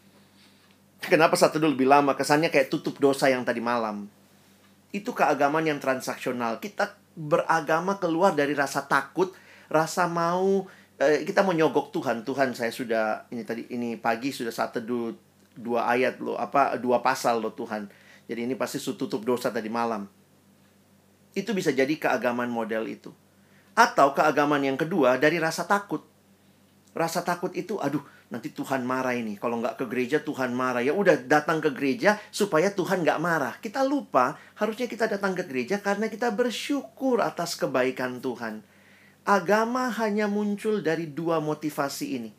Kenapa 1.02 1.34
saat 1.34 1.58
teduh 1.58 1.74
lebih 1.74 1.90
lama? 1.90 2.14
Kesannya 2.14 2.46
kayak 2.46 2.70
tutup 2.70 3.02
dosa 3.02 3.26
yang 3.26 3.42
tadi 3.42 3.58
malam. 3.58 4.06
Itu 4.94 5.10
keagamaan 5.10 5.66
yang 5.66 5.82
transaksional. 5.82 6.62
Kita 6.62 7.01
beragama 7.14 8.00
keluar 8.00 8.32
dari 8.32 8.56
rasa 8.56 8.84
takut, 8.88 9.32
rasa 9.68 10.08
mau 10.08 10.66
eh, 11.00 11.24
kita 11.26 11.44
mau 11.44 11.52
nyogok 11.52 11.92
Tuhan. 11.92 12.24
Tuhan, 12.24 12.56
saya 12.56 12.72
sudah 12.72 13.28
ini 13.32 13.42
tadi 13.42 13.68
ini 13.72 13.96
pagi 14.00 14.32
sudah 14.32 14.52
satu 14.52 14.80
dua, 14.80 15.12
dua 15.56 15.80
ayat 15.90 16.20
loh, 16.22 16.38
apa 16.38 16.76
dua 16.80 17.04
pasal 17.04 17.42
loh 17.42 17.52
Tuhan. 17.52 17.88
Jadi 18.30 18.48
ini 18.48 18.54
pasti 18.54 18.78
tutup 18.80 19.26
dosa 19.26 19.50
tadi 19.50 19.68
malam. 19.68 20.06
Itu 21.32 21.52
bisa 21.56 21.72
jadi 21.72 21.92
keagamaan 21.96 22.48
model 22.48 22.88
itu. 22.88 23.10
Atau 23.72 24.12
keagamaan 24.12 24.62
yang 24.62 24.76
kedua 24.76 25.16
dari 25.16 25.40
rasa 25.40 25.64
takut. 25.64 26.04
Rasa 26.92 27.24
takut 27.24 27.56
itu, 27.56 27.80
aduh, 27.80 28.04
nanti 28.32 28.48
Tuhan 28.48 28.88
marah 28.88 29.12
ini. 29.12 29.36
Kalau 29.36 29.60
nggak 29.60 29.76
ke 29.76 29.84
gereja 29.92 30.24
Tuhan 30.24 30.56
marah. 30.56 30.80
Ya 30.80 30.96
udah 30.96 31.20
datang 31.20 31.60
ke 31.60 31.68
gereja 31.68 32.16
supaya 32.32 32.72
Tuhan 32.72 33.04
nggak 33.04 33.20
marah. 33.20 33.54
Kita 33.60 33.84
lupa 33.84 34.40
harusnya 34.56 34.88
kita 34.88 35.04
datang 35.04 35.36
ke 35.36 35.44
gereja 35.44 35.84
karena 35.84 36.08
kita 36.08 36.32
bersyukur 36.32 37.20
atas 37.20 37.60
kebaikan 37.60 38.24
Tuhan. 38.24 38.64
Agama 39.28 39.92
hanya 40.00 40.26
muncul 40.26 40.80
dari 40.80 41.06
dua 41.12 41.38
motivasi 41.38 42.06
ini. 42.16 42.30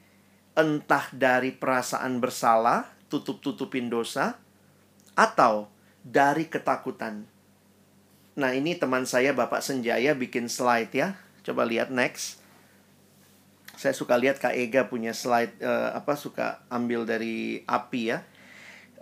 Entah 0.57 1.07
dari 1.13 1.53
perasaan 1.53 2.17
bersalah, 2.19 2.89
tutup-tutupin 3.07 3.87
dosa, 3.87 4.35
atau 5.15 5.69
dari 6.03 6.49
ketakutan. 6.49 7.23
Nah 8.33 8.51
ini 8.51 8.75
teman 8.75 9.07
saya 9.07 9.31
Bapak 9.31 9.61
Senjaya 9.63 10.17
bikin 10.17 10.49
slide 10.51 10.91
ya. 10.91 11.15
Coba 11.45 11.63
lihat 11.63 11.93
next 11.93 12.42
saya 13.74 13.93
suka 13.93 14.13
lihat 14.15 14.38
Kak 14.38 14.53
Ega 14.53 14.86
punya 14.86 15.11
slide 15.11 15.57
uh, 15.59 15.97
apa 15.97 16.13
suka 16.13 16.61
ambil 16.69 17.03
dari 17.03 17.65
api 17.65 18.01
ya. 18.13 18.21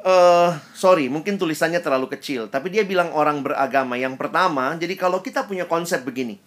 uh, 0.01 0.57
sorry, 0.73 1.11
mungkin 1.11 1.37
tulisannya 1.37 1.77
terlalu 1.83 2.09
kecil, 2.17 2.49
tapi 2.49 2.73
dia 2.73 2.81
bilang 2.81 3.13
orang 3.13 3.45
beragama. 3.45 3.99
Yang 3.99 4.17
pertama, 4.17 4.73
jadi 4.79 4.97
kalau 4.97 5.21
kita 5.21 5.45
punya 5.45 5.69
konsep 5.69 6.01
begini, 6.01 6.41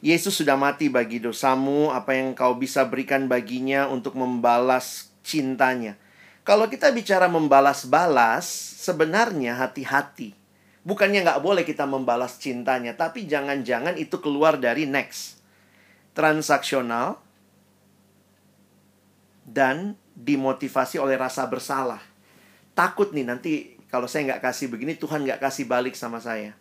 Yesus 0.00 0.38
sudah 0.40 0.56
mati 0.56 0.88
bagi 0.88 1.20
dosamu, 1.20 1.92
apa 1.92 2.16
yang 2.16 2.32
kau 2.32 2.56
bisa 2.56 2.86
berikan 2.88 3.28
baginya 3.28 3.90
untuk 3.90 4.16
membalas 4.16 5.12
cintanya. 5.20 5.98
Kalau 6.40 6.72
kita 6.72 6.88
bicara 6.88 7.28
membalas-balas, 7.28 8.48
sebenarnya 8.80 9.60
hati-hati. 9.60 10.32
Bukannya 10.80 11.20
nggak 11.20 11.42
boleh 11.44 11.68
kita 11.68 11.84
membalas 11.84 12.40
cintanya, 12.40 12.96
tapi 12.96 13.28
jangan-jangan 13.28 14.00
itu 14.00 14.16
keluar 14.24 14.56
dari 14.56 14.88
next. 14.88 15.36
Transaksional 16.16 17.20
dan 19.50 19.98
dimotivasi 20.14 21.02
oleh 21.02 21.18
rasa 21.18 21.50
bersalah. 21.50 21.98
Takut 22.78 23.10
nih 23.10 23.26
nanti 23.26 23.52
kalau 23.90 24.06
saya 24.06 24.30
nggak 24.30 24.46
kasih 24.46 24.70
begini, 24.70 24.94
Tuhan 24.94 25.26
nggak 25.26 25.42
kasih 25.42 25.66
balik 25.66 25.98
sama 25.98 26.22
saya. 26.22 26.54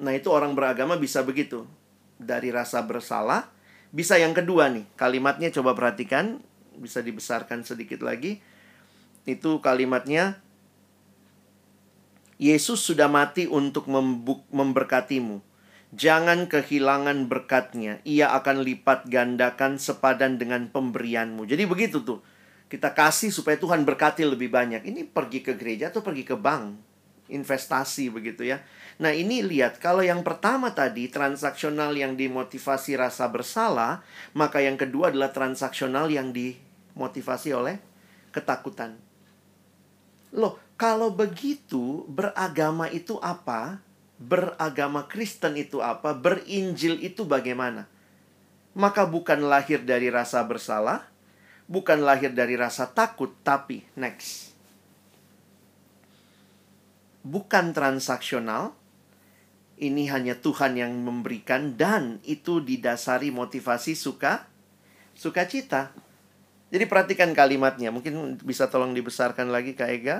Nah 0.00 0.16
itu 0.16 0.32
orang 0.32 0.56
beragama 0.56 0.96
bisa 0.96 1.20
begitu 1.20 1.68
dari 2.16 2.48
rasa 2.48 2.80
bersalah. 2.80 3.52
Bisa 3.94 4.18
yang 4.18 4.34
kedua 4.34 4.72
nih, 4.72 4.88
kalimatnya 4.98 5.52
coba 5.54 5.76
perhatikan, 5.76 6.42
bisa 6.80 7.04
dibesarkan 7.04 7.62
sedikit 7.62 8.02
lagi. 8.02 8.42
Itu 9.28 9.62
kalimatnya 9.62 10.42
Yesus 12.40 12.82
sudah 12.82 13.06
mati 13.06 13.46
untuk 13.46 13.86
memberkatimu. 14.50 15.38
Jangan 15.94 16.50
kehilangan 16.50 17.30
berkatnya. 17.30 18.02
Ia 18.02 18.34
akan 18.34 18.66
lipat 18.66 19.06
gandakan 19.06 19.78
sepadan 19.78 20.42
dengan 20.42 20.66
pemberianmu. 20.66 21.46
Jadi 21.46 21.62
begitu 21.70 22.02
tuh. 22.02 22.18
Kita 22.66 22.90
kasih 22.90 23.30
supaya 23.30 23.54
Tuhan 23.54 23.86
berkati 23.86 24.26
lebih 24.26 24.50
banyak. 24.50 24.82
Ini 24.82 25.06
pergi 25.06 25.46
ke 25.46 25.54
gereja 25.54 25.94
atau 25.94 26.02
pergi 26.02 26.26
ke 26.26 26.34
bank? 26.34 26.74
Investasi 27.30 28.10
begitu 28.10 28.42
ya. 28.42 28.58
Nah 28.98 29.14
ini 29.14 29.46
lihat, 29.46 29.78
kalau 29.78 30.02
yang 30.02 30.26
pertama 30.26 30.74
tadi 30.74 31.06
transaksional 31.06 31.94
yang 31.94 32.18
dimotivasi 32.18 32.98
rasa 32.98 33.30
bersalah, 33.30 34.02
maka 34.34 34.58
yang 34.58 34.74
kedua 34.74 35.14
adalah 35.14 35.30
transaksional 35.30 36.10
yang 36.10 36.34
dimotivasi 36.34 37.54
oleh 37.54 37.78
ketakutan. 38.34 38.98
Loh, 40.34 40.58
kalau 40.74 41.14
begitu 41.14 42.02
beragama 42.10 42.90
itu 42.90 43.14
apa? 43.22 43.78
Beragama 44.24 45.04
Kristen 45.04 45.60
itu 45.60 45.84
apa? 45.84 46.16
Berinjil 46.16 46.96
itu 47.04 47.28
bagaimana? 47.28 47.84
Maka 48.72 49.04
bukan 49.04 49.44
lahir 49.44 49.84
dari 49.84 50.08
rasa 50.08 50.40
bersalah, 50.48 51.06
bukan 51.68 52.00
lahir 52.00 52.32
dari 52.32 52.56
rasa 52.56 52.88
takut, 52.88 53.36
tapi 53.44 53.84
next. 53.94 54.56
Bukan 57.20 57.76
transaksional, 57.76 58.72
ini 59.78 60.08
hanya 60.08 60.38
Tuhan 60.40 60.78
yang 60.78 60.92
memberikan 61.04 61.76
dan 61.76 62.22
itu 62.24 62.64
didasari 62.64 63.28
motivasi 63.28 63.92
suka 63.92 64.48
sukacita. 65.14 65.94
Jadi 66.74 66.90
perhatikan 66.90 67.30
kalimatnya, 67.36 67.94
mungkin 67.94 68.40
bisa 68.42 68.66
tolong 68.66 68.96
dibesarkan 68.96 69.52
lagi 69.52 69.78
Kak 69.78 69.90
Ega. 69.90 70.16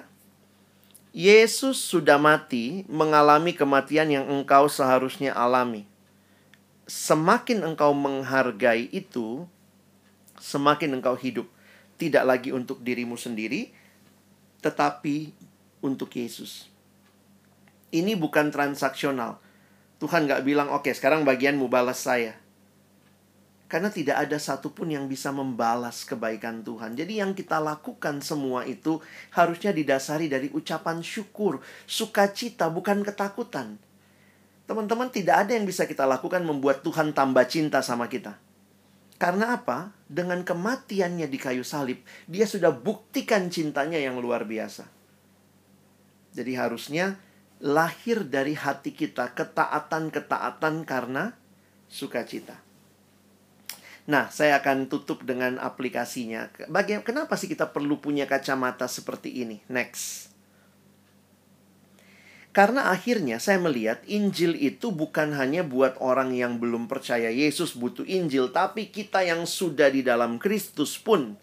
Yesus 1.14 1.78
sudah 1.78 2.18
mati 2.18 2.82
mengalami 2.90 3.54
kematian 3.54 4.10
yang 4.10 4.26
engkau 4.26 4.66
seharusnya 4.66 5.30
alami. 5.30 5.86
Semakin 6.90 7.62
engkau 7.62 7.94
menghargai 7.94 8.90
itu, 8.90 9.46
semakin 10.42 10.98
engkau 10.98 11.14
hidup. 11.14 11.46
Tidak 12.02 12.26
lagi 12.26 12.50
untuk 12.50 12.82
dirimu 12.82 13.14
sendiri, 13.14 13.70
tetapi 14.58 15.30
untuk 15.86 16.10
Yesus. 16.10 16.66
Ini 17.94 18.18
bukan 18.18 18.50
transaksional. 18.50 19.38
Tuhan 20.02 20.26
gak 20.26 20.42
bilang, 20.42 20.66
oke 20.74 20.90
okay, 20.90 20.98
sekarang 20.98 21.22
bagianmu 21.22 21.70
balas 21.70 22.02
saya. 22.02 22.34
Karena 23.74 23.90
tidak 23.90 24.22
ada 24.22 24.38
satupun 24.38 24.94
yang 24.94 25.10
bisa 25.10 25.34
membalas 25.34 26.06
kebaikan 26.06 26.62
Tuhan. 26.62 26.94
Jadi 26.94 27.18
yang 27.18 27.34
kita 27.34 27.58
lakukan 27.58 28.22
semua 28.22 28.62
itu 28.62 29.02
harusnya 29.34 29.74
didasari 29.74 30.30
dari 30.30 30.46
ucapan 30.54 31.02
syukur, 31.02 31.58
sukacita, 31.82 32.70
bukan 32.70 33.02
ketakutan. 33.02 33.82
Teman-teman, 34.70 35.10
tidak 35.10 35.42
ada 35.42 35.58
yang 35.58 35.66
bisa 35.66 35.90
kita 35.90 36.06
lakukan 36.06 36.46
membuat 36.46 36.86
Tuhan 36.86 37.18
tambah 37.18 37.42
cinta 37.50 37.82
sama 37.82 38.06
kita. 38.06 38.38
Karena 39.18 39.58
apa? 39.58 39.90
Dengan 40.06 40.46
kematiannya 40.46 41.26
di 41.26 41.38
kayu 41.42 41.66
salib, 41.66 41.98
dia 42.30 42.46
sudah 42.46 42.70
buktikan 42.70 43.50
cintanya 43.50 43.98
yang 43.98 44.22
luar 44.22 44.46
biasa. 44.46 44.86
Jadi 46.30 46.54
harusnya 46.54 47.18
lahir 47.58 48.22
dari 48.22 48.54
hati 48.54 48.94
kita 48.94 49.34
ketaatan-ketaatan 49.34 50.86
karena 50.86 51.34
sukacita. 51.90 52.63
Nah, 54.04 54.28
saya 54.28 54.60
akan 54.60 54.92
tutup 54.92 55.24
dengan 55.24 55.56
aplikasinya. 55.56 56.52
Bagaimana 56.68 57.04
kenapa 57.04 57.40
sih 57.40 57.48
kita 57.48 57.72
perlu 57.72 57.96
punya 57.96 58.28
kacamata 58.28 58.84
seperti 58.84 59.44
ini? 59.44 59.64
Next. 59.72 60.28
Karena 62.54 62.92
akhirnya 62.92 63.42
saya 63.42 63.58
melihat 63.58 64.04
Injil 64.06 64.54
itu 64.54 64.94
bukan 64.94 65.34
hanya 65.34 65.66
buat 65.66 65.98
orang 65.98 66.36
yang 66.36 66.62
belum 66.62 66.86
percaya 66.86 67.32
Yesus 67.32 67.74
butuh 67.74 68.06
Injil, 68.06 68.54
tapi 68.54 68.92
kita 68.92 69.26
yang 69.26 69.42
sudah 69.42 69.90
di 69.90 70.06
dalam 70.06 70.38
Kristus 70.38 70.94
pun 70.94 71.34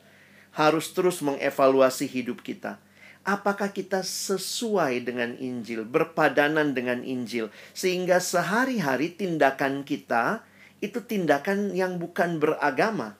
harus 0.55 0.95
terus 0.95 1.19
mengevaluasi 1.19 2.07
hidup 2.07 2.39
kita 2.39 2.79
apakah 3.21 3.69
kita 3.69 4.01
sesuai 4.01 5.05
dengan 5.05 5.37
Injil, 5.37 5.85
berpadanan 5.85 6.73
dengan 6.73 7.05
Injil, 7.05 7.53
sehingga 7.73 8.17
sehari-hari 8.17 9.13
tindakan 9.13 9.85
kita 9.85 10.41
itu 10.81 10.99
tindakan 11.05 11.77
yang 11.77 12.01
bukan 12.01 12.41
beragama, 12.41 13.15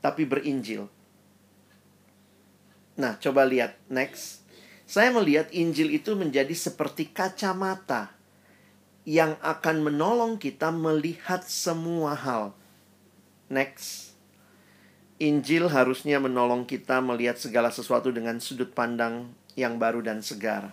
tapi 0.00 0.24
berinjil. 0.24 0.88
Nah, 2.98 3.14
coba 3.20 3.46
lihat 3.46 3.78
next. 3.86 4.42
Saya 4.88 5.12
melihat 5.12 5.52
Injil 5.52 5.94
itu 5.94 6.16
menjadi 6.16 6.50
seperti 6.56 7.12
kacamata 7.12 8.10
yang 9.04 9.36
akan 9.44 9.84
menolong 9.84 10.40
kita 10.40 10.72
melihat 10.72 11.44
semua 11.44 12.16
hal. 12.16 12.56
Next. 13.52 14.16
Injil 15.20 15.68
harusnya 15.68 16.16
menolong 16.18 16.64
kita 16.64 17.04
melihat 17.04 17.36
segala 17.36 17.68
sesuatu 17.68 18.08
dengan 18.08 18.40
sudut 18.40 18.72
pandang 18.72 19.28
yang 19.58 19.76
baru 19.76 20.00
dan 20.00 20.24
segar. 20.24 20.72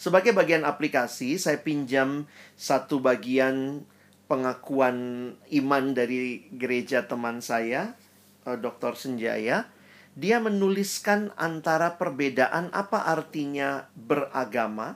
Sebagai 0.00 0.32
bagian 0.32 0.64
aplikasi, 0.64 1.36
saya 1.36 1.60
pinjam 1.60 2.24
satu 2.56 3.04
bagian 3.04 3.84
pengakuan 4.30 4.96
iman 5.34 5.84
dari 5.90 6.46
gereja 6.54 7.10
teman 7.10 7.42
saya, 7.42 7.98
eh, 8.46 8.54
Dr. 8.54 8.94
Senjaya. 8.94 9.66
Dia 10.14 10.38
menuliskan 10.38 11.34
antara 11.34 11.98
perbedaan 11.98 12.70
apa 12.70 13.10
artinya 13.10 13.90
beragama 13.98 14.94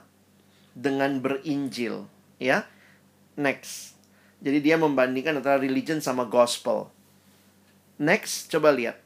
dengan 0.71 1.19
berinjil, 1.19 2.07
ya. 2.39 2.63
Next. 3.35 3.99
Jadi 4.39 4.63
dia 4.63 4.79
membandingkan 4.79 5.43
antara 5.43 5.59
religion 5.59 5.99
sama 5.99 6.23
gospel. 6.23 6.87
Next, 7.99 8.47
coba 8.51 8.71
lihat. 8.71 8.99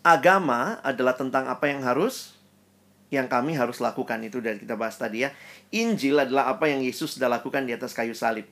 Agama 0.00 0.80
adalah 0.80 1.12
tentang 1.12 1.48
apa 1.48 1.68
yang 1.68 1.84
harus 1.84 2.40
yang 3.12 3.26
kami 3.26 3.58
harus 3.58 3.82
lakukan 3.82 4.22
itu 4.22 4.38
dari 4.40 4.62
kita 4.62 4.78
bahas 4.78 4.96
tadi 4.96 5.28
ya. 5.28 5.34
Injil 5.74 6.16
adalah 6.16 6.48
apa 6.48 6.70
yang 6.70 6.80
Yesus 6.80 7.18
sudah 7.18 7.28
lakukan 7.28 7.68
di 7.68 7.76
atas 7.76 7.92
kayu 7.92 8.16
salib. 8.16 8.48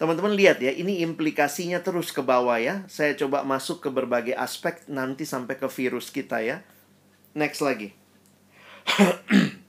Teman-teman 0.00 0.32
lihat 0.32 0.64
ya, 0.64 0.72
ini 0.72 1.04
implikasinya 1.04 1.84
terus 1.84 2.08
ke 2.08 2.24
bawah 2.24 2.56
ya. 2.56 2.88
Saya 2.88 3.12
coba 3.20 3.44
masuk 3.44 3.84
ke 3.84 3.92
berbagai 3.92 4.32
aspek 4.32 4.80
nanti 4.88 5.28
sampai 5.28 5.60
ke 5.60 5.68
virus 5.68 6.08
kita 6.08 6.40
ya. 6.40 6.64
Next 7.36 7.60
lagi. 7.60 7.92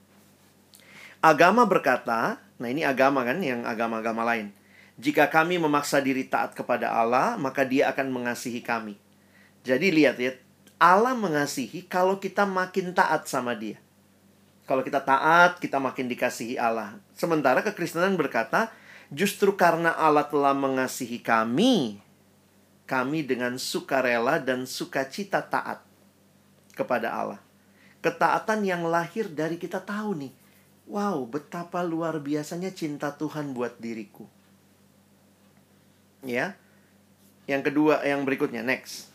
agama 1.19 1.67
berkata, 1.67 2.39
nah 2.63 2.69
ini 2.71 2.87
agama 2.87 3.27
kan 3.27 3.43
yang 3.43 3.67
agama-agama 3.67 4.23
lain. 4.23 4.55
Jika 4.95 5.27
kami 5.27 5.59
memaksa 5.59 5.99
diri 5.99 6.23
taat 6.23 6.55
kepada 6.55 6.95
Allah, 6.95 7.35
maka 7.35 7.67
Dia 7.67 7.91
akan 7.91 8.07
mengasihi 8.15 8.63
kami. 8.63 8.95
Jadi 9.67 9.91
lihat 9.91 10.15
ya, 10.15 10.31
Allah 10.79 11.11
mengasihi 11.11 11.91
kalau 11.91 12.23
kita 12.23 12.47
makin 12.47 12.95
taat 12.95 13.27
sama 13.27 13.51
Dia. 13.51 13.75
Kalau 14.63 14.79
kita 14.79 15.03
taat, 15.03 15.59
kita 15.59 15.75
makin 15.75 16.07
dikasihi 16.07 16.55
Allah. 16.55 16.95
Sementara 17.19 17.59
kekristenan 17.59 18.15
berkata, 18.15 18.71
justru 19.11 19.53
karena 19.59 19.93
Allah 19.93 20.25
telah 20.25 20.55
mengasihi 20.55 21.19
kami, 21.19 21.99
kami 22.87 23.21
dengan 23.27 23.59
sukarela 23.59 24.39
dan 24.41 24.65
sukacita 24.65 25.43
taat 25.43 25.83
kepada 26.73 27.13
Allah. 27.13 27.41
Ketaatan 28.01 28.65
yang 28.65 28.87
lahir 28.89 29.29
dari 29.29 29.61
kita 29.61 29.77
tahu 29.77 30.17
nih, 30.25 30.33
wow, 30.89 31.21
betapa 31.29 31.85
luar 31.85 32.17
biasanya 32.17 32.73
cinta 32.73 33.13
Tuhan 33.13 33.53
buat 33.53 33.77
diriku 33.77 34.41
ya. 36.25 36.53
Yang 37.49 37.73
kedua, 37.73 38.05
yang 38.05 38.23
berikutnya, 38.23 38.61
next. 38.63 39.09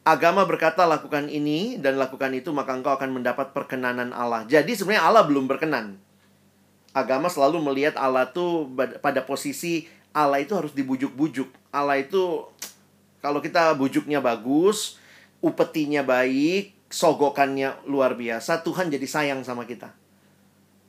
agama 0.00 0.42
berkata 0.48 0.88
lakukan 0.88 1.28
ini 1.28 1.76
dan 1.76 2.00
lakukan 2.00 2.32
itu 2.32 2.50
maka 2.56 2.72
engkau 2.72 2.96
akan 2.96 3.20
mendapat 3.20 3.52
perkenanan 3.52 4.16
Allah. 4.16 4.48
Jadi 4.48 4.72
sebenarnya 4.72 5.04
Allah 5.06 5.22
belum 5.28 5.44
berkenan. 5.44 6.00
Agama 6.90 7.30
selalu 7.30 7.62
melihat 7.62 7.94
Allah 7.94 8.26
tuh 8.26 8.66
pada 8.98 9.22
posisi 9.22 9.86
Allah 10.10 10.42
itu 10.42 10.58
harus 10.58 10.74
dibujuk-bujuk. 10.74 11.46
Allah 11.70 12.02
itu 12.02 12.50
kalau 13.22 13.38
kita 13.38 13.76
bujuknya 13.78 14.18
bagus, 14.18 14.98
upetinya 15.38 16.02
baik, 16.02 16.74
sogokannya 16.90 17.86
luar 17.86 18.18
biasa, 18.18 18.66
Tuhan 18.66 18.90
jadi 18.90 19.06
sayang 19.06 19.40
sama 19.46 19.68
kita. 19.68 19.94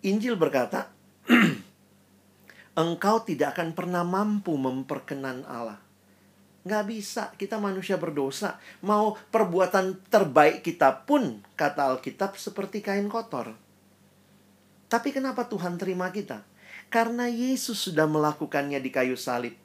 Injil 0.01 0.33
berkata, 0.33 0.89
engkau 2.81 3.21
tidak 3.21 3.53
akan 3.53 3.77
pernah 3.77 4.01
mampu 4.01 4.57
memperkenan 4.57 5.45
Allah. 5.45 5.77
Nggak 6.65 6.85
bisa, 6.89 7.23
kita 7.37 7.57
manusia 7.57 7.97
berdosa. 7.97 8.57
Mau 8.85 9.17
perbuatan 9.29 9.97
terbaik 10.09 10.65
kita 10.65 11.05
pun, 11.05 11.41
kata 11.53 11.93
Alkitab, 11.93 12.37
seperti 12.37 12.81
kain 12.81 13.09
kotor. 13.09 13.53
Tapi 14.91 15.15
kenapa 15.15 15.47
Tuhan 15.47 15.79
terima 15.79 16.11
kita? 16.11 16.43
Karena 16.91 17.31
Yesus 17.31 17.79
sudah 17.79 18.03
melakukannya 18.11 18.83
di 18.83 18.91
kayu 18.91 19.15
salib. 19.15 19.55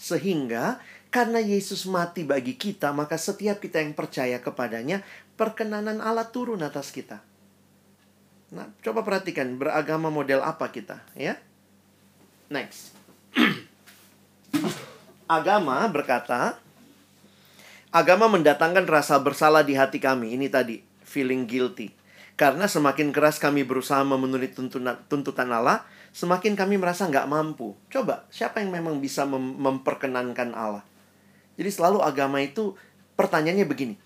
Sehingga 0.00 0.80
karena 1.12 1.44
Yesus 1.44 1.84
mati 1.84 2.24
bagi 2.24 2.56
kita, 2.56 2.96
maka 2.96 3.20
setiap 3.20 3.60
kita 3.60 3.84
yang 3.84 3.92
percaya 3.92 4.40
kepadanya, 4.40 5.04
perkenanan 5.36 6.00
Allah 6.00 6.32
turun 6.32 6.64
atas 6.64 6.88
kita. 6.88 7.20
Nah, 8.52 8.72
coba 8.80 9.04
perhatikan 9.04 9.60
beragama 9.60 10.08
model 10.08 10.40
apa 10.40 10.72
kita, 10.72 11.04
ya. 11.12 11.36
Next. 12.52 12.96
agama 15.26 15.82
berkata, 15.88 16.60
agama 17.90 18.28
mendatangkan 18.28 18.84
rasa 18.84 19.16
bersalah 19.18 19.64
di 19.64 19.72
hati 19.72 19.96
kami. 19.96 20.36
Ini 20.36 20.52
tadi, 20.52 20.84
feeling 21.00 21.48
guilty. 21.48 21.95
Karena 22.36 22.68
semakin 22.68 23.16
keras 23.16 23.40
kami 23.40 23.64
berusaha 23.64 24.04
memenuhi 24.04 24.52
tuntutan, 24.52 25.48
Allah, 25.48 25.88
semakin 26.12 26.52
kami 26.52 26.76
merasa 26.76 27.08
nggak 27.08 27.24
mampu. 27.32 27.72
Coba, 27.88 28.28
siapa 28.28 28.60
yang 28.60 28.76
memang 28.76 29.00
bisa 29.00 29.24
mem 29.24 29.56
memperkenankan 29.56 30.52
Allah? 30.52 30.84
Jadi 31.56 31.72
selalu 31.72 32.04
agama 32.04 32.44
itu 32.44 32.76
pertanyaannya 33.16 33.64
begini, 33.64 33.96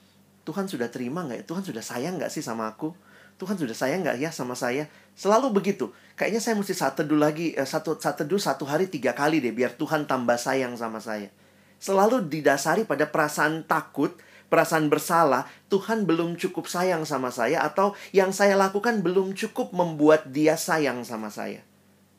Tuhan 0.46 0.70
sudah 0.70 0.86
terima 0.94 1.26
nggak 1.26 1.42
ya? 1.42 1.44
Tuhan 1.44 1.62
sudah 1.66 1.82
sayang 1.82 2.22
nggak 2.22 2.30
sih 2.30 2.38
sama 2.38 2.70
aku? 2.70 2.94
Tuhan 3.34 3.58
sudah 3.58 3.74
sayang 3.74 4.06
nggak 4.06 4.22
ya 4.22 4.30
sama 4.30 4.54
saya? 4.54 4.86
Selalu 5.18 5.50
begitu. 5.50 5.90
Kayaknya 6.14 6.38
saya 6.38 6.54
mesti 6.54 6.74
saat 6.76 6.94
teduh 6.94 7.18
lagi, 7.18 7.50
eh, 7.58 7.66
satu 7.66 7.98
teduh 7.98 8.38
satu 8.38 8.62
hari 8.62 8.86
tiga 8.86 9.10
kali 9.10 9.42
deh, 9.42 9.50
biar 9.50 9.74
Tuhan 9.74 10.06
tambah 10.06 10.38
sayang 10.38 10.78
sama 10.78 11.02
saya. 11.02 11.34
Selalu 11.82 12.30
didasari 12.30 12.86
pada 12.86 13.10
perasaan 13.10 13.66
takut, 13.66 14.14
perasaan 14.50 14.90
bersalah, 14.90 15.46
Tuhan 15.70 16.04
belum 16.04 16.34
cukup 16.36 16.66
sayang 16.66 17.06
sama 17.06 17.30
saya, 17.30 17.62
atau 17.62 17.94
yang 18.10 18.34
saya 18.34 18.58
lakukan 18.58 19.00
belum 19.00 19.38
cukup 19.38 19.70
membuat 19.70 20.28
dia 20.34 20.58
sayang 20.58 21.06
sama 21.06 21.30
saya. 21.30 21.62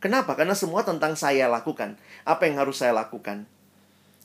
Kenapa? 0.01 0.33
Karena 0.33 0.57
semua 0.57 0.81
tentang 0.81 1.13
saya 1.13 1.45
lakukan. 1.45 1.99
Apa 2.25 2.49
yang 2.49 2.57
harus 2.57 2.81
saya 2.81 2.95
lakukan? 2.95 3.45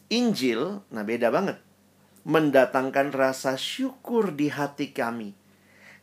Injil, 0.08 0.80
nah 0.88 1.04
beda 1.04 1.28
banget. 1.28 1.60
Mendatangkan 2.24 3.12
rasa 3.12 3.60
syukur 3.60 4.32
di 4.32 4.48
hati 4.48 4.94
kami. 4.94 5.36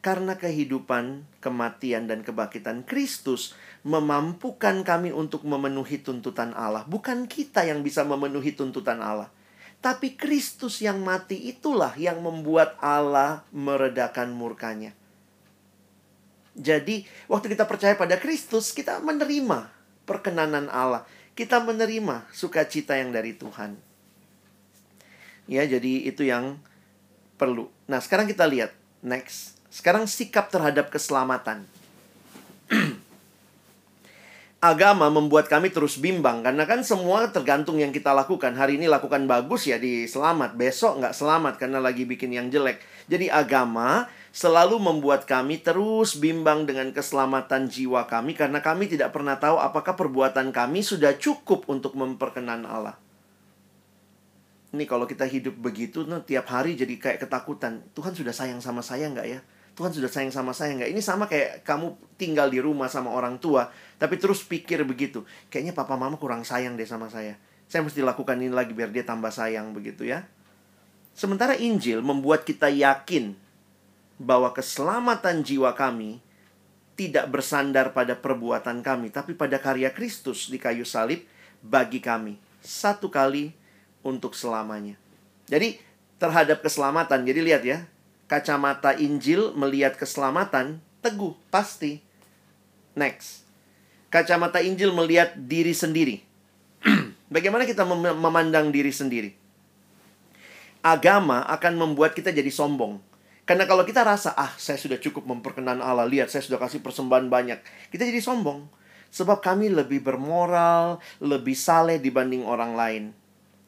Karena 0.04 0.36
kehidupan, 0.36 1.26
kematian, 1.40 2.12
dan 2.12 2.28
kebangkitan 2.28 2.84
Kristus 2.84 3.56
memampukan 3.88 4.84
kami 4.84 5.16
untuk 5.16 5.48
memenuhi 5.48 6.04
tuntutan 6.04 6.52
Allah. 6.54 6.84
Bukan 6.86 7.26
kita 7.32 7.64
yang 7.64 7.82
bisa 7.82 8.04
memenuhi 8.04 8.52
tuntutan 8.52 9.00
Allah. 9.00 9.32
Tapi 9.84 10.16
Kristus 10.16 10.80
yang 10.80 11.04
mati 11.04 11.52
itulah 11.52 11.92
yang 12.00 12.24
membuat 12.24 12.80
Allah 12.80 13.44
meredakan 13.52 14.32
murkanya. 14.32 14.96
Jadi, 16.56 17.04
waktu 17.28 17.52
kita 17.52 17.68
percaya 17.68 17.92
pada 18.00 18.16
Kristus, 18.16 18.72
kita 18.72 19.04
menerima 19.04 19.68
perkenanan 20.08 20.72
Allah. 20.72 21.04
Kita 21.36 21.60
menerima 21.60 22.32
sukacita 22.32 22.96
yang 22.96 23.12
dari 23.12 23.36
Tuhan. 23.36 23.76
Ya, 25.52 25.68
jadi 25.68 26.08
itu 26.08 26.24
yang 26.24 26.64
perlu. 27.36 27.68
Nah, 27.84 28.00
sekarang 28.00 28.30
kita 28.32 28.48
lihat 28.48 28.72
next. 29.04 29.60
Sekarang 29.68 30.08
sikap 30.08 30.48
terhadap 30.48 30.88
keselamatan. 30.94 31.68
Agama 34.64 35.12
membuat 35.12 35.52
kami 35.52 35.76
terus 35.76 36.00
bimbang 36.00 36.40
karena 36.40 36.64
kan 36.64 36.88
semua 36.88 37.28
tergantung 37.28 37.84
yang 37.84 37.92
kita 37.92 38.16
lakukan. 38.16 38.56
Hari 38.56 38.80
ini 38.80 38.88
lakukan 38.88 39.28
bagus 39.28 39.68
ya 39.68 39.76
di 39.76 40.08
selamat, 40.08 40.56
besok 40.56 41.04
nggak 41.04 41.12
selamat 41.12 41.60
karena 41.60 41.84
lagi 41.84 42.08
bikin 42.08 42.32
yang 42.32 42.48
jelek. 42.48 42.80
Jadi 43.12 43.28
agama 43.28 44.08
selalu 44.32 44.80
membuat 44.80 45.28
kami 45.28 45.60
terus 45.60 46.16
bimbang 46.16 46.64
dengan 46.64 46.96
keselamatan 46.96 47.68
jiwa 47.68 48.08
kami 48.08 48.40
karena 48.40 48.64
kami 48.64 48.88
tidak 48.88 49.12
pernah 49.12 49.36
tahu 49.36 49.60
apakah 49.60 50.00
perbuatan 50.00 50.56
kami 50.56 50.80
sudah 50.80 51.12
cukup 51.20 51.68
untuk 51.68 52.00
memperkenan 52.00 52.64
Allah. 52.64 52.96
Ini 54.72 54.88
kalau 54.88 55.04
kita 55.04 55.28
hidup 55.28 55.60
begitu, 55.60 56.08
nah, 56.08 56.24
tiap 56.24 56.48
hari 56.48 56.80
jadi 56.80 56.96
kayak 56.96 57.20
ketakutan. 57.28 57.84
Tuhan 57.92 58.16
sudah 58.16 58.32
sayang 58.32 58.64
sama 58.64 58.80
saya 58.80 59.12
nggak 59.12 59.28
ya? 59.28 59.44
Tuhan 59.74 59.90
sudah 59.90 60.10
sayang 60.10 60.30
sama 60.30 60.54
saya 60.54 60.78
nggak? 60.78 60.92
Ini 60.94 61.02
sama 61.02 61.26
kayak 61.26 61.66
kamu 61.66 61.98
tinggal 62.22 62.54
di 62.54 62.62
rumah 62.62 62.86
sama 62.86 63.10
orang 63.10 63.42
tua, 63.42 63.74
tapi 63.98 64.22
terus 64.22 64.46
pikir 64.46 64.86
begitu. 64.86 65.26
Kayaknya 65.50 65.74
papa 65.74 65.98
mama 65.98 66.22
kurang 66.22 66.46
sayang 66.46 66.78
deh 66.78 66.86
sama 66.86 67.10
saya. 67.10 67.34
Saya 67.66 67.82
mesti 67.82 68.06
lakukan 68.06 68.38
ini 68.38 68.54
lagi 68.54 68.70
biar 68.78 68.94
dia 68.94 69.02
tambah 69.02 69.34
sayang 69.34 69.74
begitu 69.74 70.06
ya. 70.06 70.30
Sementara 71.18 71.58
Injil 71.58 72.06
membuat 72.06 72.46
kita 72.46 72.70
yakin 72.70 73.34
bahwa 74.22 74.54
keselamatan 74.54 75.42
jiwa 75.42 75.74
kami 75.74 76.22
tidak 76.94 77.26
bersandar 77.34 77.90
pada 77.98 78.14
perbuatan 78.14 78.86
kami, 78.86 79.10
tapi 79.10 79.34
pada 79.34 79.58
karya 79.58 79.90
Kristus 79.90 80.54
di 80.54 80.62
kayu 80.62 80.86
salib 80.86 81.26
bagi 81.66 81.98
kami. 81.98 82.38
Satu 82.62 83.10
kali 83.10 83.54
untuk 84.06 84.38
selamanya. 84.38 84.94
Jadi 85.50 85.82
terhadap 86.22 86.62
keselamatan, 86.62 87.26
jadi 87.26 87.42
lihat 87.42 87.64
ya, 87.66 87.90
kacamata 88.28 88.96
Injil 88.98 89.52
melihat 89.54 89.96
keselamatan 90.00 90.80
teguh 91.04 91.36
pasti. 91.52 92.00
Next. 92.96 93.44
Kacamata 94.14 94.62
Injil 94.62 94.94
melihat 94.94 95.34
diri 95.36 95.74
sendiri. 95.74 96.22
Bagaimana 97.34 97.66
kita 97.66 97.82
mem 97.84 98.14
memandang 98.14 98.70
diri 98.70 98.94
sendiri? 98.94 99.34
Agama 100.84 101.48
akan 101.50 101.74
membuat 101.80 102.14
kita 102.14 102.30
jadi 102.30 102.52
sombong. 102.54 103.02
Karena 103.44 103.68
kalau 103.68 103.84
kita 103.84 104.08
rasa, 104.08 104.32
ah 104.40 104.56
saya 104.56 104.80
sudah 104.80 104.96
cukup 105.02 105.28
memperkenan 105.28 105.84
Allah, 105.84 106.08
lihat 106.08 106.32
saya 106.32 106.46
sudah 106.46 106.60
kasih 106.62 106.80
persembahan 106.80 107.28
banyak. 107.28 107.60
Kita 107.92 108.08
jadi 108.08 108.24
sombong. 108.24 108.70
Sebab 109.12 109.44
kami 109.44 109.68
lebih 109.70 110.00
bermoral, 110.00 111.04
lebih 111.20 111.54
saleh 111.54 112.00
dibanding 112.00 112.48
orang 112.48 112.74
lain. 112.74 113.04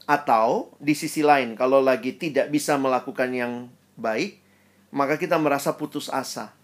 Atau 0.05 0.71
di 0.79 0.93
sisi 0.95 1.25
lain, 1.25 1.57
kalau 1.59 1.81
lagi 1.81 2.15
tidak 2.15 2.53
bisa 2.53 2.79
melakukan 2.79 3.33
yang 3.33 3.53
baik, 3.99 4.44
maka 4.95 5.19
kita 5.19 5.35
merasa 5.35 5.75
putus 5.75 6.07
asa. 6.07 6.55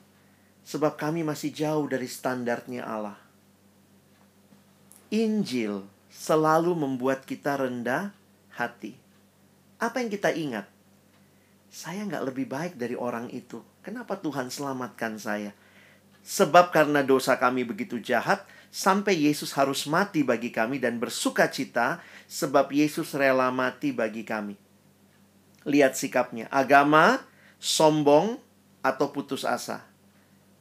Sebab 0.63 0.95
kami 0.95 1.27
masih 1.27 1.51
jauh 1.51 1.84
dari 1.91 2.07
standarnya 2.07 2.88
Allah. 2.88 3.19
Injil 5.11 5.84
selalu 6.07 6.71
membuat 6.71 7.27
kita 7.27 7.59
rendah 7.59 8.15
hati. 8.55 8.95
Apa 9.75 9.99
yang 9.99 10.07
kita 10.07 10.32
ingat? 10.32 10.63
Saya 11.67 12.07
nggak 12.07 12.32
lebih 12.32 12.47
baik 12.47 12.73
dari 12.79 12.95
orang 12.95 13.27
itu. 13.36 13.59
Kenapa 13.84 14.15
Tuhan 14.15 14.47
selamatkan 14.47 15.19
saya? 15.19 15.51
Sebab 16.23 16.71
karena 16.71 17.03
dosa 17.03 17.36
kami 17.36 17.65
begitu 17.65 17.97
jahat, 17.97 18.45
sampai 18.69 19.27
Yesus 19.27 19.51
harus 19.57 19.84
mati 19.89 20.23
bagi 20.23 20.53
kami 20.53 20.79
dan 20.79 21.01
bersuka 21.01 21.49
cita 21.51 21.99
sebab 22.29 22.71
Yesus 22.71 23.11
rela 23.17 23.49
mati 23.51 23.91
bagi 23.91 24.23
kami. 24.23 24.55
Lihat 25.65 25.97
sikapnya, 25.97 26.45
agama, 26.53 27.25
sombong, 27.62 28.41
atau 28.82 29.14
putus 29.14 29.45
asa. 29.45 29.86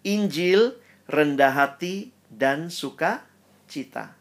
Injil, 0.05 0.77
rendah 1.09 1.57
hati, 1.57 2.13
dan 2.29 2.69
suka 2.69 3.25
cita. 3.67 4.15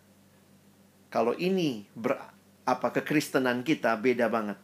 Kalau 1.12 1.36
ini 1.36 1.84
ber, 1.94 2.16
apa 2.64 2.96
kekristenan 2.96 3.68
kita 3.68 4.00
beda 4.00 4.32
banget. 4.32 4.58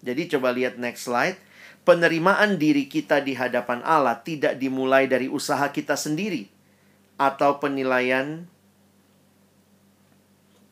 Jadi 0.00 0.32
coba 0.36 0.54
lihat 0.54 0.80
next 0.80 1.10
slide. 1.10 1.36
Penerimaan 1.80 2.60
diri 2.60 2.84
kita 2.86 3.24
di 3.24 3.32
hadapan 3.32 3.80
Allah 3.82 4.20
tidak 4.20 4.60
dimulai 4.60 5.08
dari 5.08 5.32
usaha 5.32 5.64
kita 5.72 5.96
sendiri 5.96 6.44
atau 7.16 7.56
penilaian 7.56 8.44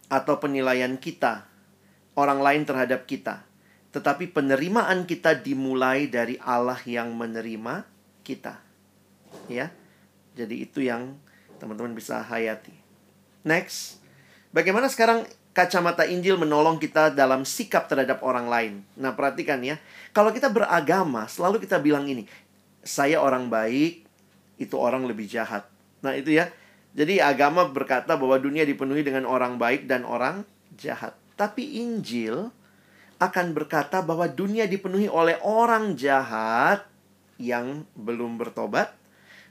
atau 0.09 0.37
penilaian 0.37 0.97
kita, 1.01 1.49
orang 2.16 2.41
lain 2.41 2.62
terhadap 2.68 3.09
kita. 3.09 3.47
Tetapi 3.99 4.30
penerimaan 4.30 5.03
kita 5.11 5.34
dimulai 5.34 6.07
dari 6.07 6.38
Allah 6.38 6.78
yang 6.86 7.11
menerima 7.18 7.82
kita. 8.22 8.55
Ya. 9.51 9.74
Jadi 10.38 10.62
itu 10.62 10.86
yang 10.86 11.18
teman-teman 11.59 11.99
bisa 11.99 12.22
hayati. 12.22 12.70
Next. 13.42 13.99
Bagaimana 14.55 14.86
sekarang 14.86 15.26
kacamata 15.51 16.07
Injil 16.07 16.38
menolong 16.38 16.78
kita 16.78 17.11
dalam 17.11 17.42
sikap 17.42 17.90
terhadap 17.90 18.22
orang 18.22 18.46
lain. 18.46 18.74
Nah, 18.94 19.18
perhatikan 19.18 19.59
ya. 19.66 19.82
Kalau 20.14 20.30
kita 20.30 20.46
beragama, 20.46 21.26
selalu 21.26 21.59
kita 21.66 21.82
bilang 21.82 22.07
ini, 22.07 22.30
saya 22.86 23.18
orang 23.18 23.51
baik, 23.51 24.07
itu 24.62 24.78
orang 24.78 25.11
lebih 25.11 25.26
jahat. 25.26 25.66
Nah, 26.07 26.14
itu 26.14 26.38
ya. 26.38 26.55
Jadi 26.94 27.18
agama 27.18 27.66
berkata 27.66 28.14
bahwa 28.14 28.38
dunia 28.38 28.62
dipenuhi 28.62 29.03
dengan 29.03 29.26
orang 29.26 29.59
baik 29.59 29.90
dan 29.90 30.07
orang 30.07 30.46
jahat. 30.78 31.18
Tapi 31.34 31.82
Injil 31.82 32.55
akan 33.19 33.51
berkata 33.51 33.99
bahwa 33.99 34.31
dunia 34.31 34.71
dipenuhi 34.71 35.11
oleh 35.11 35.39
orang 35.43 35.99
jahat 35.99 36.87
yang 37.39 37.87
belum 37.99 38.39
bertobat 38.39 38.95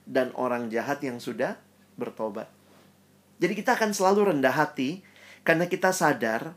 dan 0.07 0.32
orang 0.39 0.72
jahat 0.72 1.03
yang 1.03 1.20
sudah 1.20 1.59
bertobat. 1.99 2.47
Jadi 3.38 3.53
kita 3.53 3.76
akan 3.76 3.91
selalu 3.91 4.34
rendah 4.34 4.55
hati 4.55 5.03
karena 5.43 5.68
kita 5.68 5.91
sadar 5.91 6.55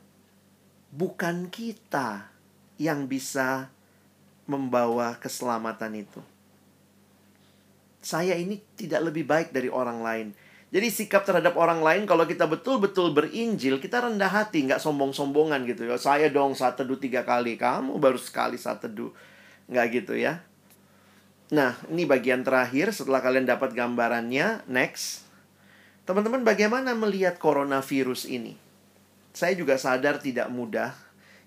bukan 0.94 1.50
kita 1.50 2.30
yang 2.78 3.10
bisa 3.10 3.68
membawa 4.46 5.14
keselamatan 5.18 6.02
itu. 6.06 6.22
Saya 8.00 8.34
ini 8.34 8.58
tidak 8.74 9.12
lebih 9.12 9.28
baik 9.28 9.48
dari 9.52 9.68
orang 9.68 10.00
lain. 10.00 10.28
Jadi 10.70 10.86
sikap 10.86 11.26
terhadap 11.26 11.58
orang 11.58 11.82
lain 11.82 12.06
kalau 12.06 12.22
kita 12.30 12.46
betul-betul 12.46 13.10
berinjil, 13.10 13.82
kita 13.82 14.06
rendah 14.06 14.30
hati, 14.30 14.70
nggak 14.70 14.78
sombong-sombongan 14.78 15.66
gitu 15.66 15.82
ya. 15.90 15.98
Saya 15.98 16.30
dong 16.30 16.54
saat 16.54 16.78
teduh 16.78 16.94
tiga 16.94 17.26
kali, 17.26 17.58
kamu 17.58 17.98
baru 17.98 18.14
sekali 18.14 18.54
saat 18.54 18.78
teduh. 18.78 19.10
Nggak 19.66 19.86
gitu 19.98 20.14
ya. 20.14 20.46
Nah, 21.50 21.74
ini 21.90 22.06
bagian 22.06 22.46
terakhir 22.46 22.94
setelah 22.94 23.18
kalian 23.18 23.50
dapat 23.50 23.74
gambarannya. 23.74 24.70
Next. 24.70 25.26
Teman-teman 26.06 26.46
bagaimana 26.46 26.94
melihat 26.94 27.42
coronavirus 27.42 28.30
ini? 28.30 28.54
Saya 29.34 29.58
juga 29.58 29.74
sadar 29.74 30.22
tidak 30.22 30.46
mudah. 30.54 30.94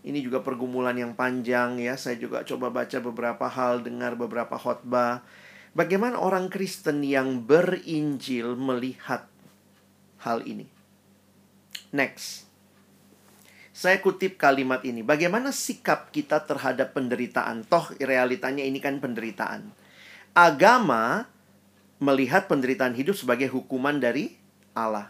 Ini 0.04 0.20
juga 0.20 0.44
pergumulan 0.44 1.00
yang 1.00 1.16
panjang 1.16 1.80
ya. 1.80 1.96
Saya 1.96 2.20
juga 2.20 2.44
coba 2.44 2.76
baca 2.76 3.00
beberapa 3.00 3.48
hal, 3.48 3.88
dengar 3.88 4.20
beberapa 4.20 4.60
khotbah 4.60 5.24
Bagaimana 5.74 6.22
orang 6.22 6.54
Kristen 6.54 7.02
yang 7.02 7.50
berinjil 7.50 8.54
melihat 8.54 9.26
hal 10.22 10.46
ini? 10.46 10.70
Next. 11.90 12.46
Saya 13.74 13.98
kutip 13.98 14.38
kalimat 14.38 14.86
ini. 14.86 15.02
Bagaimana 15.02 15.50
sikap 15.50 16.14
kita 16.14 16.46
terhadap 16.46 16.94
penderitaan? 16.94 17.66
Toh 17.66 17.90
realitanya 17.98 18.62
ini 18.62 18.78
kan 18.78 19.02
penderitaan. 19.02 19.74
Agama 20.38 21.26
melihat 21.98 22.46
penderitaan 22.46 22.94
hidup 22.94 23.18
sebagai 23.18 23.50
hukuman 23.50 23.98
dari 23.98 24.38
Allah. 24.78 25.10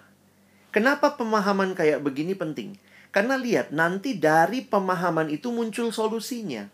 Kenapa 0.72 1.20
pemahaman 1.20 1.76
kayak 1.76 2.00
begini 2.00 2.40
penting? 2.40 2.80
Karena 3.14 3.38
lihat, 3.38 3.70
nanti 3.70 4.18
dari 4.18 4.66
pemahaman 4.66 5.30
itu 5.30 5.54
muncul 5.54 5.94
solusinya. 5.94 6.66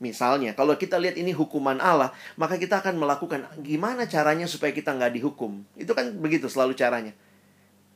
Misalnya, 0.00 0.56
kalau 0.56 0.80
kita 0.80 0.96
lihat 0.96 1.20
ini 1.20 1.36
hukuman 1.36 1.76
Allah, 1.76 2.08
maka 2.40 2.56
kita 2.56 2.80
akan 2.80 2.96
melakukan 2.96 3.44
gimana 3.60 4.08
caranya 4.08 4.48
supaya 4.48 4.72
kita 4.72 4.96
nggak 4.96 5.12
dihukum. 5.20 5.60
Itu 5.76 5.92
kan 5.92 6.16
begitu 6.16 6.48
selalu 6.48 6.72
caranya. 6.72 7.12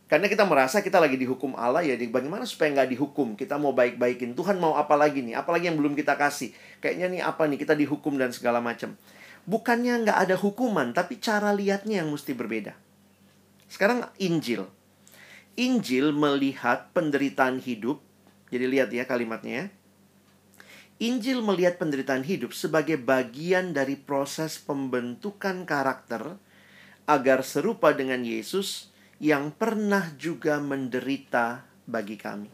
Karena 0.04 0.28
kita 0.28 0.44
merasa 0.44 0.84
kita 0.84 1.00
lagi 1.00 1.16
dihukum 1.16 1.56
Allah, 1.56 1.80
ya 1.80 1.96
bagaimana 1.96 2.44
supaya 2.44 2.76
nggak 2.76 2.92
dihukum? 2.92 3.40
Kita 3.40 3.56
mau 3.56 3.72
baik-baikin. 3.72 4.36
Tuhan 4.36 4.60
mau 4.60 4.76
apa 4.76 5.00
lagi 5.00 5.24
nih? 5.24 5.32
Apalagi 5.32 5.72
yang 5.72 5.80
belum 5.80 5.96
kita 5.96 6.20
kasih. 6.20 6.52
Kayaknya 6.84 7.06
nih 7.08 7.20
apa 7.24 7.48
nih? 7.48 7.56
Kita 7.56 7.72
dihukum 7.72 8.20
dan 8.20 8.36
segala 8.36 8.60
macam. 8.60 9.00
Bukannya 9.48 10.04
nggak 10.04 10.18
ada 10.28 10.36
hukuman, 10.36 10.92
tapi 10.92 11.16
cara 11.16 11.56
lihatnya 11.56 12.04
yang 12.04 12.12
mesti 12.12 12.36
berbeda. 12.36 12.76
Sekarang 13.64 14.04
Injil. 14.20 14.68
Injil 15.56 16.12
melihat 16.12 16.92
penderitaan 16.92 17.64
hidup. 17.64 18.04
Jadi 18.52 18.64
lihat 18.68 18.92
ya 18.92 19.08
kalimatnya 19.08 19.52
ya 19.56 19.66
Injil 21.02 21.42
melihat 21.42 21.82
penderitaan 21.82 22.22
hidup 22.22 22.54
sebagai 22.54 22.94
bagian 22.94 23.74
dari 23.74 23.98
proses 23.98 24.62
pembentukan 24.62 25.66
karakter 25.66 26.38
agar 27.10 27.42
serupa 27.42 27.90
dengan 27.90 28.22
Yesus 28.22 28.94
yang 29.18 29.50
pernah 29.50 30.14
juga 30.14 30.62
menderita 30.62 31.66
bagi 31.90 32.14
kami. 32.14 32.50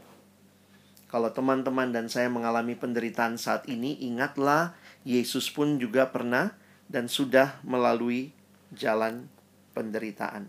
Kalau 1.10 1.28
teman-teman 1.34 1.90
dan 1.92 2.06
saya 2.08 2.30
mengalami 2.30 2.78
penderitaan 2.78 3.36
saat 3.36 3.66
ini, 3.66 3.98
ingatlah 4.08 4.72
Yesus 5.02 5.50
pun 5.50 5.76
juga 5.76 6.08
pernah 6.08 6.54
dan 6.86 7.10
sudah 7.10 7.60
melalui 7.66 8.32
jalan 8.72 9.26
penderitaan. 9.74 10.48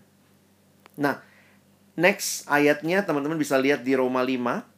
Nah, 1.02 1.20
next 1.98 2.46
ayatnya 2.46 3.02
teman-teman 3.04 3.42
bisa 3.42 3.58
lihat 3.58 3.82
di 3.82 3.98
Roma 3.98 4.22
5 4.22 4.71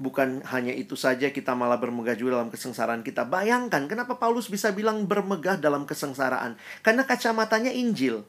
bukan 0.00 0.40
hanya 0.48 0.72
itu 0.72 0.96
saja 0.96 1.28
kita 1.28 1.52
malah 1.52 1.76
bermegah 1.76 2.16
juga 2.16 2.40
dalam 2.40 2.48
kesengsaraan 2.48 3.04
kita. 3.04 3.28
Bayangkan 3.28 3.84
kenapa 3.84 4.16
Paulus 4.16 4.48
bisa 4.48 4.72
bilang 4.72 5.04
bermegah 5.04 5.60
dalam 5.60 5.84
kesengsaraan? 5.84 6.56
Karena 6.80 7.04
kacamatanya 7.04 7.68
Injil. 7.68 8.24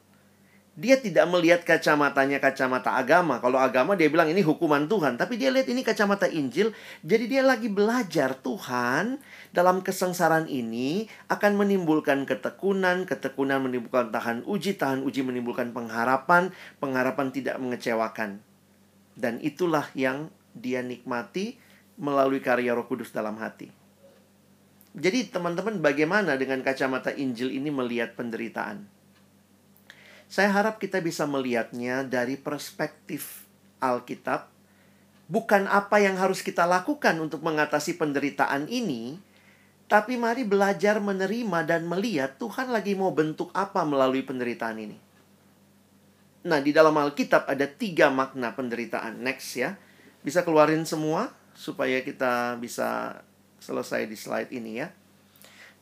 Dia 0.72 0.96
tidak 0.96 1.28
melihat 1.28 1.60
kacamatanya 1.68 2.40
kacamata 2.40 2.96
agama. 2.96 3.44
Kalau 3.44 3.60
agama 3.60 3.92
dia 3.92 4.08
bilang 4.08 4.32
ini 4.32 4.40
hukuman 4.40 4.88
Tuhan, 4.88 5.20
tapi 5.20 5.36
dia 5.36 5.52
lihat 5.52 5.68
ini 5.68 5.84
kacamata 5.84 6.24
Injil. 6.32 6.72
Jadi 7.04 7.28
dia 7.28 7.44
lagi 7.44 7.68
belajar 7.68 8.32
Tuhan 8.40 9.20
dalam 9.52 9.84
kesengsaraan 9.84 10.48
ini 10.48 11.12
akan 11.28 11.60
menimbulkan 11.60 12.24
ketekunan, 12.24 13.04
ketekunan 13.04 13.60
menimbulkan 13.68 14.08
tahan 14.16 14.48
uji, 14.48 14.80
tahan 14.80 15.04
uji 15.04 15.20
menimbulkan 15.20 15.76
pengharapan, 15.76 16.56
pengharapan 16.80 17.28
tidak 17.36 17.60
mengecewakan. 17.60 18.40
Dan 19.12 19.44
itulah 19.44 19.92
yang 19.92 20.32
dia 20.56 20.84
nikmati 20.84 21.60
melalui 22.02 22.42
karya 22.42 22.74
Roh 22.74 22.90
Kudus 22.90 23.14
dalam 23.14 23.38
hati. 23.38 23.70
Jadi, 24.92 25.30
teman-teman, 25.30 25.78
bagaimana 25.78 26.34
dengan 26.34 26.60
kacamata 26.60 27.14
Injil 27.14 27.54
ini 27.54 27.70
melihat 27.70 28.18
penderitaan? 28.18 28.84
Saya 30.26 30.50
harap 30.50 30.82
kita 30.82 30.98
bisa 30.98 31.24
melihatnya 31.24 32.02
dari 32.02 32.34
perspektif 32.34 33.46
Alkitab, 33.78 34.50
bukan 35.30 35.70
apa 35.70 36.02
yang 36.02 36.18
harus 36.18 36.42
kita 36.42 36.66
lakukan 36.66 37.16
untuk 37.22 37.40
mengatasi 37.40 37.96
penderitaan 37.96 38.66
ini, 38.66 39.16
tapi 39.86 40.16
mari 40.16 40.42
belajar 40.42 40.98
menerima 40.98 41.68
dan 41.68 41.84
melihat 41.84 42.36
Tuhan 42.36 42.72
lagi 42.72 42.96
mau 42.96 43.12
bentuk 43.12 43.52
apa 43.52 43.84
melalui 43.84 44.24
penderitaan 44.24 44.76
ini. 44.80 44.96
Nah, 46.42 46.58
di 46.58 46.74
dalam 46.74 46.96
Alkitab 46.96 47.46
ada 47.46 47.68
tiga 47.70 48.10
makna 48.10 48.52
penderitaan. 48.56 49.22
Next 49.22 49.54
ya. 49.54 49.78
Bisa 50.22 50.42
keluarin 50.42 50.86
semua 50.86 51.30
supaya 51.62 52.02
kita 52.02 52.58
bisa 52.58 53.22
selesai 53.62 54.10
di 54.10 54.18
slide 54.18 54.50
ini 54.50 54.82
ya. 54.82 54.90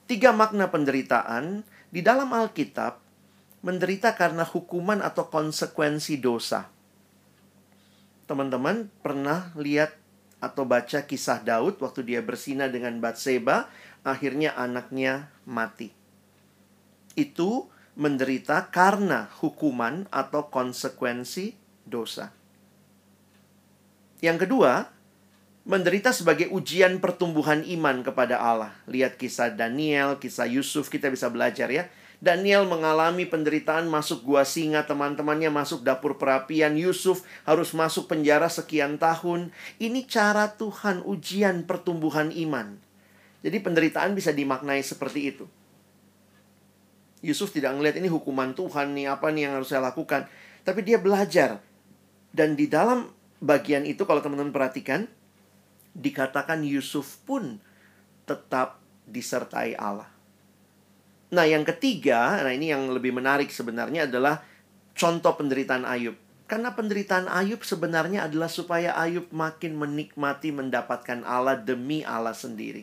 Tiga 0.05 0.37
makna 0.37 0.69
penderitaan 0.69 1.65
di 1.89 2.05
dalam 2.05 2.29
Alkitab 2.37 3.01
menderita 3.65 4.13
karena 4.13 4.45
hukuman 4.45 5.01
atau 5.01 5.33
konsekuensi 5.33 6.21
dosa. 6.21 6.69
Teman-teman 8.29 8.93
pernah 9.01 9.57
lihat 9.57 9.97
atau 10.45 10.69
baca 10.69 11.09
kisah 11.09 11.41
Daud 11.41 11.81
waktu 11.81 12.05
dia 12.05 12.21
bersina 12.21 12.69
dengan 12.69 13.01
Batseba, 13.01 13.73
akhirnya 14.05 14.53
anaknya 14.61 15.33
mati. 15.49 15.93
Itu 17.17 17.73
menderita 17.97 18.69
karena 18.69 19.29
hukuman 19.41 20.09
atau 20.13 20.49
konsekuensi 20.49 21.57
dosa. 21.85 22.33
Yang 24.21 24.49
kedua, 24.49 25.00
menderita 25.69 26.11
sebagai 26.17 26.49
ujian 26.49 26.99
pertumbuhan 26.99 27.61
iman 27.65 28.01
kepada 28.01 28.41
Allah. 28.41 28.73
Lihat 28.89 29.21
kisah 29.21 29.53
Daniel, 29.53 30.17
kisah 30.17 30.49
Yusuf, 30.49 30.89
kita 30.89 31.13
bisa 31.13 31.29
belajar 31.29 31.69
ya. 31.69 31.89
Daniel 32.21 32.69
mengalami 32.69 33.25
penderitaan 33.25 33.89
masuk 33.89 34.29
gua 34.29 34.45
singa, 34.45 34.85
teman-temannya 34.85 35.49
masuk 35.49 35.81
dapur 35.81 36.21
perapian, 36.21 36.77
Yusuf 36.77 37.25
harus 37.49 37.73
masuk 37.73 38.13
penjara 38.13 38.53
sekian 38.53 39.01
tahun. 39.01 39.49
Ini 39.81 40.05
cara 40.05 40.53
Tuhan 40.53 41.01
ujian 41.09 41.65
pertumbuhan 41.65 42.29
iman. 42.29 42.77
Jadi 43.41 43.57
penderitaan 43.65 44.13
bisa 44.13 44.37
dimaknai 44.37 44.85
seperti 44.85 45.33
itu. 45.33 45.49
Yusuf 47.25 47.53
tidak 47.53 47.73
melihat 47.77 48.01
ini 48.01 48.13
hukuman 48.13 48.53
Tuhan 48.53 48.93
nih, 48.93 49.13
apa 49.13 49.33
nih 49.33 49.49
yang 49.49 49.53
harus 49.61 49.73
saya 49.73 49.81
lakukan. 49.81 50.29
Tapi 50.61 50.81
dia 50.85 51.01
belajar. 51.01 51.61
Dan 52.33 52.53
di 52.53 52.69
dalam 52.69 53.09
bagian 53.41 53.89
itu 53.89 54.05
kalau 54.05 54.21
teman-teman 54.21 54.53
perhatikan 54.53 55.09
dikatakan 55.95 56.63
Yusuf 56.63 57.21
pun 57.27 57.59
tetap 58.29 58.79
disertai 59.11 59.75
Allah. 59.75 60.09
Nah, 61.31 61.47
yang 61.47 61.63
ketiga, 61.63 62.43
nah 62.43 62.51
ini 62.51 62.75
yang 62.75 62.91
lebih 62.91 63.15
menarik 63.15 63.55
sebenarnya 63.55 64.11
adalah 64.11 64.43
contoh 64.99 65.35
penderitaan 65.39 65.87
Ayub. 65.87 66.19
Karena 66.51 66.75
penderitaan 66.75 67.31
Ayub 67.31 67.63
sebenarnya 67.63 68.27
adalah 68.27 68.51
supaya 68.51 68.99
Ayub 68.99 69.31
makin 69.31 69.79
menikmati 69.79 70.51
mendapatkan 70.51 71.23
Allah 71.23 71.55
demi 71.55 72.03
Allah 72.03 72.35
sendiri. 72.35 72.83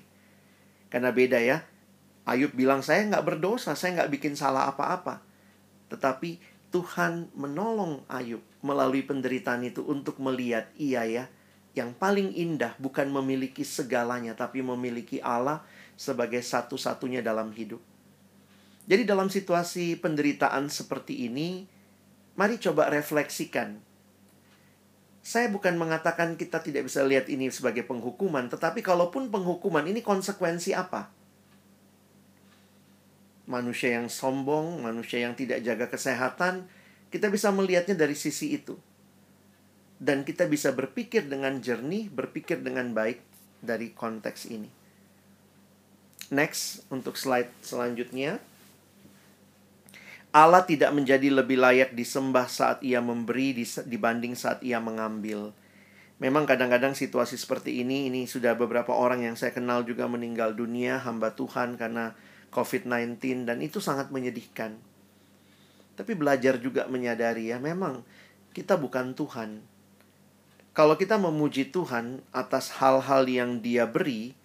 Karena 0.87 1.11
beda 1.11 1.43
ya. 1.43 1.67
Ayub 2.23 2.55
bilang, 2.55 2.79
saya 2.79 3.03
nggak 3.07 3.23
berdosa, 3.23 3.75
saya 3.75 3.99
nggak 3.99 4.11
bikin 4.15 4.39
salah 4.39 4.71
apa-apa. 4.71 5.19
Tetapi 5.91 6.39
Tuhan 6.71 7.31
menolong 7.35 8.07
Ayub, 8.07 8.43
melalui 8.63 9.03
penderitaan 9.03 9.63
itu 9.67 9.83
untuk 9.83 10.19
melihat 10.23 10.71
iya 10.79 11.03
ya, 11.03 11.23
yang 11.77 11.93
paling 11.93 12.33
indah 12.33 12.73
bukan 12.81 13.05
memiliki 13.13 13.61
segalanya 13.61 14.33
tapi 14.33 14.65
memiliki 14.65 15.21
Allah 15.21 15.61
sebagai 15.93 16.41
satu-satunya 16.41 17.21
dalam 17.21 17.53
hidup. 17.53 17.79
Jadi 18.87 19.03
dalam 19.05 19.29
situasi 19.29 19.99
penderitaan 19.99 20.71
seperti 20.73 21.29
ini, 21.29 21.69
mari 22.39 22.57
coba 22.57 22.89
refleksikan. 22.89 23.77
Saya 25.19 25.51
bukan 25.51 25.75
mengatakan 25.75 26.39
kita 26.39 26.63
tidak 26.63 26.87
bisa 26.87 27.03
lihat 27.03 27.27
ini 27.27 27.51
sebagai 27.51 27.83
penghukuman, 27.83 28.47
tetapi 28.47 28.79
kalaupun 28.79 29.27
penghukuman 29.27 29.83
ini 29.83 29.99
konsekuensi 29.99 30.71
apa? 30.71 31.11
Manusia 33.43 33.99
yang 33.99 34.07
sombong, 34.07 34.79
manusia 34.79 35.19
yang 35.27 35.35
tidak 35.35 35.59
jaga 35.67 35.91
kesehatan, 35.91 36.71
kita 37.11 37.27
bisa 37.27 37.51
melihatnya 37.51 37.99
dari 37.99 38.15
sisi 38.15 38.55
itu. 38.55 38.79
Dan 39.97 40.21
kita 40.21 40.45
bisa 40.45 40.73
berpikir 40.73 41.25
dengan 41.25 41.57
jernih, 41.57 42.09
berpikir 42.13 42.61
dengan 42.61 42.93
baik 42.93 43.21
dari 43.61 43.89
konteks 43.93 44.49
ini. 44.53 44.69
Next, 46.29 46.85
untuk 46.93 47.17
slide 47.17 47.49
selanjutnya. 47.63 48.37
Allah 50.35 50.61
tidak 50.61 50.93
menjadi 50.93 51.33
lebih 51.33 51.57
layak 51.57 51.97
disembah 51.97 52.45
saat 52.45 52.83
ia 52.85 53.01
memberi 53.01 53.57
dibanding 53.87 54.37
saat 54.37 54.61
ia 54.61 54.77
mengambil. 54.77 55.55
Memang 56.17 56.49
kadang-kadang 56.49 56.97
situasi 56.97 57.37
seperti 57.37 57.85
ini, 57.85 58.09
ini 58.09 58.25
sudah 58.25 58.57
beberapa 58.57 58.89
orang 58.89 59.25
yang 59.25 59.37
saya 59.37 59.53
kenal 59.53 59.85
juga 59.85 60.09
meninggal 60.09 60.53
dunia, 60.57 60.97
hamba 61.01 61.33
Tuhan 61.33 61.77
karena 61.77 62.17
COVID-19 62.49 63.45
dan 63.45 63.61
itu 63.61 63.77
sangat 63.77 64.09
menyedihkan. 64.09 64.77
Tapi 65.93 66.13
belajar 66.17 66.57
juga 66.57 66.89
menyadari 66.89 67.53
ya, 67.53 67.57
memang 67.61 68.01
kita 68.53 68.75
bukan 68.81 69.13
Tuhan. 69.13 69.61
Kalau 70.77 70.93
kita 70.93 71.17
memuji 71.17 71.73
Tuhan 71.73 72.21
atas 72.29 72.69
hal-hal 72.77 73.25
yang 73.25 73.65
Dia 73.65 73.89
beri, 73.89 74.37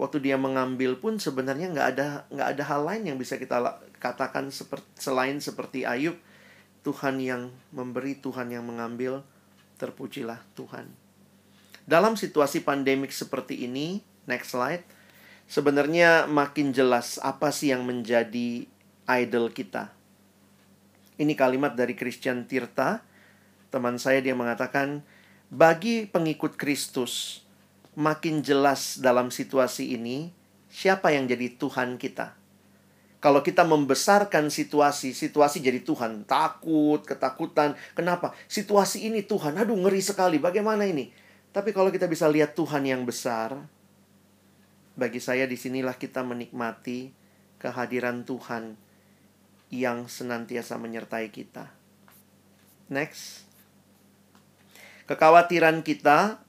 waktu 0.00 0.16
dia 0.24 0.40
mengambil 0.40 0.96
pun 0.96 1.20
sebenarnya 1.20 1.68
nggak 1.76 1.88
ada 1.92 2.06
nggak 2.32 2.48
ada 2.56 2.62
hal 2.64 2.80
lain 2.88 3.02
yang 3.12 3.16
bisa 3.20 3.36
kita 3.36 3.60
katakan 4.00 4.48
seperti 4.48 4.88
selain 4.96 5.38
seperti 5.44 5.84
Ayub 5.84 6.16
Tuhan 6.82 7.20
yang 7.20 7.52
memberi 7.70 8.16
Tuhan 8.16 8.48
yang 8.48 8.64
mengambil 8.64 9.22
terpujilah 9.76 10.40
Tuhan. 10.56 10.88
Dalam 11.84 12.16
situasi 12.16 12.64
pandemik 12.64 13.12
seperti 13.12 13.68
ini 13.68 14.00
next 14.24 14.56
slide 14.56 14.88
sebenarnya 15.52 16.24
makin 16.24 16.72
jelas 16.72 17.20
apa 17.20 17.52
sih 17.52 17.76
yang 17.76 17.84
menjadi 17.84 18.64
idol 19.04 19.52
kita. 19.52 19.92
Ini 21.20 21.36
kalimat 21.36 21.76
dari 21.76 21.92
Christian 21.92 22.48
Tirta. 22.48 23.04
Teman 23.68 24.00
saya 24.00 24.24
dia 24.24 24.32
mengatakan 24.32 25.04
bagi 25.54 26.10
pengikut 26.10 26.58
Kristus 26.58 27.46
makin 27.94 28.42
jelas 28.42 28.98
dalam 28.98 29.30
situasi 29.30 29.94
ini 29.94 30.34
siapa 30.66 31.14
yang 31.14 31.30
jadi 31.30 31.54
Tuhan 31.54 31.94
kita. 31.94 32.34
Kalau 33.22 33.40
kita 33.40 33.64
membesarkan 33.64 34.52
situasi, 34.52 35.16
situasi 35.16 35.64
jadi 35.64 35.80
Tuhan. 35.80 36.28
Takut, 36.28 37.00
ketakutan. 37.06 37.72
Kenapa? 37.96 38.36
Situasi 38.50 39.08
ini 39.08 39.24
Tuhan. 39.24 39.56
Aduh, 39.56 39.80
ngeri 39.80 40.04
sekali. 40.04 40.36
Bagaimana 40.36 40.84
ini? 40.84 41.08
Tapi 41.48 41.72
kalau 41.72 41.88
kita 41.88 42.04
bisa 42.04 42.28
lihat 42.28 42.52
Tuhan 42.52 42.84
yang 42.84 43.08
besar, 43.08 43.56
bagi 44.92 45.24
saya 45.24 45.48
di 45.48 45.56
sinilah 45.56 45.96
kita 45.96 46.20
menikmati 46.20 47.16
kehadiran 47.56 48.28
Tuhan 48.28 48.76
yang 49.72 50.04
senantiasa 50.04 50.76
menyertai 50.76 51.32
kita. 51.32 51.72
Next. 52.92 53.43
Kekhawatiran 55.04 55.84
kita 55.84 56.44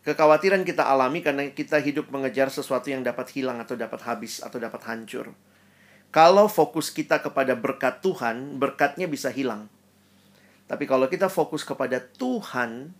Kekhawatiran 0.00 0.64
kita 0.64 0.88
alami 0.88 1.20
karena 1.20 1.52
kita 1.52 1.76
hidup 1.76 2.08
mengejar 2.08 2.48
sesuatu 2.48 2.88
yang 2.88 3.04
dapat 3.04 3.28
hilang 3.36 3.60
atau 3.60 3.76
dapat 3.76 4.00
habis 4.08 4.40
atau 4.40 4.56
dapat 4.56 4.80
hancur. 4.88 5.36
Kalau 6.08 6.48
fokus 6.48 6.88
kita 6.88 7.20
kepada 7.20 7.52
berkat 7.52 8.00
Tuhan, 8.00 8.56
berkatnya 8.56 9.04
bisa 9.04 9.28
hilang. 9.28 9.68
Tapi 10.66 10.88
kalau 10.88 11.04
kita 11.04 11.28
fokus 11.28 11.68
kepada 11.68 12.00
Tuhan 12.00 12.96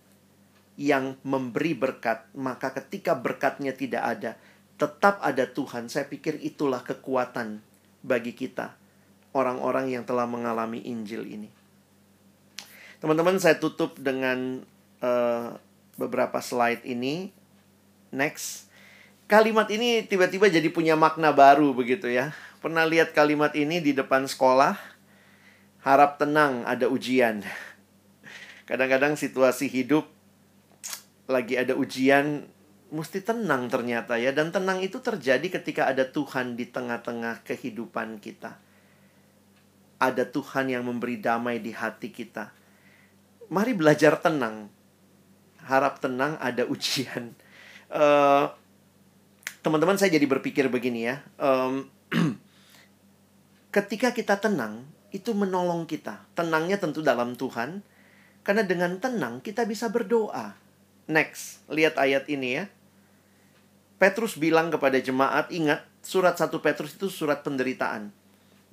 yang 0.77 1.17
memberi 1.25 1.73
berkat, 1.73 2.29
maka 2.37 2.69
ketika 2.69 3.17
berkatnya 3.17 3.73
tidak 3.73 4.03
ada, 4.05 4.31
tetap 4.77 5.17
ada 5.25 5.49
Tuhan. 5.49 5.89
Saya 5.89 6.05
pikir 6.05 6.37
itulah 6.45 6.85
kekuatan 6.85 7.65
bagi 8.05 8.37
kita, 8.37 8.77
orang-orang 9.33 9.89
yang 9.89 10.05
telah 10.05 10.29
mengalami 10.29 10.85
Injil 10.85 11.25
ini. 11.25 11.49
Teman-teman, 13.01 13.41
saya 13.41 13.57
tutup 13.57 13.97
dengan 13.97 14.61
uh, 15.01 15.57
beberapa 15.99 16.39
slide 16.39 16.85
ini. 16.87 17.33
Next. 18.13 18.69
Kalimat 19.27 19.71
ini 19.71 20.03
tiba-tiba 20.03 20.51
jadi 20.51 20.67
punya 20.69 20.99
makna 20.99 21.31
baru 21.31 21.71
begitu 21.71 22.11
ya. 22.11 22.35
Pernah 22.59 22.85
lihat 22.85 23.15
kalimat 23.15 23.55
ini 23.57 23.81
di 23.81 23.95
depan 23.95 24.27
sekolah? 24.27 24.77
Harap 25.81 26.21
tenang, 26.21 26.61
ada 26.67 26.85
ujian. 26.85 27.41
Kadang-kadang 28.69 29.17
situasi 29.17 29.65
hidup 29.65 30.05
lagi 31.25 31.55
ada 31.57 31.73
ujian, 31.73 32.45
mesti 32.91 33.23
tenang 33.23 33.71
ternyata 33.71 34.19
ya. 34.19 34.35
Dan 34.35 34.51
tenang 34.51 34.83
itu 34.83 34.99
terjadi 34.99 35.47
ketika 35.47 35.87
ada 35.87 36.05
Tuhan 36.05 36.59
di 36.59 36.67
tengah-tengah 36.67 37.41
kehidupan 37.47 38.19
kita. 38.19 38.59
Ada 39.97 40.27
Tuhan 40.27 40.69
yang 40.69 40.83
memberi 40.85 41.17
damai 41.17 41.63
di 41.63 41.71
hati 41.71 42.11
kita. 42.11 42.51
Mari 43.47 43.73
belajar 43.73 44.19
tenang 44.19 44.80
harap 45.65 46.01
tenang 46.01 46.37
ada 46.41 46.65
ujian. 46.65 47.35
Uh, 47.91 48.49
teman-teman 49.61 49.97
saya 49.99 50.13
jadi 50.13 50.25
berpikir 50.25 50.67
begini 50.71 51.09
ya. 51.11 51.21
Um, 51.37 51.89
ketika 53.75 54.15
kita 54.15 54.39
tenang, 54.41 54.87
itu 55.11 55.35
menolong 55.35 55.85
kita. 55.85 56.23
Tenangnya 56.33 56.79
tentu 56.79 57.03
dalam 57.03 57.35
Tuhan. 57.35 57.83
Karena 58.41 58.65
dengan 58.65 58.97
tenang 58.97 59.43
kita 59.43 59.69
bisa 59.69 59.91
berdoa. 59.93 60.57
Next, 61.05 61.61
lihat 61.69 61.99
ayat 61.99 62.25
ini 62.31 62.57
ya. 62.57 62.65
Petrus 64.01 64.33
bilang 64.33 64.73
kepada 64.73 64.97
jemaat, 64.97 65.53
ingat 65.53 65.85
surat 66.01 66.33
1 66.33 66.49
Petrus 66.57 66.97
itu 66.97 67.05
surat 67.05 67.45
penderitaan. 67.45 68.09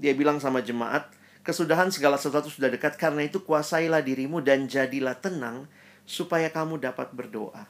Dia 0.01 0.17
bilang 0.17 0.41
sama 0.41 0.65
jemaat, 0.65 1.13
kesudahan 1.45 1.93
segala 1.93 2.17
sesuatu 2.17 2.49
sudah 2.49 2.73
dekat 2.73 2.97
karena 2.97 3.29
itu 3.29 3.45
kuasailah 3.45 4.01
dirimu 4.01 4.41
dan 4.41 4.65
jadilah 4.65 5.21
tenang 5.21 5.69
supaya 6.09 6.49
kamu 6.49 6.81
dapat 6.81 7.13
berdoa. 7.13 7.69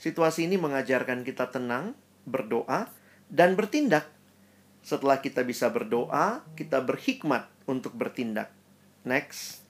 Situasi 0.00 0.48
ini 0.48 0.56
mengajarkan 0.56 1.20
kita 1.20 1.52
tenang, 1.52 1.92
berdoa, 2.24 2.88
dan 3.28 3.52
bertindak. 3.52 4.08
Setelah 4.80 5.20
kita 5.20 5.44
bisa 5.44 5.68
berdoa, 5.68 6.40
kita 6.56 6.80
berhikmat 6.80 7.44
untuk 7.68 7.92
bertindak. 7.92 8.48
Next. 9.04 9.60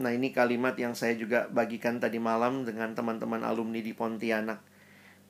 Nah, 0.00 0.16
ini 0.16 0.32
kalimat 0.32 0.72
yang 0.80 0.96
saya 0.96 1.12
juga 1.12 1.44
bagikan 1.52 2.00
tadi 2.00 2.16
malam 2.16 2.64
dengan 2.64 2.96
teman-teman 2.96 3.44
alumni 3.44 3.84
di 3.84 3.92
Pontianak. 3.92 4.64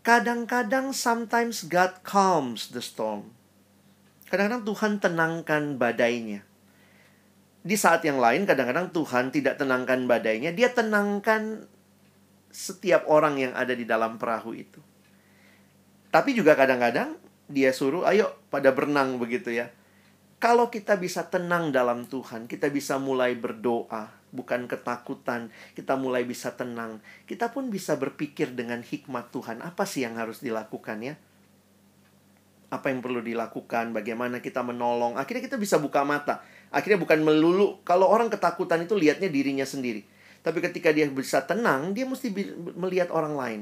Kadang-kadang 0.07 0.95
sometimes 0.95 1.67
God 1.67 2.07
calms 2.07 2.71
the 2.71 2.79
storm. 2.79 3.35
Kadang-kadang 4.31 4.63
Tuhan 4.63 4.93
tenangkan 5.03 5.63
badainya 5.75 6.50
di 7.61 7.77
saat 7.77 8.01
yang 8.09 8.17
lain 8.17 8.49
kadang-kadang 8.49 8.89
Tuhan 8.93 9.29
tidak 9.29 9.61
tenangkan 9.61 10.09
badainya, 10.09 10.51
dia 10.57 10.73
tenangkan 10.73 11.69
setiap 12.51 13.07
orang 13.07 13.39
yang 13.39 13.53
ada 13.53 13.77
di 13.77 13.85
dalam 13.85 14.17
perahu 14.17 14.57
itu. 14.57 14.81
Tapi 16.11 16.35
juga 16.35 16.59
kadang-kadang 16.59 17.15
dia 17.47 17.71
suruh, 17.71 18.03
ayo 18.09 18.33
pada 18.49 18.75
berenang 18.75 19.21
begitu 19.21 19.55
ya. 19.55 19.71
Kalau 20.41 20.73
kita 20.73 20.97
bisa 20.97 21.29
tenang 21.29 21.69
dalam 21.69 22.09
Tuhan, 22.09 22.49
kita 22.49 22.73
bisa 22.73 22.97
mulai 22.97 23.37
berdoa, 23.37 24.09
bukan 24.33 24.65
ketakutan. 24.65 25.53
Kita 25.77 26.01
mulai 26.01 26.25
bisa 26.25 26.57
tenang. 26.57 27.05
Kita 27.29 27.53
pun 27.53 27.69
bisa 27.69 28.01
berpikir 28.01 28.57
dengan 28.57 28.81
hikmat 28.81 29.29
Tuhan. 29.35 29.61
Apa 29.61 29.85
sih 29.85 30.07
yang 30.07 30.17
harus 30.17 30.41
dilakukan 30.41 31.05
ya? 31.05 31.15
Apa 32.71 32.95
yang 32.95 33.03
perlu 33.03 33.19
dilakukan? 33.19 33.91
Bagaimana 33.91 34.39
kita 34.39 34.63
menolong? 34.63 35.19
Akhirnya 35.19 35.43
kita 35.43 35.59
bisa 35.59 35.83
buka 35.83 36.07
mata 36.07 36.47
Akhirnya 36.71 37.03
bukan 37.03 37.27
melulu 37.27 37.83
kalau 37.83 38.07
orang 38.07 38.31
ketakutan 38.31 38.87
itu 38.87 38.95
lihatnya 38.95 39.27
dirinya 39.27 39.67
sendiri. 39.67 40.07
Tapi 40.41 40.63
ketika 40.63 40.95
dia 40.95 41.11
bisa 41.11 41.43
tenang, 41.45 41.93
dia 41.93 42.07
mesti 42.07 42.31
melihat 42.79 43.11
orang 43.11 43.35
lain. 43.35 43.61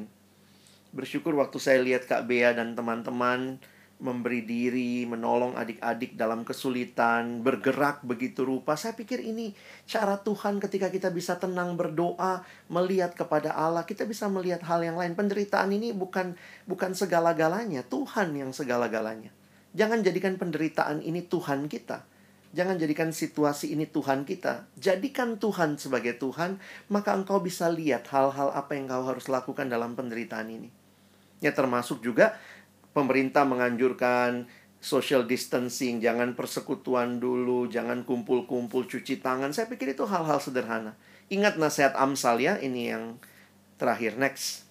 Bersyukur 0.93 1.33
waktu 1.35 1.57
saya 1.57 1.81
lihat 1.81 2.05
Kak 2.05 2.29
Bea 2.29 2.53
dan 2.53 2.77
teman-teman 2.77 3.59
memberi 3.99 4.47
diri, 4.47 5.03
menolong 5.05 5.59
adik-adik 5.59 6.15
dalam 6.15 6.47
kesulitan, 6.47 7.43
bergerak 7.43 8.03
begitu 8.07 8.47
rupa. 8.47 8.79
Saya 8.79 8.95
pikir 8.95 9.23
ini 9.23 9.55
cara 9.87 10.19
Tuhan 10.23 10.63
ketika 10.63 10.91
kita 10.91 11.11
bisa 11.11 11.37
tenang 11.37 11.75
berdoa, 11.75 12.47
melihat 12.71 13.13
kepada 13.15 13.55
Allah, 13.55 13.83
kita 13.83 14.07
bisa 14.07 14.31
melihat 14.31 14.63
hal 14.67 14.83
yang 14.87 14.95
lain. 14.95 15.19
Penderitaan 15.19 15.75
ini 15.75 15.91
bukan 15.91 16.39
bukan 16.71 16.95
segala-galanya, 16.95 17.83
Tuhan 17.87 18.35
yang 18.39 18.55
segala-galanya. 18.55 19.35
Jangan 19.75 20.01
jadikan 20.07 20.39
penderitaan 20.41 21.05
ini 21.05 21.27
Tuhan 21.27 21.67
kita 21.67 22.19
Jangan 22.49 22.81
jadikan 22.81 23.13
situasi 23.13 23.77
ini 23.77 23.85
Tuhan 23.85 24.25
kita. 24.25 24.65
Jadikan 24.81 25.37
Tuhan 25.37 25.77
sebagai 25.77 26.17
Tuhan, 26.17 26.57
maka 26.89 27.13
engkau 27.13 27.45
bisa 27.45 27.69
lihat 27.69 28.09
hal-hal 28.09 28.57
apa 28.57 28.73
yang 28.73 28.89
kau 28.89 29.05
harus 29.05 29.29
lakukan 29.29 29.69
dalam 29.69 29.93
penderitaan 29.93 30.49
ini. 30.49 30.73
Ya 31.45 31.53
termasuk 31.53 32.01
juga 32.01 32.41
pemerintah 32.93 33.45
menganjurkan 33.45 34.49
social 34.79 35.27
distancing, 35.27 35.99
jangan 35.99 36.39
persekutuan 36.39 37.19
dulu, 37.19 37.67
jangan 37.67 38.07
kumpul-kumpul 38.07 38.87
cuci 38.87 39.19
tangan. 39.19 39.51
Saya 39.51 39.67
pikir 39.67 39.93
itu 39.93 40.07
hal-hal 40.07 40.39
sederhana. 40.39 40.95
Ingat 41.29 41.59
nasihat 41.59 41.93
Amsal 41.99 42.41
ya, 42.41 42.57
ini 42.63 42.95
yang 42.95 43.19
terakhir 43.77 44.17
next. 44.17 44.65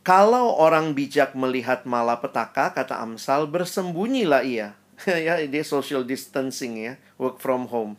Kalau 0.00 0.56
orang 0.56 0.96
bijak 0.96 1.36
melihat 1.36 1.84
malapetaka, 1.84 2.72
kata 2.72 3.00
Amsal, 3.00 3.48
bersembunyilah 3.48 4.44
ia 4.44 4.72
ya 5.06 5.40
dia 5.44 5.64
social 5.64 6.04
distancing 6.04 6.76
ya, 6.76 6.92
work 7.16 7.40
from 7.40 7.68
home. 7.68 7.96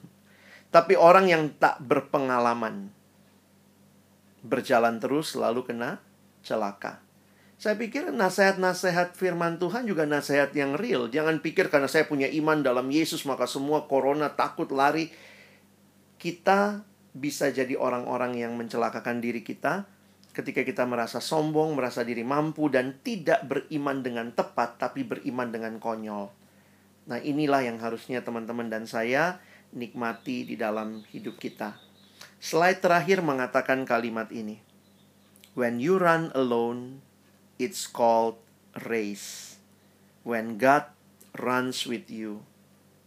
Tapi 0.72 0.96
orang 0.96 1.28
yang 1.28 1.52
tak 1.60 1.84
berpengalaman 1.84 2.90
berjalan 4.42 4.98
terus 4.98 5.38
lalu 5.38 5.68
kena 5.68 6.02
celaka. 6.42 7.04
Saya 7.62 7.78
pikir 7.78 8.10
nasihat-nasihat 8.10 9.14
firman 9.14 9.62
Tuhan 9.62 9.86
juga 9.86 10.10
nasihat 10.10 10.50
yang 10.58 10.74
real. 10.74 11.14
Jangan 11.14 11.46
pikir 11.46 11.70
karena 11.70 11.86
saya 11.86 12.10
punya 12.10 12.26
iman 12.26 12.66
dalam 12.66 12.90
Yesus 12.90 13.22
maka 13.30 13.46
semua 13.46 13.86
corona 13.86 14.34
takut 14.34 14.66
lari. 14.74 15.14
Kita 16.18 16.82
bisa 17.14 17.54
jadi 17.54 17.78
orang-orang 17.78 18.42
yang 18.42 18.58
mencelakakan 18.58 19.22
diri 19.22 19.46
kita 19.46 19.86
ketika 20.34 20.66
kita 20.66 20.90
merasa 20.90 21.22
sombong, 21.22 21.78
merasa 21.78 22.02
diri 22.02 22.26
mampu 22.26 22.66
dan 22.66 22.98
tidak 23.06 23.46
beriman 23.46 24.02
dengan 24.02 24.34
tepat 24.34 24.82
tapi 24.82 25.06
beriman 25.06 25.54
dengan 25.54 25.78
konyol. 25.78 26.34
Nah, 27.14 27.22
inilah 27.22 27.62
yang 27.62 27.78
harusnya 27.78 28.26
teman-teman 28.26 28.74
dan 28.74 28.90
saya 28.90 29.38
nikmati 29.70 30.50
di 30.50 30.58
dalam 30.58 31.06
hidup 31.14 31.38
kita. 31.38 31.78
Slide 32.42 32.82
terakhir 32.82 33.22
mengatakan 33.22 33.86
kalimat 33.86 34.34
ini. 34.34 34.58
When 35.54 35.78
you 35.78 36.02
run 36.02 36.34
alone, 36.34 37.11
it's 37.62 37.86
called 37.86 38.42
race. 38.90 39.62
When 40.26 40.58
God 40.58 40.90
runs 41.38 41.86
with 41.86 42.10
you, 42.10 42.42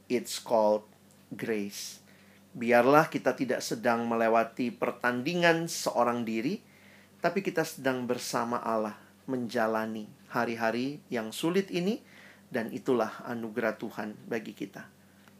it's 0.06 0.38
called 0.38 0.86
grace. 1.34 1.98
Biarlah 2.54 3.10
kita 3.10 3.34
tidak 3.34 3.66
sedang 3.66 4.06
melewati 4.06 4.70
pertandingan 4.70 5.66
seorang 5.66 6.22
diri, 6.22 6.62
tapi 7.18 7.42
kita 7.42 7.66
sedang 7.66 8.06
bersama 8.06 8.62
Allah 8.62 8.94
menjalani 9.26 10.06
hari-hari 10.30 11.02
yang 11.10 11.34
sulit 11.34 11.74
ini 11.74 11.98
dan 12.54 12.70
itulah 12.70 13.10
anugerah 13.26 13.74
Tuhan 13.74 14.14
bagi 14.30 14.54
kita. 14.54 14.86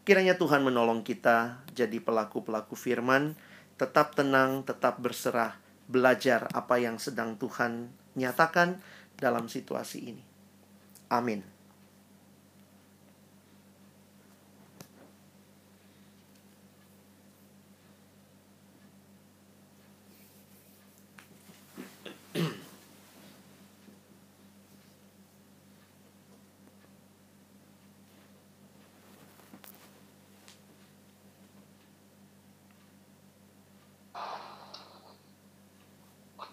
Kiranya 0.03 0.35
Tuhan 0.35 0.59
menolong 0.59 1.07
kita 1.07 1.63
jadi 1.71 2.03
pelaku-pelaku 2.03 2.75
firman, 2.75 3.39
tetap 3.79 4.11
tenang, 4.11 4.67
tetap 4.67 4.99
berserah, 4.99 5.55
belajar 5.87 6.51
apa 6.51 6.83
yang 6.83 6.99
sedang 6.99 7.39
Tuhan 7.39 7.89
nyatakan 8.15 8.79
dalam 9.19 9.47
situasi 9.47 9.99
ini. 10.11 10.23
Amin. 11.11 11.55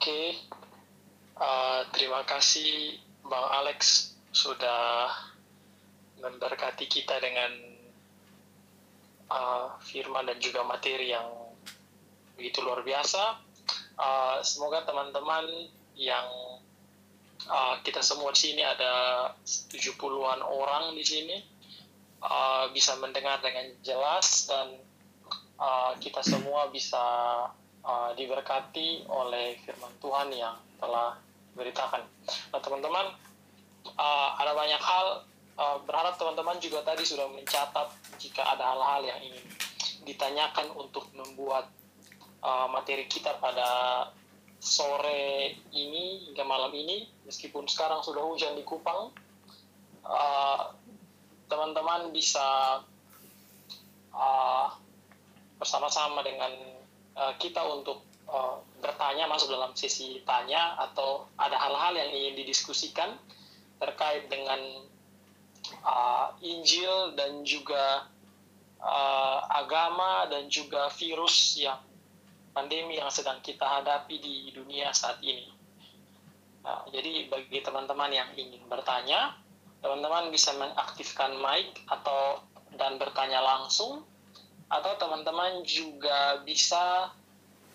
Oke, 0.03 0.35
uh, 1.39 1.82
terima 2.03 2.27
kasih 2.27 2.99
Bang 3.23 3.47
Alex 3.63 4.11
sudah 4.35 5.07
memberkati 6.19 6.91
kita 6.91 7.15
dengan 7.23 7.55
uh, 9.31 9.79
firman 9.79 10.27
dan 10.27 10.35
juga 10.43 10.67
materi 10.67 11.15
yang 11.15 11.31
begitu 12.35 12.59
luar 12.59 12.83
biasa. 12.83 13.39
Uh, 13.95 14.43
semoga 14.43 14.83
teman-teman 14.83 15.47
yang 15.95 16.27
uh, 17.47 17.79
kita 17.87 18.03
semua 18.03 18.35
di 18.35 18.51
sini 18.51 18.67
ada 18.67 19.31
70-an 19.47 20.43
orang 20.43 20.99
di 20.99 21.07
sini 21.07 21.39
uh, 22.19 22.67
bisa 22.75 22.99
mendengar 22.99 23.39
dengan 23.47 23.79
jelas 23.87 24.51
dan 24.51 24.75
uh, 25.55 25.95
kita 26.03 26.19
semua 26.27 26.67
bisa 26.67 26.99
uh, 27.87 28.11
diberkati 28.19 29.07
oleh 29.07 29.55
firman 29.63 29.95
Tuhan 30.03 30.35
yang 30.35 30.59
telah 30.83 31.31
beritakan. 31.53 32.03
Nah 32.53 32.61
teman-teman, 32.61 33.07
uh, 33.99 34.29
ada 34.41 34.53
banyak 34.57 34.81
hal, 34.81 35.07
uh, 35.59 35.77
berharap 35.85 36.17
teman-teman 36.17 36.57
juga 36.61 36.85
tadi 36.85 37.05
sudah 37.05 37.29
mencatat 37.29 37.89
jika 38.21 38.43
ada 38.45 38.73
hal-hal 38.73 39.03
yang 39.05 39.21
ingin 39.21 39.45
ditanyakan 40.03 40.73
untuk 40.75 41.07
membuat 41.15 41.71
uh, 42.43 42.67
materi 42.71 43.07
kita 43.07 43.39
pada 43.39 44.11
sore 44.63 45.59
ini 45.75 46.31
hingga 46.31 46.47
malam 46.47 46.71
ini, 46.71 47.11
meskipun 47.27 47.67
sekarang 47.67 47.99
sudah 47.99 48.23
hujan 48.23 48.55
di 48.55 48.63
Kupang, 48.63 49.11
teman-teman 51.51 52.07
uh, 52.07 52.11
bisa 52.15 52.79
uh, 54.15 54.67
bersama-sama 55.59 56.23
dengan 56.23 56.51
uh, 57.19 57.35
kita 57.43 57.59
untuk 57.67 58.07
uh, 58.31 58.63
bertanya 58.83 59.31
masuk 59.31 59.55
dalam 59.55 59.71
sesi 59.79 60.21
tanya 60.27 60.75
atau 60.91 61.31
ada 61.39 61.55
hal-hal 61.55 61.95
yang 61.95 62.11
ingin 62.11 62.35
didiskusikan 62.43 63.15
terkait 63.79 64.27
dengan 64.27 64.59
uh, 65.87 66.35
Injil 66.43 67.15
dan 67.15 67.47
juga 67.47 68.11
uh, 68.83 69.39
agama 69.55 70.27
dan 70.27 70.51
juga 70.51 70.91
virus 70.99 71.57
yang 71.63 71.79
pandemi 72.53 72.99
yang 72.99 73.09
sedang 73.09 73.41
kita 73.41 73.65
hadapi 73.65 74.19
di 74.19 74.51
dunia 74.53 74.91
saat 74.93 75.23
ini. 75.23 75.49
Nah, 76.63 76.85
jadi 76.91 77.27
bagi 77.27 77.59
teman-teman 77.65 78.11
yang 78.13 78.29
ingin 78.39 78.63
bertanya, 78.71 79.35
teman-teman 79.83 80.31
bisa 80.31 80.55
mengaktifkan 80.55 81.39
mic 81.39 81.75
atau 81.91 82.45
dan 82.77 82.97
bertanya 83.01 83.43
langsung 83.43 84.07
atau 84.73 84.93
teman-teman 84.97 85.61
juga 85.69 86.41
bisa 86.47 87.13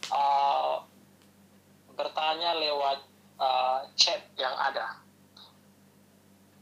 uh, 0.09 0.81
bertanya 1.97 2.53
lewat 2.61 3.01
uh, 3.41 3.81
chat 3.97 4.21
yang 4.37 4.53
ada. 4.53 5.01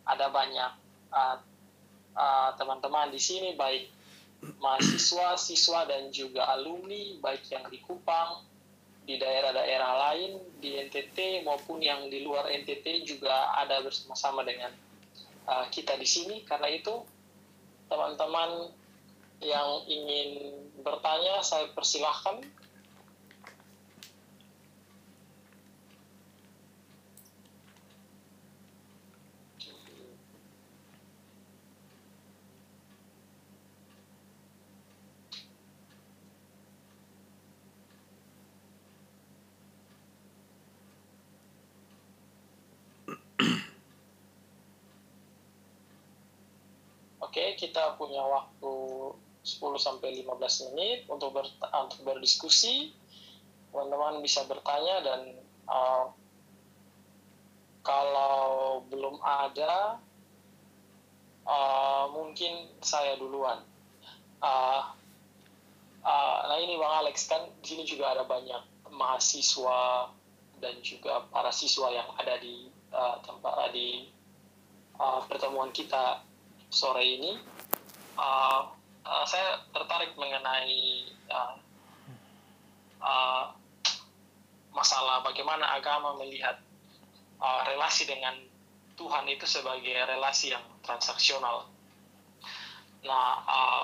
Ada 0.07 0.31
banyak 0.31 0.71
uh, 1.11 1.37
uh, 2.15 2.49
teman-teman 2.55 3.11
di 3.11 3.19
sini 3.19 3.53
baik 3.59 3.91
mahasiswa, 4.61 5.35
siswa 5.35 5.83
dan 5.89 6.09
juga 6.15 6.47
alumni 6.47 7.17
baik 7.19 7.49
yang 7.51 7.65
di 7.67 7.81
Kupang, 7.83 8.45
di 9.05 9.21
daerah-daerah 9.21 9.91
lain 10.09 10.41
di 10.63 10.81
NTT 10.81 11.45
maupun 11.45 11.83
yang 11.83 12.09
di 12.09 12.25
luar 12.25 12.49
NTT 12.49 13.05
juga 13.05 13.53
ada 13.53 13.81
bersama-sama 13.85 14.41
dengan 14.41 14.73
uh, 15.45 15.65
kita 15.69 15.97
di 15.99 16.07
sini. 16.07 16.41
Karena 16.47 16.69
itu 16.71 17.05
teman-teman 17.85 18.73
yang 19.43 19.83
ingin 19.85 20.57
bertanya 20.81 21.43
saya 21.43 21.69
persilahkan 21.75 22.41
Oke, 47.35 47.51
kita 47.59 47.99
punya 47.99 48.23
waktu 48.23 48.71
10 49.43 49.59
sampai 49.75 50.23
15 50.23 50.71
menit 50.71 51.03
untuk 51.11 51.35
ber, 51.35 51.43
untuk 51.83 51.99
berdiskusi. 52.07 52.95
Teman-teman 53.75 54.23
bisa 54.23 54.47
bertanya 54.47 55.03
dan 55.03 55.35
uh, 55.67 56.15
kalau 57.83 58.87
belum 58.87 59.19
ada 59.19 59.99
uh, 61.43 62.07
mungkin 62.15 62.71
saya 62.79 63.19
duluan. 63.19 63.67
Uh, 64.39 64.95
uh, 66.07 66.37
nah 66.47 66.55
ini 66.55 66.79
Bang 66.79 67.03
Alex 67.03 67.27
kan 67.27 67.51
di 67.59 67.75
sini 67.75 67.83
juga 67.83 68.15
ada 68.15 68.23
banyak 68.23 68.63
mahasiswa 68.95 70.07
dan 70.63 70.79
juga 70.79 71.27
para 71.35 71.51
siswa 71.51 71.91
yang 71.91 72.07
ada 72.15 72.39
di 72.39 72.71
uh, 72.95 73.19
tempat 73.27 73.75
di 73.75 74.07
uh, 74.95 75.19
pertemuan 75.27 75.75
kita 75.75 76.23
sore 76.69 77.03
ini 77.03 77.37
uh, 78.17 78.61
uh, 79.05 79.25
saya 79.27 79.61
tertarik 79.71 80.17
mengenai 80.17 81.05
uh, 81.29 81.53
uh, 82.99 83.43
masalah 84.75 85.23
bagaimana 85.23 85.71
agama 85.77 86.19
melihat 86.19 86.59
uh, 87.39 87.61
relasi 87.69 88.03
dengan 88.09 88.35
Tuhan 88.95 89.27
itu 89.27 89.43
sebagai 89.43 89.91
relasi 90.07 90.55
yang 90.55 90.63
transaksional. 90.83 91.67
Nah, 93.03 93.31
uh, 93.43 93.83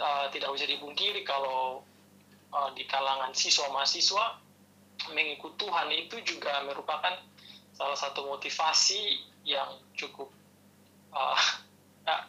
uh, 0.00 0.26
tidak 0.32 0.52
bisa 0.56 0.66
dipungkiri 0.68 1.24
kalau 1.24 1.84
uh, 2.52 2.70
di 2.72 2.84
kalangan 2.88 3.32
siswa 3.36 3.68
mahasiswa 3.72 4.40
mengikut 5.12 5.54
Tuhan 5.60 5.88
itu 5.92 6.16
juga 6.24 6.64
merupakan 6.64 7.14
salah 7.76 7.98
satu 7.98 8.24
motivasi 8.24 9.20
yang 9.44 9.76
cukup 9.92 10.32
uh, 11.16 11.40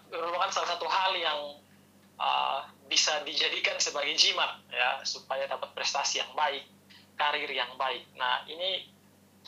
merupakan 0.10 0.50
salah 0.50 0.70
satu 0.74 0.88
hal 0.88 1.12
yang 1.20 1.40
uh, 2.18 2.64
bisa 2.88 3.22
dijadikan 3.28 3.76
sebagai 3.78 4.16
jimat 4.16 4.64
ya 4.72 5.04
supaya 5.04 5.46
dapat 5.46 5.76
prestasi 5.76 6.24
yang 6.24 6.32
baik, 6.34 6.64
karir 7.20 7.52
yang 7.52 7.70
baik. 7.76 8.08
Nah 8.16 8.48
ini 8.48 8.88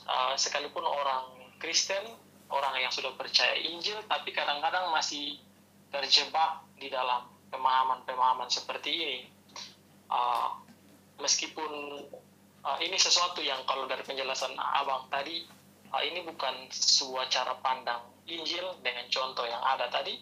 uh, 0.05 0.35
sekalipun 0.35 0.83
orang 0.83 1.55
Kristen, 1.59 2.03
orang 2.51 2.75
yang 2.79 2.91
sudah 2.91 3.15
percaya 3.15 3.55
Injil, 3.55 3.99
tapi 4.07 4.31
kadang-kadang 4.35 4.91
masih 4.91 5.39
terjebak 5.89 6.63
di 6.77 6.91
dalam 6.91 7.27
pemahaman-pemahaman 7.49 8.47
seperti 8.51 8.91
ini. 8.91 9.19
Uh, 10.09 10.57
meskipun 11.21 11.71
uh, 12.65 12.77
ini 12.81 12.97
sesuatu 12.97 13.43
yang 13.43 13.61
kalau 13.69 13.85
dari 13.85 14.01
penjelasan 14.01 14.55
abang 14.57 15.05
tadi 15.13 15.45
uh, 15.93 16.01
ini 16.01 16.25
bukan 16.25 16.65
sebuah 16.73 17.29
cara 17.29 17.53
pandang 17.61 18.01
Injil 18.29 18.77
dengan 18.85 19.09
contoh 19.09 19.45
yang 19.49 19.61
ada 19.65 19.89
tadi, 19.89 20.13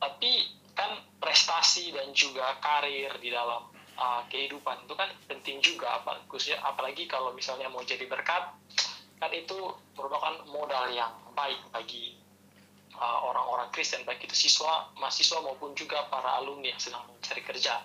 tapi 0.00 0.32
kan 0.72 0.88
prestasi 1.20 1.92
dan 1.92 2.10
juga 2.16 2.56
karir 2.64 3.12
di 3.20 3.28
dalam 3.28 3.68
uh, 4.00 4.22
kehidupan 4.32 4.88
itu 4.88 4.94
kan 4.96 5.12
penting 5.28 5.60
juga 5.60 6.00
khususnya 6.32 6.64
apalagi 6.64 7.04
kalau 7.04 7.36
misalnya 7.36 7.68
mau 7.68 7.84
jadi 7.84 8.08
berkat 8.08 8.56
kan 9.20 9.30
itu 9.30 9.54
merupakan 9.94 10.42
modal 10.48 10.88
yang 10.90 11.12
baik 11.36 11.60
bagi 11.70 12.16
orang-orang 13.02 13.68
uh, 13.68 13.72
Kristen 13.72 14.02
baik 14.02 14.24
itu 14.24 14.34
siswa 14.48 14.90
mahasiswa 14.98 15.38
maupun 15.42 15.74
juga 15.74 16.06
para 16.10 16.38
alumni 16.38 16.70
yang 16.70 16.82
sedang 16.82 17.02
mencari 17.08 17.42
kerja. 17.42 17.82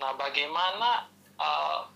Nah, 0.00 0.16
bagaimana 0.16 1.06
uh, 1.38 1.86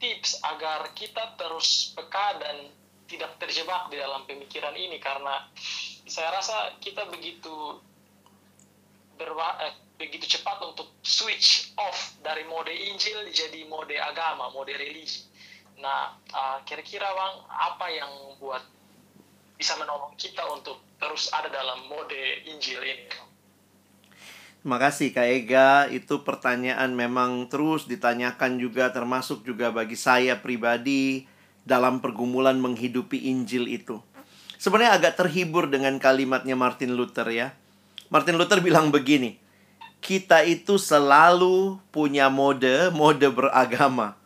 tips 0.00 0.40
agar 0.42 0.90
kita 0.96 1.36
terus 1.36 1.92
peka 1.92 2.40
dan 2.40 2.56
tidak 3.10 3.34
terjebak 3.42 3.90
di 3.90 3.98
dalam 3.98 4.22
pemikiran 4.22 4.72
ini 4.78 5.02
karena 5.02 5.50
saya 6.06 6.30
rasa 6.30 6.78
kita 6.78 7.10
begitu 7.10 7.82
berwa, 9.18 9.58
eh, 9.66 9.74
begitu 9.98 10.38
cepat 10.38 10.62
untuk 10.62 10.94
switch 11.02 11.74
off 11.76 12.14
dari 12.22 12.46
mode 12.46 12.70
Injil 12.70 13.28
jadi 13.34 13.66
mode 13.66 13.98
agama, 13.98 14.48
mode 14.54 14.70
religi. 14.72 15.26
Nah, 15.80 16.12
uh, 16.32 16.58
kira-kira 16.64 17.08
bang 17.08 17.34
apa 17.48 17.86
yang 17.88 18.12
buat 18.36 18.62
bisa 19.56 19.76
menolong 19.76 20.16
kita 20.16 20.40
untuk 20.52 20.80
terus 20.96 21.28
ada 21.32 21.52
dalam 21.52 21.84
mode 21.88 22.16
Injil 22.48 22.80
ini? 22.80 23.08
Terima 24.60 24.76
kasih 24.76 25.08
Kak 25.16 25.24
Ega, 25.24 25.68
itu 25.88 26.20
pertanyaan 26.20 26.92
memang 26.92 27.48
terus 27.48 27.88
ditanyakan 27.88 28.60
juga 28.60 28.92
termasuk 28.92 29.40
juga 29.40 29.72
bagi 29.72 29.96
saya 29.96 30.36
pribadi 30.36 31.24
dalam 31.64 32.00
pergumulan 32.00 32.56
menghidupi 32.58 33.28
Injil 33.30 33.68
itu. 33.68 34.00
Sebenarnya 34.60 35.00
agak 35.00 35.16
terhibur 35.16 35.72
dengan 35.72 35.96
kalimatnya 35.96 36.52
Martin 36.52 36.92
Luther 36.92 37.28
ya. 37.32 37.56
Martin 38.12 38.36
Luther 38.36 38.60
bilang 38.60 38.92
begini, 38.92 39.40
kita 40.04 40.44
itu 40.44 40.76
selalu 40.76 41.80
punya 41.92 42.28
mode, 42.32 42.92
mode 42.92 43.28
beragama. 43.32 44.20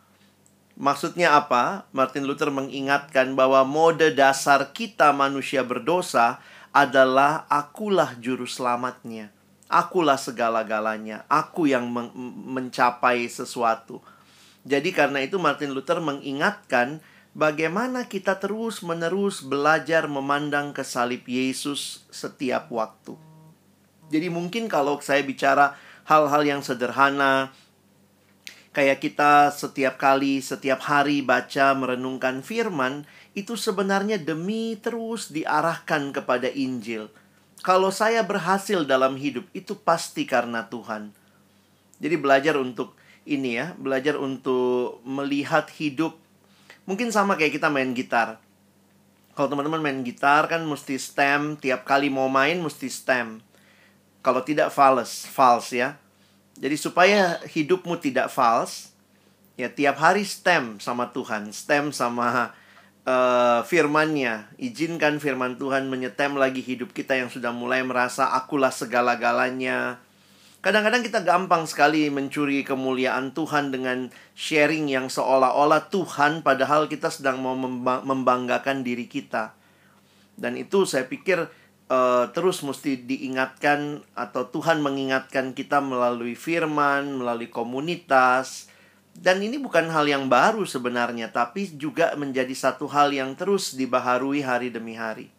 Maksudnya 0.75 1.39
apa? 1.39 1.87
Martin 1.95 2.27
Luther 2.27 2.51
mengingatkan 2.51 3.31
bahwa 3.31 3.63
mode 3.63 4.11
dasar 4.11 4.75
kita 4.75 5.15
manusia 5.15 5.63
berdosa 5.63 6.43
adalah 6.75 7.47
akulah 7.47 8.11
juru 8.19 8.43
selamatnya. 8.43 9.31
Akulah 9.71 10.19
segala-galanya. 10.19 11.23
Aku 11.31 11.63
yang 11.63 11.87
men 11.87 12.11
mencapai 12.51 13.23
sesuatu. 13.31 14.03
Jadi 14.67 14.91
karena 14.91 15.23
itu 15.23 15.39
Martin 15.39 15.71
Luther 15.71 16.03
mengingatkan 16.03 16.99
bagaimana 17.35 18.07
kita 18.07 18.39
terus-menerus 18.39 19.43
belajar 19.43 20.07
memandang 20.07 20.71
ke 20.71 20.81
salib 20.81 21.27
Yesus 21.27 22.07
setiap 22.09 22.71
waktu. 22.71 23.19
Jadi 24.09 24.31
mungkin 24.31 24.71
kalau 24.71 24.97
saya 25.03 25.21
bicara 25.21 25.75
hal-hal 26.07 26.47
yang 26.47 26.61
sederhana 26.63 27.51
kayak 28.71 29.03
kita 29.03 29.51
setiap 29.51 29.99
kali, 29.99 30.39
setiap 30.39 30.79
hari 30.87 31.19
baca 31.19 31.75
merenungkan 31.75 32.39
firman, 32.41 33.03
itu 33.35 33.59
sebenarnya 33.59 34.15
demi 34.15 34.79
terus 34.79 35.29
diarahkan 35.29 36.15
kepada 36.15 36.47
Injil 36.47 37.11
kalau 37.65 37.89
saya 37.89 38.21
berhasil 38.21 38.85
dalam 38.85 39.17
hidup, 39.17 39.49
itu 39.57 39.73
pasti 39.73 40.29
karena 40.29 40.69
Tuhan. 40.69 41.09
Jadi 41.97 42.15
belajar 42.21 42.61
untuk 42.61 42.93
ini 43.25 43.57
ya, 43.57 43.73
belajar 43.73 44.21
untuk 44.21 45.01
melihat 45.01 45.65
hidup. 45.73 46.13
Mungkin 46.85 47.09
sama 47.09 47.33
kayak 47.37 47.57
kita 47.57 47.69
main 47.69 47.93
gitar. 47.97 48.37
Kalau 49.35 49.51
teman-teman 49.51 49.83
main 49.83 49.99
gitar 50.05 50.47
kan 50.47 50.63
mesti 50.63 50.95
stem, 50.95 51.59
tiap 51.59 51.83
kali 51.83 52.07
mau 52.07 52.31
main 52.31 52.55
mesti 52.61 52.87
stem. 52.87 53.43
Kalau 54.23 54.41
tidak 54.45 54.71
false, 54.71 55.27
false 55.27 55.75
ya. 55.75 55.99
Jadi 56.55 56.79
supaya 56.79 57.43
hidupmu 57.43 57.99
tidak 57.99 58.31
false, 58.31 58.95
ya 59.59 59.67
tiap 59.67 59.99
hari 59.99 60.23
stem 60.23 60.79
sama 60.79 61.11
Tuhan, 61.11 61.51
stem 61.51 61.91
sama 61.91 62.55
uh, 63.03 63.59
firmannya. 63.67 64.47
Izinkan 64.55 65.19
firman 65.19 65.59
Tuhan 65.59 65.91
menyetem 65.91 66.39
lagi 66.39 66.63
hidup 66.63 66.95
kita 66.95 67.19
yang 67.19 67.27
sudah 67.27 67.51
mulai 67.51 67.83
merasa 67.83 68.31
akulah 68.31 68.71
segala-galanya. 68.71 69.99
Kadang-kadang 70.65 71.05
kita 71.05 71.21
gampang 71.21 71.69
sekali 71.69 72.09
mencuri 72.09 72.65
kemuliaan 72.65 73.37
Tuhan 73.37 73.69
dengan 73.69 74.09
sharing 74.33 74.89
yang 74.89 75.13
seolah-olah 75.13 75.93
Tuhan 75.93 76.41
padahal 76.41 76.89
kita 76.89 77.13
sedang 77.13 77.37
mau 77.37 77.53
membanggakan 78.01 78.81
diri 78.81 79.05
kita. 79.05 79.53
Dan 80.33 80.57
itu 80.57 80.89
saya 80.89 81.05
pikir 81.05 81.45
uh, 81.93 82.25
terus 82.33 82.65
mesti 82.65 82.97
diingatkan 82.97 84.01
atau 84.17 84.49
Tuhan 84.49 84.81
mengingatkan 84.81 85.53
kita 85.53 85.85
melalui 85.85 86.33
firman, 86.33 87.21
melalui 87.21 87.53
komunitas, 87.53 88.65
dan 89.13 89.45
ini 89.45 89.61
bukan 89.61 89.85
hal 89.93 90.09
yang 90.09 90.27
baru 90.27 90.65
sebenarnya, 90.65 91.29
tapi 91.29 91.77
juga 91.77 92.17
menjadi 92.17 92.51
satu 92.51 92.89
hal 92.89 93.13
yang 93.13 93.37
terus 93.37 93.77
dibaharui 93.77 94.41
hari 94.41 94.73
demi 94.73 94.97
hari. 94.97 95.29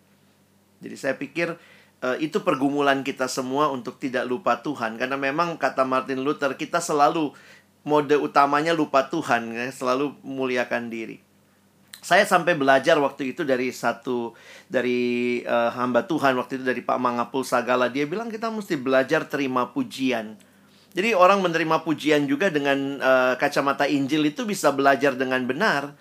Jadi 0.81 0.97
saya 0.97 1.18
pikir 1.18 1.59
uh, 2.03 2.17
itu 2.18 2.43
pergumulan 2.43 3.05
kita 3.07 3.29
semua 3.29 3.71
untuk 3.71 3.97
tidak 4.01 4.27
lupa 4.27 4.59
Tuhan, 4.61 4.97
karena 5.01 5.14
memang 5.14 5.61
kata 5.61 5.87
Martin 5.87 6.25
Luther 6.25 6.57
kita 6.59 6.83
selalu 6.83 7.33
mode 7.87 8.17
utamanya 8.18 8.75
lupa 8.75 9.07
Tuhan, 9.07 9.55
ya, 9.55 9.71
selalu 9.71 10.18
muliakan 10.27 10.91
diri. 10.91 11.23
Saya 12.03 12.23
sampai 12.23 12.55
belajar 12.55 12.99
waktu 13.03 13.35
itu 13.35 13.43
dari 13.43 13.75
satu 13.75 14.37
dari 14.71 15.43
uh, 15.43 15.75
hamba 15.75 16.07
Tuhan 16.07 16.39
waktu 16.39 16.63
itu 16.63 16.64
dari 16.64 16.79
Pak 16.79 17.03
Mangapul 17.03 17.43
Sagala 17.43 17.91
dia 17.91 18.07
bilang 18.07 18.31
kita 18.31 18.47
mesti 18.47 18.79
belajar 18.79 19.27
terima 19.27 19.75
pujian 19.75 20.39
jadi 20.97 21.13
orang 21.13 21.45
menerima 21.45 21.85
pujian 21.85 22.25
juga 22.25 22.49
dengan 22.49 22.97
uh, 22.97 23.37
kacamata 23.37 23.85
Injil 23.85 24.33
itu 24.33 24.49
bisa 24.49 24.73
belajar 24.73 25.13
dengan 25.13 25.45
benar. 25.45 25.93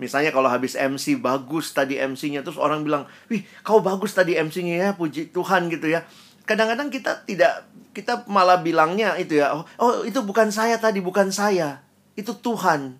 Misalnya 0.00 0.32
kalau 0.32 0.48
habis 0.48 0.72
MC 0.72 1.20
bagus 1.20 1.76
tadi 1.76 2.00
MC-nya 2.00 2.40
terus 2.40 2.56
orang 2.56 2.82
bilang, 2.82 3.04
"Wih, 3.28 3.44
kau 3.60 3.84
bagus 3.84 4.16
tadi 4.16 4.34
MC-nya 4.34 4.76
ya, 4.76 4.90
puji 4.96 5.30
Tuhan 5.30 5.68
gitu 5.68 5.92
ya." 5.92 6.02
Kadang-kadang 6.48 6.88
kita 6.88 7.22
tidak 7.28 7.68
kita 7.92 8.24
malah 8.26 8.64
bilangnya 8.64 9.14
itu 9.20 9.38
ya, 9.38 9.52
"Oh, 9.52 9.62
oh 9.78 10.02
itu 10.02 10.24
bukan 10.24 10.48
saya 10.48 10.80
tadi, 10.80 11.04
bukan 11.04 11.28
saya. 11.28 11.84
Itu 12.16 12.34
Tuhan." 12.40 12.98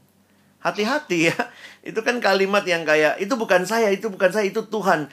Hati-hati 0.62 1.32
ya. 1.32 1.36
Itu 1.90 2.06
kan 2.06 2.23
kalimat 2.23 2.62
yang 2.62 2.86
kayak 2.86 3.19
itu 3.19 3.35
bukan 3.35 3.66
saya, 3.66 3.90
itu 3.90 4.06
bukan 4.06 4.31
saya, 4.31 4.47
itu 4.47 4.62
Tuhan. 4.62 5.10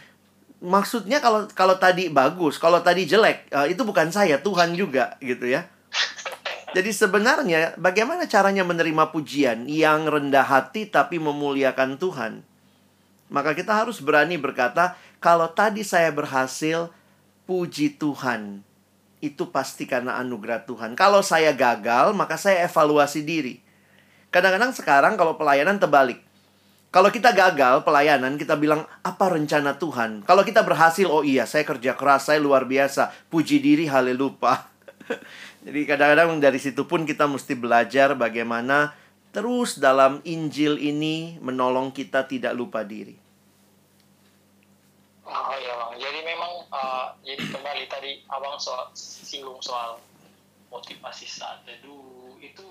Maksudnya 0.62 1.18
kalau 1.18 1.50
kalau 1.58 1.82
tadi 1.82 2.14
bagus, 2.14 2.62
kalau 2.62 2.78
tadi 2.86 3.10
jelek, 3.10 3.50
uh, 3.50 3.66
itu 3.66 3.82
bukan 3.82 4.14
saya, 4.14 4.38
Tuhan 4.38 4.78
juga 4.78 5.18
gitu 5.18 5.50
ya. 5.50 5.66
Jadi 6.70 6.94
sebenarnya 6.94 7.74
bagaimana 7.82 8.30
caranya 8.30 8.62
menerima 8.62 9.10
pujian 9.10 9.66
yang 9.66 10.06
rendah 10.06 10.46
hati 10.46 10.86
tapi 10.86 11.18
memuliakan 11.18 11.98
Tuhan? 11.98 12.46
Maka 13.30 13.54
kita 13.54 13.74
harus 13.74 14.02
berani 14.02 14.38
berkata, 14.38 14.98
kalau 15.22 15.50
tadi 15.50 15.86
saya 15.86 16.10
berhasil, 16.10 16.90
puji 17.50 17.98
Tuhan. 17.98 18.62
Itu 19.22 19.50
pasti 19.50 19.90
karena 19.90 20.18
anugerah 20.22 20.66
Tuhan. 20.66 20.94
Kalau 20.94 21.26
saya 21.26 21.54
gagal, 21.54 22.14
maka 22.14 22.38
saya 22.38 22.66
evaluasi 22.66 23.26
diri. 23.26 23.62
Kadang-kadang 24.30 24.74
sekarang 24.74 25.14
kalau 25.18 25.38
pelayanan 25.38 25.82
terbalik. 25.82 26.22
Kalau 26.90 27.14
kita 27.14 27.34
gagal 27.38 27.86
pelayanan, 27.86 28.34
kita 28.38 28.58
bilang, 28.58 28.86
apa 29.06 29.26
rencana 29.30 29.78
Tuhan? 29.78 30.26
Kalau 30.26 30.42
kita 30.42 30.66
berhasil, 30.66 31.06
oh 31.06 31.22
iya, 31.22 31.46
saya 31.46 31.62
kerja 31.62 31.94
keras, 31.94 32.30
saya 32.30 32.42
luar 32.42 32.66
biasa. 32.66 33.14
Puji 33.30 33.62
diri, 33.62 33.86
haleluya. 33.86 34.66
Jadi 35.60 35.80
kadang-kadang 35.84 36.40
dari 36.40 36.60
situ 36.60 36.88
pun 36.88 37.04
kita 37.04 37.28
mesti 37.28 37.54
belajar 37.56 38.16
bagaimana 38.16 38.96
terus 39.36 39.78
dalam 39.78 40.24
Injil 40.24 40.80
ini 40.80 41.36
menolong 41.44 41.92
kita 41.92 42.26
tidak 42.26 42.56
lupa 42.56 42.82
diri. 42.82 43.14
Oh 45.30 45.54
iya 45.54 45.78
bang, 45.78 45.94
jadi 46.02 46.20
memang 46.26 46.66
uh, 46.74 47.14
jadi 47.22 47.44
kembali 47.54 47.86
tadi 47.86 48.26
abang 48.34 48.58
soal 48.58 48.90
singgung 48.98 49.62
soal 49.62 50.02
motivasi 50.74 51.30
saat 51.30 51.62
teduh 51.70 52.34
itu 52.42 52.66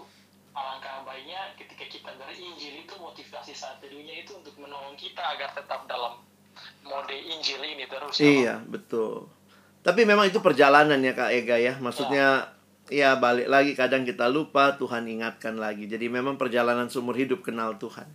alangkah 0.59 1.07
baiknya 1.07 1.55
ketika 1.55 1.87
kita 1.87 2.11
dari 2.19 2.35
Injil 2.35 2.83
itu 2.83 2.99
motivasi 2.99 3.55
saat 3.55 3.79
teduhnya 3.79 4.27
itu 4.27 4.35
untuk 4.35 4.59
menolong 4.59 4.99
kita 4.99 5.23
agar 5.39 5.55
tetap 5.55 5.87
dalam 5.87 6.19
mode 6.83 7.15
Injil 7.15 7.63
ini 7.63 7.87
terus. 7.87 8.19
Ya, 8.19 8.27
iya 8.27 8.55
betul. 8.67 9.31
Tapi 9.87 10.03
memang 10.03 10.27
itu 10.27 10.43
perjalanan 10.43 10.99
ya 10.99 11.15
Kak 11.15 11.31
Ega 11.31 11.57
ya, 11.63 11.79
maksudnya 11.79 12.27
ya. 12.43 12.58
Ya 12.89 13.17
balik 13.17 13.49
lagi 13.49 13.73
kadang 13.77 14.05
kita 14.05 14.29
lupa 14.29 14.77
Tuhan 14.77 15.05
ingatkan 15.09 15.57
lagi. 15.57 15.89
Jadi 15.89 16.09
memang 16.09 16.41
perjalanan 16.41 16.89
seumur 16.89 17.15
hidup 17.15 17.45
kenal 17.45 17.77
Tuhan. 17.77 18.09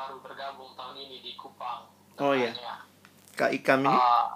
baru 0.00 0.16
bergabung 0.24 0.72
tahun 0.78 0.96
ini 0.96 1.20
di 1.20 1.32
Kupang. 1.36 1.86
Oh 2.16 2.32
iya. 2.32 2.56
Kak 3.36 3.52
Ikam 3.52 3.84
ini? 3.84 3.92
Uh, 3.92 4.28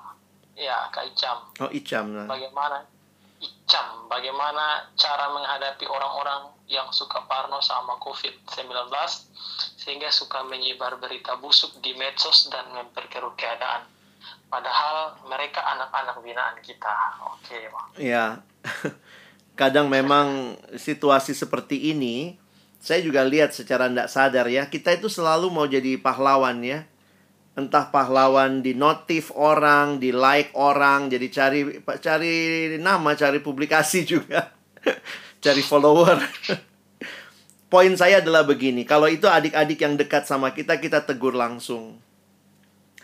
ya, 0.55 0.87
Kak 0.93 1.09
Icam. 1.09 1.39
Oh, 1.61 1.71
Icam. 1.73 2.05
Nah. 2.13 2.29
Bagaimana 2.29 2.85
Icam, 3.45 4.09
bagaimana 4.09 4.89
cara 4.97 5.29
menghadapi 5.29 5.85
orang-orang 5.85 6.49
yang 6.65 6.89
suka 6.89 7.29
parno 7.29 7.61
sama 7.61 8.01
COVID-19 8.01 8.89
sehingga 9.77 10.09
suka 10.09 10.41
menyebar 10.49 10.97
berita 10.97 11.37
busuk 11.37 11.77
di 11.85 11.93
medsos 11.93 12.49
dan 12.49 12.73
memperkeruh 12.73 13.37
keadaan. 13.37 13.85
Padahal 14.49 15.21
mereka 15.29 15.61
anak-anak 15.61 16.17
binaan 16.25 16.57
kita. 16.65 17.21
Oke, 17.37 17.69
Bang. 17.69 17.89
Ya. 18.01 18.41
Kadang 19.61 19.93
memang 19.93 20.57
situasi 20.75 21.37
seperti 21.37 21.93
ini 21.93 22.41
saya 22.85 23.01
juga 23.01 23.25
lihat 23.25 23.57
secara 23.57 23.89
tidak 23.89 24.13
sadar 24.13 24.45
ya, 24.53 24.69
kita 24.69 24.93
itu 24.93 25.09
selalu 25.09 25.49
mau 25.49 25.65
jadi 25.65 25.97
pahlawan 25.97 26.61
ya. 26.61 26.85
Entah 27.55 27.87
pahlawan 27.87 28.67
di 28.67 28.75
notif 28.75 29.31
orang, 29.31 30.03
di 30.03 30.11
like 30.11 30.51
orang, 30.59 31.07
jadi 31.07 31.27
cari 31.31 31.61
cari 32.03 32.35
nama, 32.83 33.15
cari 33.15 33.39
publikasi 33.39 34.03
juga. 34.13 34.51
cari 35.39 35.63
follower. 35.63 36.19
Poin 37.73 37.95
saya 37.95 38.23
adalah 38.23 38.47
begini, 38.47 38.83
kalau 38.83 39.07
itu 39.07 39.27
adik-adik 39.27 39.79
yang 39.83 39.95
dekat 39.95 40.27
sama 40.27 40.51
kita, 40.55 40.79
kita 40.79 41.07
tegur 41.07 41.35
langsung. 41.35 41.99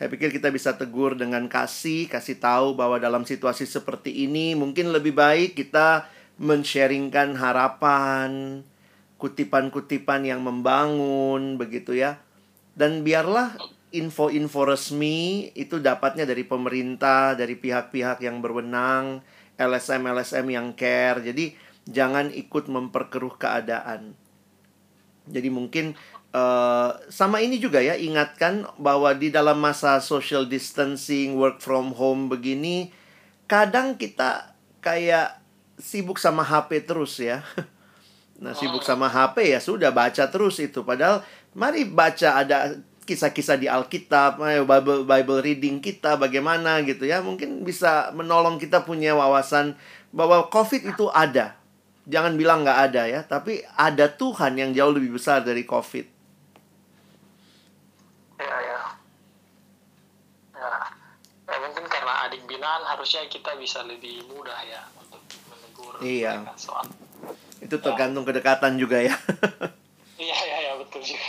Saya 0.00 0.08
pikir 0.08 0.32
kita 0.32 0.48
bisa 0.48 0.80
tegur 0.80 1.12
dengan 1.12 1.44
kasih, 1.44 2.08
kasih 2.08 2.40
tahu 2.40 2.72
bahwa 2.72 2.96
dalam 2.96 3.28
situasi 3.28 3.68
seperti 3.68 4.24
ini 4.24 4.56
mungkin 4.56 4.96
lebih 4.96 5.12
baik 5.12 5.60
kita 5.60 6.08
men-sharingkan 6.40 7.36
harapan, 7.36 8.64
kutipan-kutipan 9.20 10.24
yang 10.24 10.40
membangun 10.40 11.60
begitu 11.60 11.92
ya. 11.92 12.16
Dan 12.72 13.04
biarlah 13.04 13.60
info-info 13.90 14.70
resmi 14.70 15.50
itu 15.58 15.82
dapatnya 15.82 16.26
dari 16.26 16.46
pemerintah, 16.46 17.34
dari 17.34 17.58
pihak-pihak 17.58 18.22
yang 18.22 18.38
berwenang, 18.38 19.22
LSM-LSM 19.58 20.46
yang 20.50 20.72
care. 20.78 21.20
Jadi 21.20 21.54
jangan 21.90 22.30
ikut 22.30 22.70
memperkeruh 22.70 23.34
keadaan. 23.36 24.14
Jadi 25.30 25.48
mungkin 25.50 25.94
uh, 26.34 26.96
sama 27.10 27.42
ini 27.42 27.58
juga 27.58 27.82
ya 27.82 27.98
ingatkan 27.98 28.66
bahwa 28.78 29.10
di 29.14 29.30
dalam 29.30 29.58
masa 29.58 29.98
social 29.98 30.46
distancing, 30.46 31.38
work 31.38 31.58
from 31.62 31.94
home 31.94 32.30
begini, 32.30 32.94
kadang 33.50 33.98
kita 33.98 34.54
kayak 34.80 35.42
sibuk 35.78 36.16
sama 36.18 36.46
HP 36.46 36.86
terus 36.86 37.18
ya. 37.18 37.42
Nah, 38.40 38.56
sibuk 38.56 38.80
sama 38.80 39.04
HP 39.04 39.52
ya 39.52 39.60
sudah 39.60 39.92
baca 39.92 40.24
terus 40.32 40.56
itu. 40.64 40.80
Padahal 40.80 41.20
mari 41.52 41.84
baca 41.84 42.40
ada 42.40 42.72
kisah-kisah 43.10 43.58
di 43.58 43.66
Alkitab, 43.66 44.38
Bible 44.38 45.02
Bible 45.02 45.40
reading 45.42 45.82
kita 45.82 46.14
bagaimana 46.14 46.78
gitu 46.86 47.02
ya. 47.02 47.18
Mungkin 47.18 47.66
bisa 47.66 48.14
menolong 48.14 48.62
kita 48.62 48.86
punya 48.86 49.18
wawasan 49.18 49.74
bahwa 50.14 50.46
COVID 50.46 50.94
itu 50.94 51.10
ada. 51.10 51.58
Jangan 52.06 52.38
bilang 52.38 52.62
nggak 52.62 52.80
ada 52.90 53.02
ya, 53.10 53.20
tapi 53.26 53.66
ada 53.74 54.06
Tuhan 54.06 54.54
yang 54.54 54.70
jauh 54.70 54.94
lebih 54.94 55.18
besar 55.18 55.42
dari 55.42 55.66
COVID. 55.66 56.06
Ya, 58.38 58.56
ya. 58.62 58.80
Ya, 60.54 60.70
ya 61.50 61.56
mungkin 61.66 61.84
karena 61.90 62.30
adik 62.30 62.46
binaan 62.46 62.86
harusnya 62.86 63.26
kita 63.26 63.58
bisa 63.58 63.82
lebih 63.82 64.22
mudah 64.30 64.58
ya 64.64 64.86
untuk 65.02 65.20
menegur 65.50 65.98
iya. 66.00 66.40
soal 66.56 66.86
itu 67.60 67.76
tergantung 67.76 68.24
kedekatan 68.24 68.80
juga 68.80 68.98
ya. 69.04 69.14
Iya, 70.20 70.36
iya, 70.36 70.56
iya, 70.68 70.72
betul 70.76 71.00
juga. 71.00 71.24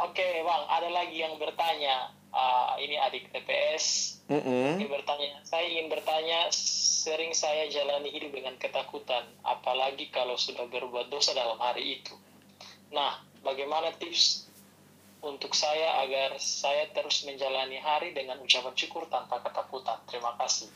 Oke, 0.00 0.24
Bang, 0.40 0.64
ada 0.64 0.88
lagi 0.88 1.20
yang 1.20 1.36
bertanya. 1.36 2.16
Uh, 2.30 2.78
ini 2.78 2.94
adik 2.96 3.28
TPS. 3.34 4.16
Mm 4.30 4.40
-hmm. 4.40 4.68
Ini 4.78 4.86
bertanya, 4.86 5.42
saya 5.42 5.66
ingin 5.66 5.90
bertanya, 5.90 6.46
sering 6.54 7.34
saya 7.34 7.66
jalani 7.66 8.08
hidup 8.08 8.30
dengan 8.30 8.54
ketakutan, 8.56 9.26
apalagi 9.42 10.08
kalau 10.14 10.38
sudah 10.38 10.70
berbuat 10.70 11.10
dosa 11.10 11.34
dalam 11.34 11.58
hari 11.58 12.00
itu. 12.00 12.14
Nah, 12.94 13.18
bagaimana 13.42 13.90
tips 13.98 14.46
untuk 15.20 15.52
saya 15.52 16.00
agar 16.06 16.38
saya 16.38 16.88
terus 16.94 17.26
menjalani 17.26 17.76
hari 17.82 18.14
dengan 18.16 18.38
ucapan 18.40 18.72
syukur 18.78 19.04
tanpa 19.10 19.42
ketakutan? 19.42 19.98
Terima 20.06 20.32
kasih. 20.38 20.70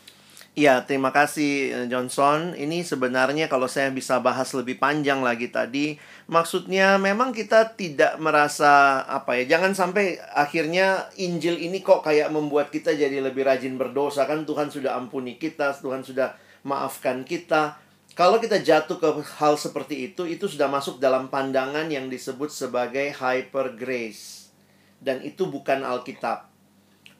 Iya, 0.55 0.87
terima 0.87 1.11
kasih 1.11 1.51
eh, 1.75 1.87
Johnson. 1.91 2.55
Ini 2.55 2.87
sebenarnya 2.87 3.51
kalau 3.51 3.67
saya 3.67 3.91
bisa 3.91 4.23
bahas 4.23 4.55
lebih 4.55 4.79
panjang 4.79 5.19
lagi 5.19 5.51
tadi, 5.51 5.99
maksudnya 6.31 6.95
memang 6.95 7.35
kita 7.35 7.75
tidak 7.75 8.15
merasa 8.23 9.03
apa 9.03 9.35
ya, 9.43 9.59
jangan 9.59 9.75
sampai 9.75 10.15
akhirnya 10.31 11.11
Injil 11.19 11.59
ini 11.59 11.83
kok 11.83 12.07
kayak 12.07 12.31
membuat 12.31 12.71
kita 12.71 12.95
jadi 12.95 13.19
lebih 13.19 13.43
rajin 13.43 13.75
berdosa 13.75 14.31
kan 14.31 14.47
Tuhan 14.47 14.71
sudah 14.71 14.95
ampuni 14.95 15.43
kita, 15.43 15.75
Tuhan 15.75 16.07
sudah 16.07 16.39
maafkan 16.63 17.27
kita. 17.27 17.75
Kalau 18.15 18.39
kita 18.39 18.63
jatuh 18.63 19.03
ke 19.03 19.11
hal 19.43 19.59
seperti 19.59 20.15
itu, 20.15 20.23
itu 20.23 20.47
sudah 20.47 20.71
masuk 20.71 21.03
dalam 21.03 21.35
pandangan 21.35 21.91
yang 21.91 22.07
disebut 22.07 22.55
sebagai 22.55 23.11
hyper 23.11 23.75
grace. 23.75 24.55
Dan 25.03 25.19
itu 25.27 25.51
bukan 25.51 25.83
Alkitab 25.83 26.54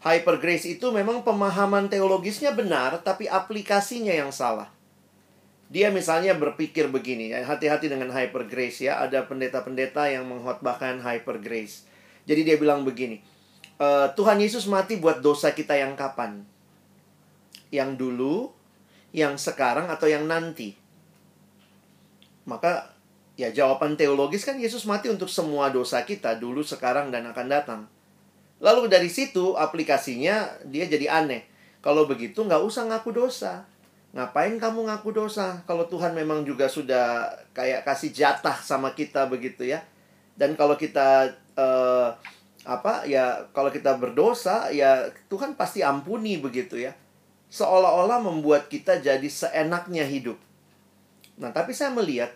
hyper 0.05 0.37
grace 0.37 0.69
itu 0.69 0.93
memang 0.93 1.25
pemahaman 1.25 1.89
teologisnya 1.89 2.53
benar, 2.53 3.01
tapi 3.01 3.25
aplikasinya 3.25 4.13
yang 4.13 4.29
salah. 4.29 4.69
Dia 5.73 5.89
misalnya 5.89 6.37
berpikir 6.37 6.93
begini, 6.93 7.33
ya, 7.33 7.41
hati-hati 7.41 7.89
dengan 7.89 8.13
hyper 8.13 8.45
grace 8.47 8.85
ya. 8.85 9.01
Ada 9.01 9.25
pendeta-pendeta 9.25 10.07
yang 10.13 10.29
menghotbahkan 10.29 11.01
hyper 11.01 11.41
grace. 11.41 11.89
Jadi 12.29 12.45
dia 12.45 12.57
bilang 12.61 12.85
begini, 12.85 13.25
e, 13.81 13.89
Tuhan 14.13 14.39
Yesus 14.39 14.69
mati 14.69 15.01
buat 15.01 15.25
dosa 15.25 15.57
kita 15.57 15.73
yang 15.73 15.97
kapan? 15.97 16.45
Yang 17.73 17.91
dulu, 17.97 18.53
yang 19.11 19.41
sekarang, 19.41 19.89
atau 19.89 20.05
yang 20.05 20.29
nanti? 20.29 20.77
Maka 22.45 22.93
ya 23.41 23.51
jawaban 23.51 23.97
teologis 23.97 24.45
kan 24.45 24.61
Yesus 24.61 24.85
mati 24.85 25.09
untuk 25.09 25.33
semua 25.33 25.73
dosa 25.73 26.05
kita 26.05 26.37
dulu, 26.37 26.61
sekarang, 26.61 27.09
dan 27.09 27.25
akan 27.33 27.49
datang. 27.49 27.81
Lalu 28.65 28.89
dari 28.89 29.13
situ 29.13 29.53
aplikasinya 29.61 30.65
dia 30.65 30.89
jadi 30.89 31.13
aneh. 31.13 31.45
Kalau 31.85 32.09
begitu 32.09 32.41
nggak 32.41 32.65
usah 32.65 32.89
ngaku 32.89 33.13
dosa. 33.13 33.69
Ngapain 34.17 34.57
kamu 34.57 34.89
ngaku 34.89 35.13
dosa? 35.13 35.61
Kalau 35.69 35.85
Tuhan 35.85 36.17
memang 36.17 36.49
juga 36.49 36.65
sudah 36.65 37.29
kayak 37.53 37.85
kasih 37.85 38.17
jatah 38.17 38.57
sama 38.57 38.97
kita 38.97 39.29
begitu 39.29 39.69
ya. 39.69 39.85
Dan 40.33 40.57
kalau 40.57 40.81
kita 40.81 41.37
uh, 41.61 42.17
apa 42.65 43.05
ya 43.05 43.45
kalau 43.53 43.69
kita 43.69 44.01
berdosa 44.01 44.73
ya 44.73 45.13
Tuhan 45.29 45.61
pasti 45.61 45.85
ampuni 45.85 46.41
begitu 46.41 46.81
ya. 46.81 46.97
Seolah-olah 47.53 48.25
membuat 48.25 48.73
kita 48.73 48.97
jadi 48.97 49.29
seenaknya 49.29 50.09
hidup. 50.09 50.41
Nah, 51.37 51.53
tapi 51.53 51.77
saya 51.77 51.93
melihat 51.93 52.33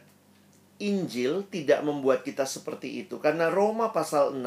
Injil 0.79 1.43
tidak 1.49 1.83
membuat 1.83 2.23
kita 2.23 2.45
seperti 2.45 3.03
itu 3.03 3.17
karena 3.19 3.51
Roma 3.51 3.91
pasal 3.91 4.37
6 4.37 4.45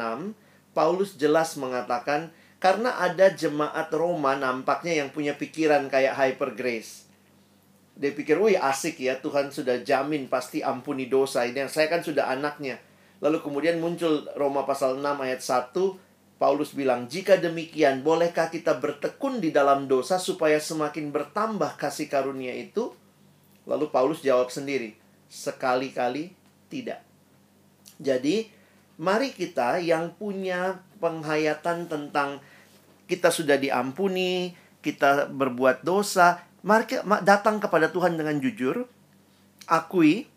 Paulus 0.72 1.20
jelas 1.20 1.56
mengatakan 1.60 2.32
karena 2.62 2.96
ada 2.96 3.28
jemaat 3.28 3.92
Roma 3.92 4.38
nampaknya 4.38 5.04
yang 5.04 5.08
punya 5.12 5.36
pikiran 5.36 5.90
kayak 5.92 6.16
hyper 6.16 6.56
grace. 6.56 7.10
Dia 7.92 8.14
pikir, 8.16 8.40
wih 8.40 8.56
asik 8.56 9.04
ya 9.04 9.20
Tuhan 9.20 9.52
sudah 9.52 9.84
jamin 9.84 10.30
pasti 10.30 10.64
ampuni 10.64 11.12
dosa 11.12 11.44
ini. 11.44 11.60
Saya 11.68 11.92
kan 11.92 12.00
sudah 12.00 12.32
anaknya. 12.32 12.80
Lalu 13.20 13.44
kemudian 13.44 13.78
muncul 13.78 14.24
Roma 14.34 14.64
pasal 14.64 14.96
6 14.96 15.04
ayat 15.04 15.40
1. 15.44 15.76
Paulus 16.40 16.74
bilang, 16.74 17.06
jika 17.06 17.38
demikian 17.38 18.02
bolehkah 18.02 18.50
kita 18.50 18.74
bertekun 18.82 19.38
di 19.38 19.54
dalam 19.54 19.86
dosa 19.86 20.18
supaya 20.18 20.58
semakin 20.58 21.14
bertambah 21.14 21.78
kasih 21.78 22.10
karunia 22.10 22.50
itu? 22.50 22.90
Lalu 23.62 23.94
Paulus 23.94 24.26
jawab 24.26 24.50
sendiri, 24.50 24.98
sekali-kali 25.30 26.34
tidak. 26.66 27.06
Jadi, 28.02 28.50
mari 29.02 29.34
kita 29.34 29.82
yang 29.82 30.14
punya 30.14 30.78
penghayatan 31.02 31.90
tentang 31.90 32.38
kita 33.10 33.34
sudah 33.34 33.58
diampuni, 33.58 34.54
kita 34.78 35.26
berbuat 35.26 35.82
dosa, 35.82 36.46
mari 36.62 36.86
datang 37.26 37.58
kepada 37.58 37.90
Tuhan 37.90 38.14
dengan 38.14 38.38
jujur, 38.38 38.86
akui 39.66 40.30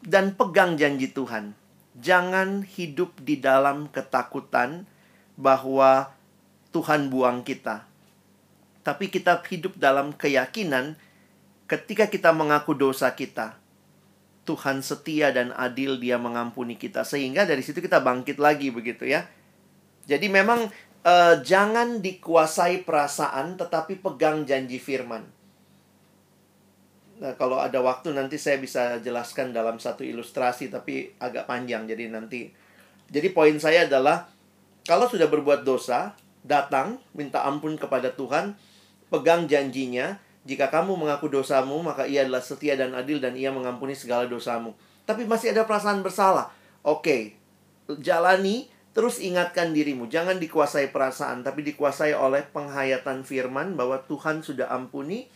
dan 0.00 0.32
pegang 0.32 0.80
janji 0.80 1.12
Tuhan. 1.12 1.52
Jangan 2.00 2.64
hidup 2.64 3.20
di 3.20 3.36
dalam 3.36 3.92
ketakutan 3.92 4.88
bahwa 5.36 6.16
Tuhan 6.72 7.12
buang 7.12 7.44
kita. 7.44 7.84
Tapi 8.80 9.12
kita 9.12 9.44
hidup 9.44 9.76
dalam 9.76 10.16
keyakinan 10.16 10.96
ketika 11.68 12.08
kita 12.08 12.32
mengaku 12.32 12.72
dosa 12.72 13.12
kita. 13.12 13.60
Tuhan 14.46 14.80
setia 14.80 15.34
dan 15.34 15.50
adil 15.52 15.98
dia 15.98 16.16
mengampuni 16.16 16.78
kita 16.78 17.02
sehingga 17.02 17.42
dari 17.42 17.60
situ 17.60 17.82
kita 17.82 17.98
bangkit 18.00 18.38
lagi 18.38 18.70
begitu 18.70 19.04
ya. 19.04 19.26
Jadi 20.06 20.30
memang 20.30 20.70
uh, 21.02 21.34
jangan 21.42 21.98
dikuasai 21.98 22.86
perasaan 22.86 23.58
tetapi 23.58 23.98
pegang 23.98 24.46
janji 24.46 24.78
firman. 24.78 25.26
Nah, 27.16 27.32
kalau 27.34 27.58
ada 27.58 27.80
waktu 27.80 28.12
nanti 28.12 28.36
saya 28.36 28.60
bisa 28.60 29.00
jelaskan 29.00 29.50
dalam 29.50 29.80
satu 29.80 30.04
ilustrasi 30.04 30.68
tapi 30.68 31.16
agak 31.18 31.48
panjang 31.48 31.88
jadi 31.88 32.12
nanti. 32.12 32.52
Jadi 33.08 33.28
poin 33.32 33.56
saya 33.56 33.88
adalah 33.88 34.28
kalau 34.86 35.10
sudah 35.10 35.26
berbuat 35.26 35.66
dosa, 35.66 36.14
datang 36.46 37.02
minta 37.16 37.42
ampun 37.42 37.74
kepada 37.74 38.14
Tuhan, 38.14 38.54
pegang 39.10 39.50
janjinya, 39.50 40.20
jika 40.46 40.70
kamu 40.70 40.94
mengaku 40.94 41.26
dosamu, 41.26 41.82
maka 41.82 42.06
ia 42.06 42.22
adalah 42.22 42.38
setia 42.38 42.78
dan 42.78 42.94
adil 42.94 43.18
dan 43.18 43.34
ia 43.34 43.50
mengampuni 43.50 43.98
segala 43.98 44.30
dosamu. 44.30 44.78
Tapi 45.02 45.26
masih 45.26 45.50
ada 45.50 45.66
perasaan 45.66 46.06
bersalah. 46.06 46.54
Oke, 46.86 47.34
jalani, 47.98 48.70
terus 48.94 49.18
ingatkan 49.18 49.74
dirimu. 49.74 50.06
Jangan 50.06 50.38
dikuasai 50.38 50.94
perasaan, 50.94 51.42
tapi 51.42 51.66
dikuasai 51.66 52.14
oleh 52.14 52.46
penghayatan 52.46 53.26
firman 53.26 53.74
bahwa 53.74 53.98
Tuhan 54.06 54.46
sudah 54.46 54.70
ampuni. 54.70 55.26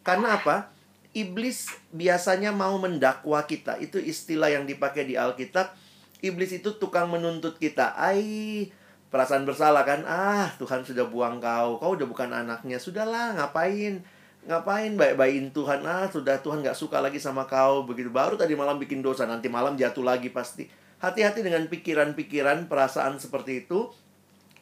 Karena 0.00 0.40
apa? 0.40 0.72
Iblis 1.12 1.68
biasanya 1.92 2.50
mau 2.50 2.80
mendakwa 2.80 3.44
kita. 3.44 3.76
Itu 3.76 4.00
istilah 4.00 4.48
yang 4.48 4.64
dipakai 4.64 5.04
di 5.04 5.20
Alkitab. 5.20 5.76
Iblis 6.24 6.64
itu 6.64 6.80
tukang 6.80 7.12
menuntut 7.12 7.60
kita. 7.60 7.92
Ai, 7.92 8.72
perasaan 9.14 9.46
bersalah 9.46 9.86
kan 9.86 10.02
ah 10.10 10.50
Tuhan 10.58 10.82
sudah 10.82 11.06
buang 11.06 11.38
kau 11.38 11.78
kau 11.78 11.94
udah 11.94 12.02
bukan 12.02 12.34
anaknya. 12.34 12.82
Sudahlah 12.82 13.38
ngapain? 13.38 14.02
Ngapain 14.50 14.98
baik-baikin 14.98 15.54
Tuhan? 15.54 15.86
Ah 15.86 16.10
sudah 16.10 16.42
Tuhan 16.42 16.66
nggak 16.66 16.74
suka 16.74 16.98
lagi 16.98 17.22
sama 17.22 17.46
kau. 17.46 17.86
Begitu. 17.86 18.10
Baru 18.10 18.34
tadi 18.34 18.58
malam 18.58 18.82
bikin 18.82 19.06
dosa 19.06 19.22
nanti 19.22 19.46
malam 19.46 19.78
jatuh 19.78 20.02
lagi 20.02 20.34
pasti. 20.34 20.66
Hati-hati 20.98 21.46
dengan 21.46 21.70
pikiran-pikiran 21.70 22.66
perasaan 22.66 23.22
seperti 23.22 23.62
itu. 23.62 23.94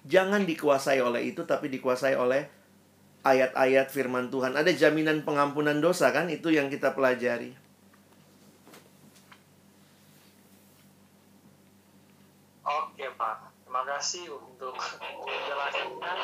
Jangan 0.05 0.45
dikuasai 0.45 1.01
oleh 1.01 1.33
itu 1.33 1.49
tapi 1.49 1.73
dikuasai 1.73 2.12
oleh 2.12 2.45
ayat-ayat 3.24 3.89
firman 3.89 4.29
Tuhan. 4.29 4.53
Ada 4.53 4.77
jaminan 4.77 5.24
pengampunan 5.24 5.81
dosa 5.81 6.12
kan? 6.12 6.29
Itu 6.29 6.53
yang 6.53 6.69
kita 6.69 6.93
pelajari 6.93 7.61
kasih 14.03 14.35
untuk 14.35 14.74
penjelasannya. 15.23 16.15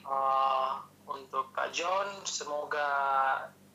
Uh, 0.00 0.08
eh, 0.08 0.70
untuk 1.04 1.52
Pak 1.52 1.68
John, 1.76 2.08
semoga 2.24 2.88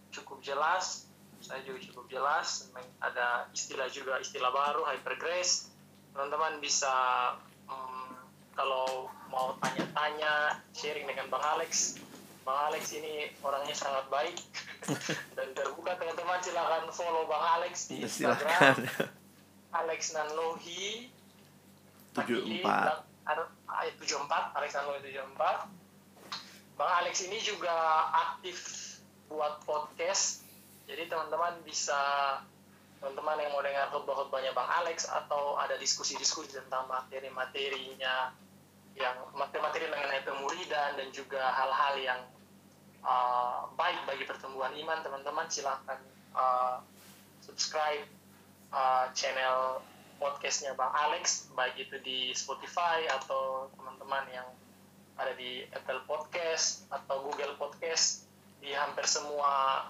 cukup 0.09 0.41
jelas. 0.41 1.05
Saya 1.37 1.61
juga 1.61 1.85
cukup 1.85 2.09
jelas. 2.09 2.73
Ada 2.97 3.45
istilah 3.53 3.93
juga 3.93 4.17
istilah 4.17 4.49
baru 4.49 4.89
hypergrace. 4.89 5.69
Teman-teman 6.17 6.57
bisa 6.65 6.89
um, 7.69 8.17
kalau 8.57 9.05
mau 9.29 9.53
tanya-tanya 9.61 10.57
sharing 10.73 11.05
dengan 11.05 11.29
Bang 11.29 11.45
Alex. 11.45 12.01
Bang 12.41 12.73
Alex 12.73 12.89
ini 12.97 13.29
orangnya 13.45 13.77
sangat 13.77 14.09
baik 14.09 14.33
dan 15.37 15.53
terbuka 15.53 15.93
teman-teman 15.93 16.41
silahkan 16.41 16.89
follow 16.89 17.29
Bang 17.29 17.61
Alex 17.61 17.85
di 17.85 18.01
Instagram. 18.01 18.81
Alex 19.77 20.17
Nanlohi 20.17 21.05
74 22.17 23.10
ayat 23.67 23.95
74 23.99 24.57
Alexander 24.57 24.97
74 24.99 25.81
Bang 26.81 26.91
Alex 27.05 27.29
ini 27.29 27.37
juga 27.45 27.69
aktif 28.09 28.57
buat 29.29 29.61
podcast. 29.69 30.41
Jadi 30.89 31.05
teman-teman 31.05 31.61
bisa 31.61 31.93
teman-teman 32.97 33.37
yang 33.37 33.53
mau 33.53 33.61
dengar 33.61 33.93
khutbah-khutbahnya 33.93 34.57
Bang 34.57 34.65
Alex 34.65 35.05
atau 35.05 35.61
ada 35.61 35.77
diskusi-diskusi 35.77 36.57
tentang 36.57 36.89
materi-materinya 36.89 38.33
yang 38.97 39.13
materi-materi 39.37 39.93
mengenai 39.93 40.25
pemuridan 40.25 40.97
dan 40.97 41.07
juga 41.13 41.53
hal-hal 41.53 41.95
yang 42.01 42.21
uh, 43.05 43.69
baik 43.77 44.01
bagi 44.09 44.25
pertumbuhan 44.25 44.73
iman 44.81 45.05
teman-teman 45.05 45.45
silahkan 45.53 46.01
uh, 46.33 46.81
subscribe 47.45 48.09
uh, 48.73 49.05
channel 49.13 49.85
podcastnya 50.21 50.77
Bang 50.77 50.93
Alex 50.93 51.49
baik 51.57 51.89
itu 51.89 51.97
di 52.05 52.29
Spotify 52.37 53.09
atau 53.09 53.73
teman-teman 53.73 54.29
yang 54.29 54.45
ada 55.17 55.33
di 55.33 55.65
Apple 55.73 56.05
Podcast 56.05 56.85
atau 56.93 57.25
Google 57.25 57.57
Podcast 57.57 58.29
di 58.61 58.69
hampir 58.69 59.09
semua 59.09 59.89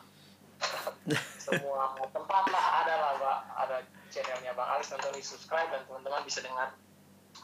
semua 1.45 1.99
tempat 2.15 2.47
lah 2.47 2.65
ada 2.87 2.93
lah 2.95 3.11
Pak 3.19 3.39
ada 3.67 3.77
channelnya 4.07 4.55
Bang 4.55 4.71
Alex 4.71 4.95
nonton 4.95 5.11
di 5.19 5.23
subscribe 5.23 5.67
dan 5.67 5.83
teman-teman 5.83 6.23
bisa 6.23 6.39
dengar 6.39 6.71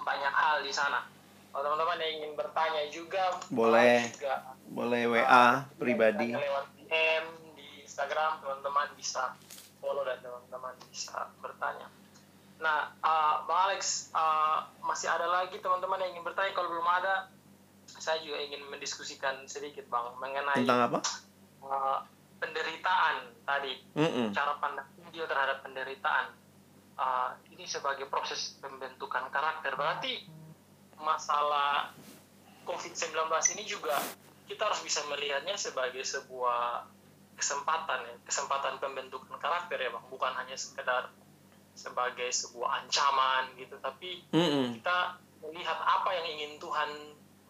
banyak 0.07 0.33
hal 0.35 0.63
di 0.63 0.71
sana. 0.71 1.03
Kalau 1.51 1.63
teman-teman 1.63 1.97
yang 2.03 2.13
ingin 2.21 2.31
bertanya 2.35 2.83
juga 2.91 3.23
boleh. 3.51 4.03
juga, 4.13 4.55
boleh 4.67 5.03
WA 5.09 5.23
uh, 5.25 5.55
pribadi. 5.79 6.35
lewat 6.35 6.65
DM 6.75 7.25
di 7.55 7.67
Instagram 7.87 8.43
teman-teman 8.43 8.93
bisa 8.95 9.35
follow 9.79 10.03
dan 10.03 10.19
teman-teman 10.21 10.75
bisa 10.91 11.31
bertanya 11.39 11.87
Nah, 12.57 12.89
uh, 13.05 13.45
Bang 13.45 13.69
Alex, 13.69 14.09
uh, 14.17 14.65
masih 14.81 15.09
ada 15.09 15.29
lagi 15.29 15.61
teman-teman 15.61 16.01
yang 16.01 16.17
ingin 16.17 16.25
bertanya. 16.25 16.51
Kalau 16.57 16.73
belum 16.73 16.87
ada, 16.89 17.29
saya 17.85 18.17
juga 18.25 18.41
ingin 18.41 18.65
mendiskusikan 18.67 19.45
sedikit, 19.45 19.85
Bang, 19.93 20.17
mengenai 20.17 20.65
tentang 20.65 20.89
apa? 20.89 20.99
Uh, 21.61 21.99
penderitaan 22.37 23.33
tadi, 23.45 23.73
mm 23.97 24.09
-mm. 24.09 24.27
cara 24.33 24.57
pandang 24.61 24.85
dia 25.13 25.25
terhadap 25.25 25.65
penderitaan. 25.65 26.33
Uh, 26.97 27.29
ini 27.53 27.69
sebagai 27.69 28.09
proses 28.09 28.57
pembentukan 28.57 29.29
karakter. 29.29 29.77
Berarti 29.77 30.25
masalah 30.97 31.93
COVID-19 32.65 33.13
ini 33.57 33.63
juga 33.69 34.01
kita 34.49 34.65
harus 34.65 34.81
bisa 34.81 35.05
melihatnya 35.05 35.53
sebagai 35.53 36.01
sebuah 36.01 36.89
kesempatan 37.37 38.01
ya, 38.01 38.15
kesempatan 38.25 38.81
pembentukan 38.81 39.37
karakter 39.37 39.77
ya, 39.77 39.93
Bang. 39.93 40.05
Bukan 40.09 40.33
hanya 40.33 40.57
sekedar 40.57 41.13
sebagai 41.77 42.27
sebuah 42.33 42.83
ancaman 42.83 43.53
gitu. 43.55 43.77
Tapi 43.77 44.25
mm 44.33 44.81
kita 44.81 44.97
melihat 45.45 45.77
apa 45.77 46.09
yang 46.17 46.25
ingin 46.33 46.57
Tuhan 46.57 46.89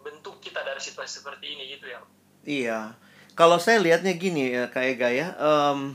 bentuk 0.03 0.43
kita 0.43 0.61
dari 0.61 0.77
situasi 0.77 1.23
seperti 1.23 1.55
ini 1.55 1.63
gitu 1.71 1.87
ya. 1.87 1.99
Iya. 2.43 2.79
Kalau 3.37 3.61
saya 3.61 3.79
lihatnya 3.79 4.17
gini 4.17 4.51
ya 4.51 4.67
kayak 4.67 4.95
gaya 4.97 5.27
um, 5.37 5.93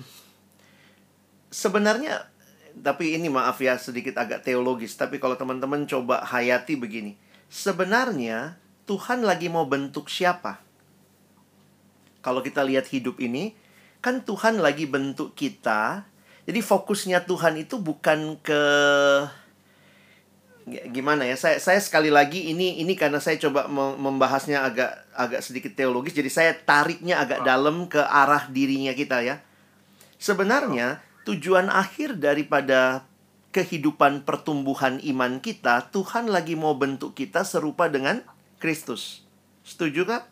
sebenarnya 1.50 2.30
tapi 2.72 3.18
ini 3.18 3.28
maaf 3.28 3.60
ya 3.60 3.76
sedikit 3.76 4.16
agak 4.16 4.46
teologis 4.46 4.96
tapi 4.96 5.20
kalau 5.20 5.36
teman-teman 5.36 5.84
coba 5.84 6.24
hayati 6.24 6.78
begini 6.78 7.18
sebenarnya 7.52 8.56
Tuhan 8.88 9.22
lagi 9.22 9.52
mau 9.52 9.68
bentuk 9.68 10.08
siapa? 10.08 10.58
Kalau 12.22 12.40
kita 12.40 12.62
lihat 12.62 12.88
hidup 12.90 13.18
ini 13.18 13.54
kan 14.02 14.22
Tuhan 14.22 14.58
lagi 14.58 14.86
bentuk 14.86 15.34
kita 15.38 16.06
jadi 16.42 16.60
fokusnya 16.60 17.22
Tuhan 17.22 17.62
itu 17.62 17.78
bukan 17.78 18.38
ke 18.42 18.62
gimana 20.66 21.26
ya 21.26 21.34
saya 21.34 21.58
saya 21.58 21.82
sekali 21.82 22.06
lagi 22.06 22.54
ini 22.54 22.78
ini 22.78 22.94
karena 22.94 23.18
saya 23.18 23.34
coba 23.34 23.66
membahasnya 23.98 24.62
agak 24.62 24.94
agak 25.10 25.42
sedikit 25.42 25.74
teologis 25.74 26.14
jadi 26.14 26.30
saya 26.30 26.52
tariknya 26.54 27.18
agak 27.18 27.42
oh. 27.42 27.46
dalam 27.46 27.76
ke 27.90 27.98
arah 27.98 28.46
dirinya 28.50 28.94
kita 28.94 29.26
ya. 29.26 29.42
Sebenarnya 30.22 31.02
tujuan 31.26 31.66
akhir 31.66 32.22
daripada 32.22 33.10
kehidupan 33.50 34.22
pertumbuhan 34.22 35.02
iman 35.02 35.42
kita 35.42 35.90
Tuhan 35.90 36.30
lagi 36.30 36.54
mau 36.54 36.78
bentuk 36.78 37.18
kita 37.18 37.42
serupa 37.42 37.90
dengan 37.90 38.22
Kristus. 38.62 39.26
Setuju 39.66 40.06
kak 40.06 40.30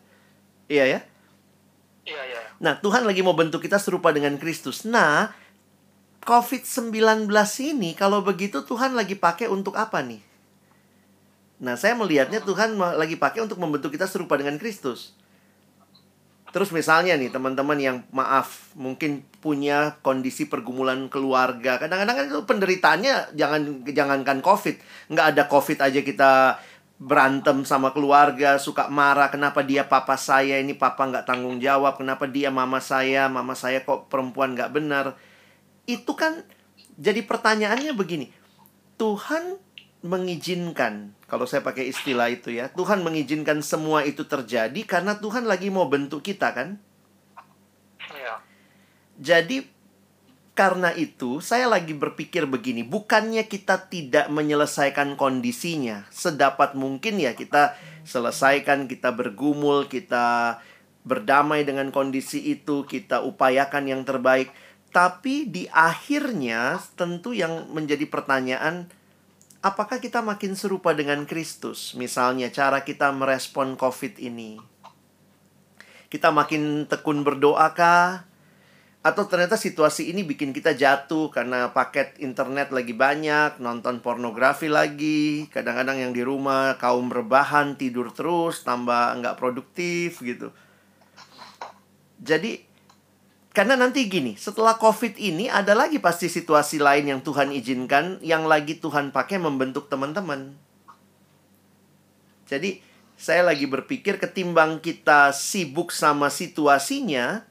iya 0.71 0.87
ya? 0.87 0.99
Iya 2.07 2.23
iya. 2.23 2.39
Nah 2.63 2.79
Tuhan 2.79 3.03
lagi 3.03 3.19
mau 3.19 3.35
bentuk 3.35 3.59
kita 3.59 3.83
serupa 3.83 4.15
dengan 4.15 4.39
Kristus. 4.39 4.87
Nah 4.87 5.40
COVID-19 6.21 7.29
ini 7.73 7.97
kalau 7.97 8.21
begitu 8.21 8.61
Tuhan 8.61 8.93
lagi 8.93 9.17
pakai 9.17 9.49
untuk 9.49 9.73
apa 9.77 10.05
nih? 10.05 10.21
Nah, 11.61 11.77
saya 11.77 11.93
melihatnya 11.93 12.41
Tuhan 12.41 12.77
lagi 12.77 13.17
pakai 13.17 13.45
untuk 13.45 13.61
membentuk 13.61 13.93
kita 13.93 14.09
serupa 14.09 14.33
dengan 14.37 14.57
Kristus. 14.57 15.13
Terus 16.51 16.67
misalnya 16.75 17.15
nih 17.15 17.31
teman-teman 17.31 17.79
yang 17.79 17.97
maaf 18.11 18.75
mungkin 18.75 19.23
punya 19.39 19.95
kondisi 20.03 20.51
pergumulan 20.51 21.07
keluarga. 21.07 21.79
Kadang-kadang 21.79 22.15
kan 22.19 22.25
itu 22.27 22.41
penderitaannya 22.43 23.13
jangan 23.39 23.61
jangankan 23.87 24.43
COVID, 24.43 24.75
nggak 25.15 25.27
ada 25.31 25.43
COVID 25.47 25.77
aja 25.79 25.99
kita 26.03 26.31
berantem 27.01 27.63
sama 27.63 27.95
keluarga, 27.95 28.59
suka 28.59 28.91
marah, 28.91 29.31
kenapa 29.31 29.63
dia 29.63 29.87
papa 29.87 30.19
saya, 30.19 30.59
ini 30.59 30.75
papa 30.75 31.07
nggak 31.07 31.25
tanggung 31.25 31.57
jawab, 31.57 31.97
kenapa 31.97 32.27
dia 32.27 32.51
mama 32.53 32.77
saya, 32.77 33.31
mama 33.31 33.55
saya 33.55 33.81
kok 33.81 34.11
perempuan 34.11 34.53
nggak 34.53 34.75
benar. 34.75 35.15
Itu 35.85 36.13
kan 36.13 36.45
jadi 36.97 37.25
pertanyaannya 37.25 37.93
begini, 37.97 38.29
Tuhan 39.01 39.57
mengizinkan, 40.01 41.13
kalau 41.29 41.45
saya 41.45 41.61
pakai 41.61 41.89
istilah 41.89 42.29
itu 42.29 42.53
ya, 42.53 42.73
Tuhan 42.73 43.05
mengizinkan 43.05 43.61
semua 43.61 44.01
itu 44.01 44.25
terjadi 44.25 44.81
karena 44.85 45.17
Tuhan 45.17 45.45
lagi 45.45 45.69
mau 45.69 45.85
bentuk 45.85 46.25
kita 46.25 46.53
kan? 46.53 46.81
Iya. 48.09 48.41
Jadi 49.21 49.69
karena 50.51 50.91
itu, 50.93 51.39
saya 51.39 51.65
lagi 51.65 51.95
berpikir 51.95 52.43
begini, 52.45 52.83
bukannya 52.83 53.47
kita 53.47 53.87
tidak 53.87 54.27
menyelesaikan 54.27 55.15
kondisinya, 55.15 56.05
sedapat 56.11 56.75
mungkin 56.75 57.17
ya 57.17 57.33
kita 57.33 57.73
selesaikan, 58.03 58.85
kita 58.85 59.15
bergumul, 59.15 59.87
kita 59.87 60.59
berdamai 61.07 61.65
dengan 61.65 61.89
kondisi 61.89 62.41
itu, 62.51 62.85
kita 62.85 63.25
upayakan 63.25 63.89
yang 63.89 64.01
terbaik. 64.05 64.53
Tapi 64.91 65.47
di 65.47 65.71
akhirnya 65.71 66.83
tentu 66.99 67.31
yang 67.31 67.71
menjadi 67.71 68.03
pertanyaan, 68.11 68.91
apakah 69.63 70.03
kita 70.03 70.19
makin 70.19 70.59
serupa 70.59 70.91
dengan 70.91 71.23
Kristus? 71.23 71.95
Misalnya 71.95 72.51
cara 72.51 72.83
kita 72.83 73.07
merespon 73.15 73.79
COVID 73.79 74.19
ini. 74.19 74.59
Kita 76.11 76.35
makin 76.35 76.91
tekun 76.91 77.23
berdoakah? 77.23 78.27
Atau 79.01 79.25
ternyata 79.25 79.57
situasi 79.57 80.13
ini 80.13 80.21
bikin 80.21 80.53
kita 80.53 80.77
jatuh 80.77 81.33
karena 81.33 81.73
paket 81.73 82.21
internet 82.21 82.69
lagi 82.69 82.93
banyak, 82.93 83.57
nonton 83.57 83.97
pornografi 83.97 84.69
lagi, 84.69 85.49
kadang-kadang 85.49 86.05
yang 86.05 86.13
di 86.13 86.21
rumah 86.21 86.77
kaum 86.77 87.09
rebahan, 87.09 87.81
tidur 87.81 88.13
terus, 88.13 88.61
tambah 88.61 89.17
nggak 89.17 89.41
produktif 89.41 90.21
gitu. 90.21 90.53
Jadi, 92.21 92.61
karena 93.51 93.75
nanti 93.75 94.07
gini, 94.07 94.39
setelah 94.39 94.79
COVID 94.79 95.19
ini 95.19 95.51
ada 95.51 95.75
lagi 95.75 95.99
pasti 95.99 96.31
situasi 96.31 96.79
lain 96.79 97.11
yang 97.11 97.19
Tuhan 97.19 97.51
izinkan, 97.51 98.23
yang 98.23 98.47
lagi 98.47 98.79
Tuhan 98.79 99.11
pakai 99.11 99.43
membentuk 99.43 99.91
teman-teman. 99.91 100.55
Jadi, 102.47 102.79
saya 103.19 103.43
lagi 103.43 103.67
berpikir 103.67 104.23
ketimbang 104.23 104.79
kita 104.79 105.35
sibuk 105.35 105.91
sama 105.91 106.31
situasinya, 106.31 107.43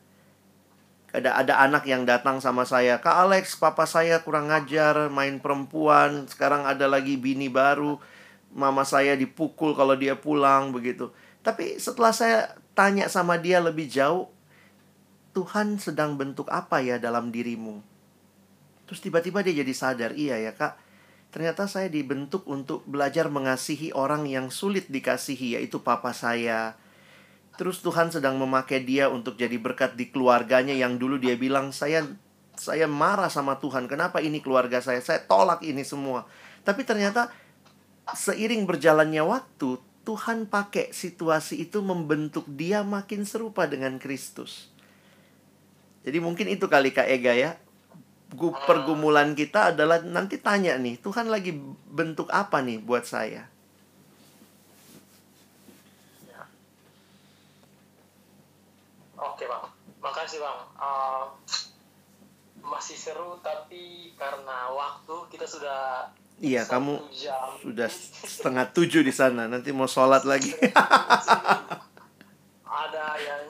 ada 1.11 1.37
ada 1.37 1.55
anak 1.61 1.85
yang 1.91 2.07
datang 2.07 2.39
sama 2.39 2.63
saya 2.63 3.03
kak 3.03 3.11
Alex 3.11 3.59
papa 3.59 3.83
saya 3.83 4.23
kurang 4.23 4.47
ngajar 4.47 5.11
main 5.11 5.43
perempuan 5.43 6.31
sekarang 6.31 6.63
ada 6.63 6.87
lagi 6.87 7.19
bini 7.19 7.51
baru 7.51 7.99
mama 8.55 8.87
saya 8.87 9.19
dipukul 9.19 9.75
kalau 9.75 9.99
dia 9.99 10.15
pulang 10.15 10.71
begitu 10.71 11.11
tapi 11.43 11.83
setelah 11.83 12.15
saya 12.15 12.55
tanya 12.79 13.11
sama 13.11 13.43
dia 13.43 13.59
lebih 13.59 13.91
jauh 13.91 14.31
Tuhan 15.31 15.79
sedang 15.79 16.19
bentuk 16.19 16.51
apa 16.51 16.83
ya 16.83 16.99
dalam 16.99 17.31
dirimu 17.31 17.83
terus 18.89 18.99
tiba-tiba 18.99 19.47
dia 19.47 19.63
jadi 19.63 19.75
sadar 19.75 20.13
iya 20.19 20.39
ya 20.39 20.53
kak 20.55 20.77
ternyata 21.31 21.71
saya 21.71 21.87
dibentuk 21.87 22.43
untuk 22.51 22.83
belajar 22.91 23.31
mengasihi 23.31 23.95
orang 23.95 24.27
yang 24.27 24.51
sulit 24.51 24.91
dikasihi 24.91 25.59
yaitu 25.59 25.79
papa 25.83 26.11
saya 26.11 26.75
Terus 27.61 27.85
Tuhan 27.85 28.09
sedang 28.09 28.41
memakai 28.41 28.89
dia 28.89 29.13
untuk 29.13 29.37
jadi 29.37 29.61
berkat 29.61 29.93
di 29.93 30.09
keluarganya 30.09 30.73
yang 30.73 30.97
dulu 30.97 31.21
dia 31.21 31.37
bilang 31.37 31.77
saya 31.77 32.09
saya 32.57 32.89
marah 32.89 33.29
sama 33.29 33.61
Tuhan. 33.61 33.85
Kenapa 33.85 34.25
ini 34.25 34.41
keluarga 34.41 34.81
saya? 34.81 34.97
Saya 35.05 35.21
tolak 35.29 35.61
ini 35.61 35.85
semua. 35.85 36.25
Tapi 36.65 36.89
ternyata 36.89 37.29
seiring 38.17 38.65
berjalannya 38.65 39.21
waktu, 39.21 39.77
Tuhan 40.09 40.49
pakai 40.49 40.89
situasi 40.97 41.69
itu 41.69 41.85
membentuk 41.85 42.49
dia 42.49 42.81
makin 42.81 43.29
serupa 43.29 43.69
dengan 43.69 44.01
Kristus. 44.01 44.73
Jadi 46.01 46.19
mungkin 46.19 46.47
itu 46.49 46.65
kali 46.65 46.93
Kak 46.97 47.09
Ega 47.09 47.33
ya. 47.37 47.51
Pergumulan 48.65 49.35
kita 49.35 49.75
adalah 49.75 50.01
nanti 50.07 50.39
tanya 50.39 50.79
nih, 50.79 51.03
Tuhan 51.03 51.27
lagi 51.27 51.51
bentuk 51.91 52.31
apa 52.31 52.63
nih 52.63 52.79
buat 52.79 53.03
saya? 53.03 53.51
Oke 59.21 59.45
bang, 59.45 59.65
makasih 60.01 60.41
bang. 60.41 60.59
Uh, 60.79 61.27
masih 62.65 62.97
seru 62.97 63.37
tapi 63.43 64.15
karena 64.15 64.71
waktu 64.73 65.17
kita 65.29 65.45
sudah 65.45 66.09
Iya, 66.41 66.65
kamu 66.65 66.97
jam. 67.13 67.53
sudah 67.61 67.85
setengah 68.25 68.73
tujuh 68.73 69.05
di 69.05 69.13
sana. 69.13 69.45
Nanti 69.45 69.77
mau 69.77 69.85
sholat 69.85 70.25
lagi. 70.25 70.57
ada 72.65 73.07
yang 73.21 73.45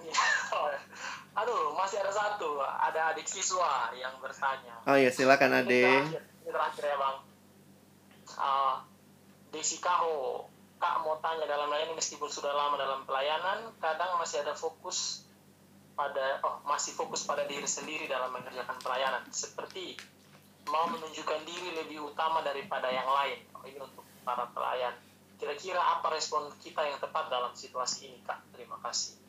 aduh 1.40 1.72
masih 1.72 2.04
ada 2.04 2.12
satu. 2.12 2.60
Ada 2.60 3.16
adik 3.16 3.24
siswa 3.24 3.88
yang 3.96 4.12
bertanya. 4.20 4.76
Oh 4.84 4.96
ya, 4.96 5.08
silakan 5.08 5.56
ini 5.56 5.60
Ade. 5.64 5.82
terakhir, 5.84 6.22
ini 6.44 6.50
terakhir 6.52 6.84
ya 6.84 6.96
bang. 7.00 7.16
Uh, 8.36 8.74
Desi 9.50 9.82
Kaho 9.82 10.46
kak 10.80 11.04
mau 11.04 11.20
tanya 11.20 11.44
dalam 11.44 11.68
layanan 11.68 11.92
meskipun 11.92 12.30
sudah 12.32 12.56
lama 12.56 12.80
dalam 12.80 13.04
pelayanan 13.04 13.68
kadang 13.84 14.16
masih 14.16 14.40
ada 14.40 14.56
fokus 14.56 15.28
pada 15.92 16.40
oh 16.40 16.64
masih 16.64 16.96
fokus 16.96 17.28
pada 17.28 17.44
diri 17.44 17.68
sendiri 17.68 18.08
dalam 18.08 18.32
mengerjakan 18.32 18.76
pelayanan. 18.80 19.24
Seperti 19.32 19.96
mau 20.68 20.88
menunjukkan 20.88 21.40
diri 21.44 21.76
lebih 21.84 22.04
utama 22.04 22.40
daripada 22.40 22.88
yang 22.88 23.08
lain. 23.08 23.44
Oh, 23.56 23.64
ini 23.64 23.80
untuk 23.80 24.04
para 24.24 24.48
pelayan. 24.52 24.96
Kira-kira 25.40 25.80
apa 25.80 26.12
respon 26.12 26.52
kita 26.60 26.84
yang 26.84 27.00
tepat 27.00 27.32
dalam 27.32 27.52
situasi 27.56 28.12
ini 28.12 28.20
kak? 28.24 28.40
Terima 28.52 28.76
kasih 28.84 29.19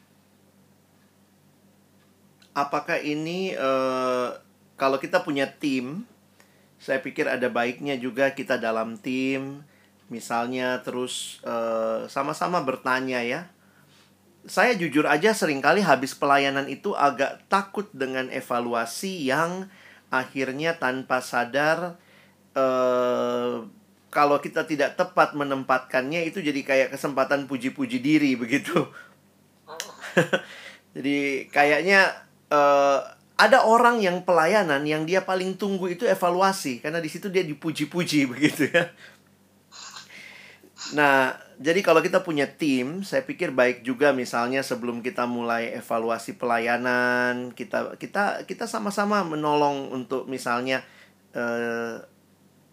Apakah 2.52 3.00
ini 3.00 3.56
eh, 3.56 4.30
kalau 4.76 4.98
kita 5.00 5.24
punya 5.24 5.48
tim, 5.48 6.04
saya 6.82 7.00
pikir 7.00 7.30
ada 7.30 7.48
baiknya 7.48 7.96
juga 7.96 8.34
kita 8.34 8.58
dalam 8.58 8.98
tim, 8.98 9.64
misalnya 10.12 10.84
terus 10.84 11.40
eh, 11.48 12.10
sama-sama 12.12 12.60
bertanya 12.66 13.24
ya. 13.24 13.48
Saya 14.50 14.74
jujur 14.74 15.06
aja 15.06 15.38
sering 15.38 15.62
kali 15.62 15.86
habis 15.86 16.18
pelayanan 16.18 16.66
itu 16.66 16.98
agak 16.98 17.46
takut 17.46 17.86
dengan 17.94 18.26
evaluasi 18.34 19.30
yang 19.30 19.70
akhirnya 20.10 20.76
tanpa 20.76 21.22
sadar 21.24 21.96
eh, 22.58 23.64
kalau 24.12 24.38
kita 24.44 24.68
tidak 24.68 25.00
tepat 25.00 25.32
menempatkannya 25.40 26.28
itu 26.28 26.44
jadi 26.44 26.62
kayak 26.68 26.90
kesempatan 26.92 27.48
puji-puji 27.48 28.04
diri 28.04 28.36
begitu. 28.36 28.92
jadi 30.98 31.48
kayaknya 31.48 32.31
eh, 32.52 33.00
ada 33.42 33.66
orang 33.66 33.98
yang 33.98 34.22
pelayanan 34.22 34.86
yang 34.86 35.10
dia 35.10 35.26
paling 35.26 35.58
tunggu 35.58 35.90
itu 35.90 36.06
evaluasi 36.06 36.78
karena 36.78 37.02
di 37.02 37.10
situ 37.10 37.34
dia 37.34 37.42
dipuji-puji 37.42 38.28
begitu 38.32 38.70
ya. 38.70 38.94
Nah, 40.92 41.40
jadi 41.62 41.80
kalau 41.86 42.04
kita 42.04 42.26
punya 42.26 42.50
tim, 42.50 43.06
saya 43.06 43.24
pikir 43.24 43.54
baik 43.56 43.86
juga 43.86 44.12
misalnya 44.12 44.66
sebelum 44.66 45.00
kita 45.00 45.24
mulai 45.30 45.72
evaluasi 45.78 46.36
pelayanan, 46.36 47.56
kita 47.56 47.96
kita 48.02 48.44
kita 48.50 48.66
sama-sama 48.68 49.24
menolong 49.24 49.94
untuk 49.94 50.28
misalnya 50.28 50.84
eh, 51.32 52.02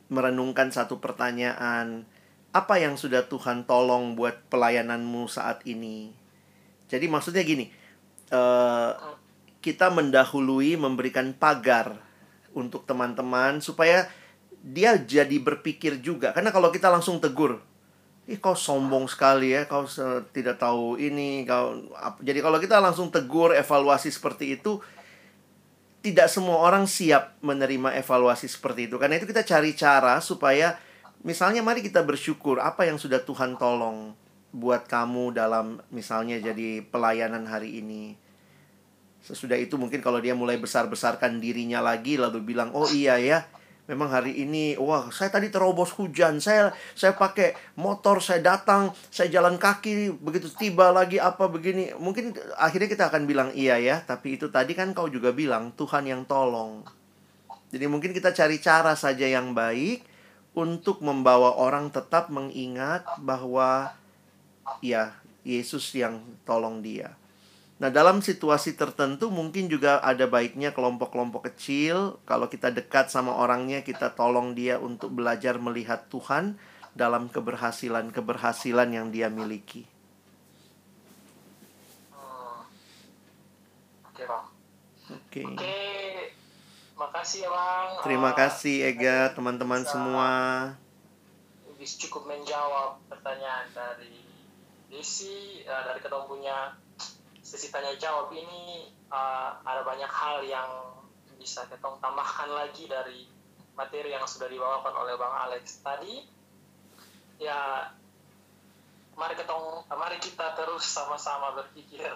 merenungkan 0.09 0.73
satu 0.73 0.99
pertanyaan, 0.99 2.09
apa 2.51 2.75
yang 2.81 2.97
sudah 2.97 3.29
Tuhan 3.29 3.69
tolong 3.69 4.17
buat 4.17 4.41
pelayananmu 4.51 5.29
saat 5.29 5.63
ini? 5.69 6.11
Jadi 6.89 7.07
maksudnya 7.13 7.45
gini, 7.45 7.69
eh, 8.33 8.93
kita 9.59 9.91
mendahului 9.91 10.79
memberikan 10.79 11.35
pagar 11.35 11.99
untuk 12.55 12.87
teman-teman 12.87 13.59
supaya 13.59 14.07
dia 14.63 14.99
jadi 14.99 15.39
berpikir 15.39 16.03
juga. 16.03 16.35
Karena 16.35 16.51
kalau 16.51 16.71
kita 16.75 16.91
langsung 16.91 17.23
tegur, 17.23 17.63
ih 18.27 18.39
kau 18.43 18.59
sombong 18.59 19.07
sekali 19.07 19.55
ya, 19.55 19.65
kau 19.71 19.87
tidak 20.35 20.59
tahu 20.61 20.99
ini, 20.99 21.47
kau 21.47 21.91
ap-" 21.95 22.23
jadi 22.23 22.43
kalau 22.43 22.59
kita 22.59 22.83
langsung 22.83 23.09
tegur 23.09 23.55
evaluasi 23.55 24.11
seperti 24.11 24.59
itu, 24.59 24.83
tidak 26.03 26.31
semua 26.31 26.63
orang 26.63 26.87
siap 26.87 27.35
menerima 27.43 27.99
evaluasi 27.99 28.47
seperti 28.47 28.87
itu. 28.87 28.97
Karena 29.01 29.19
itu 29.19 29.27
kita 29.27 29.43
cari 29.43 29.75
cara 29.75 30.23
supaya 30.23 30.79
misalnya 31.27 31.65
mari 31.67 31.83
kita 31.83 32.07
bersyukur 32.07 32.63
apa 32.63 32.87
yang 32.87 33.01
sudah 33.01 33.23
Tuhan 33.27 33.59
tolong 33.59 34.15
buat 34.55 34.87
kamu 34.89 35.37
dalam 35.37 35.83
misalnya 35.91 36.39
jadi 36.39 36.83
pelayanan 36.87 37.45
hari 37.51 37.83
ini. 37.83 38.28
Sesudah 39.23 39.59
itu 39.59 39.75
mungkin 39.77 39.99
kalau 39.99 40.23
dia 40.23 40.33
mulai 40.33 40.57
besar-besarkan 40.57 41.43
dirinya 41.43 41.83
lagi 41.83 42.17
lalu 42.17 42.41
bilang, 42.55 42.71
"Oh 42.73 42.87
iya 42.89 43.19
ya, 43.19 43.45
memang 43.91 44.09
hari 44.09 44.37
ini 44.41 44.79
wah, 44.79 45.11
saya 45.11 45.29
tadi 45.29 45.51
terobos 45.51 45.93
hujan. 45.99 46.39
Saya 46.39 46.71
saya 46.95 47.13
pakai 47.19 47.59
motor, 47.77 48.23
saya 48.23 48.41
datang, 48.41 48.95
saya 49.11 49.29
jalan 49.29 49.59
kaki, 49.59 50.15
begitu 50.23 50.49
tiba 50.55 50.95
lagi 50.95 51.19
apa 51.19 51.51
begini." 51.51 51.93
Mungkin 51.99 52.39
akhirnya 52.57 52.89
kita 52.89 53.11
akan 53.11 53.27
bilang, 53.27 53.49
"Iya 53.53 53.77
ya, 53.83 53.97
tapi 54.07 54.39
itu 54.39 54.49
tadi 54.49 54.73
kan 54.79 54.95
kau 54.95 55.11
juga 55.11 55.35
bilang 55.35 55.75
Tuhan 55.75 56.07
yang 56.07 56.23
tolong." 56.25 56.87
Jadi 57.69 57.85
mungkin 57.85 58.17
kita 58.17 58.33
cari 58.33 58.57
cara 58.65 58.97
saja 58.97 59.29
yang 59.29 59.53
baik 59.53 60.01
untuk 60.57 61.05
membawa 61.05 61.59
orang 61.61 61.93
tetap 61.93 62.33
mengingat 62.33 63.05
bahwa 63.21 63.93
ya 64.81 65.13
Yesus 65.45 65.93
yang 65.93 66.25
tolong 66.49 66.81
dia. 66.81 67.18
Nah, 67.79 67.95
dalam 67.95 68.19
situasi 68.19 68.75
tertentu 68.75 69.31
mungkin 69.31 69.71
juga 69.71 70.03
ada 70.03 70.27
baiknya 70.27 70.75
kelompok-kelompok 70.75 71.47
kecil. 71.55 72.19
Kalau 72.27 72.51
kita 72.51 72.75
dekat 72.75 73.07
sama 73.07 73.39
orangnya, 73.39 73.87
kita 73.87 74.19
tolong 74.19 74.59
dia 74.59 74.83
untuk 74.83 75.15
belajar 75.15 75.63
melihat 75.63 76.11
Tuhan 76.11 76.59
dalam 76.99 77.31
keberhasilan-keberhasilan 77.31 78.89
yang 78.91 79.15
dia 79.15 79.31
miliki. 79.31 79.87
Hmm. 82.11 82.67
Oke, 84.11 84.27
Bang. 84.27 84.47
Oke. 85.15 85.43
Oke. 85.47 85.79
Makasih 86.99 87.47
ya, 87.47 87.51
Bang. 87.55 87.89
Terima 88.03 88.31
Eh, 88.35 88.37
kasih 88.43 88.77
Ega, 88.91 89.31
teman-teman 89.39 89.87
semua. 89.87 90.31
cukup 91.79 92.27
menjawab 92.27 92.99
pertanyaan 93.07 93.71
dari 93.71 94.19
Desi 94.91 95.63
eh, 95.63 95.83
dari 95.87 96.03
kedong 96.03 96.27
punya 96.27 96.75
sesi 97.49 97.73
tanya 97.73 97.97
jawab 97.97 98.29
ini 98.37 98.93
eh, 98.93 99.51
ada 99.65 99.81
banyak 99.81 100.13
hal 100.13 100.45
yang 100.45 100.69
bisa 101.41 101.65
ketong 101.73 101.97
tambahkan 102.05 102.53
lagi 102.53 102.85
dari 102.85 103.25
materi 103.73 104.13
yang 104.13 104.29
sudah 104.29 104.53
dibawakan 104.53 104.93
oleh 104.93 105.17
Bang 105.17 105.33
Alex 105.49 105.81
tadi. 105.81 106.21
Ya 107.41 107.89
mari 109.17 109.35
mari 109.89 110.19
kita 110.21 110.53
terus 110.61 110.85
sama-sama 110.85 111.57
berpikir 111.57 112.13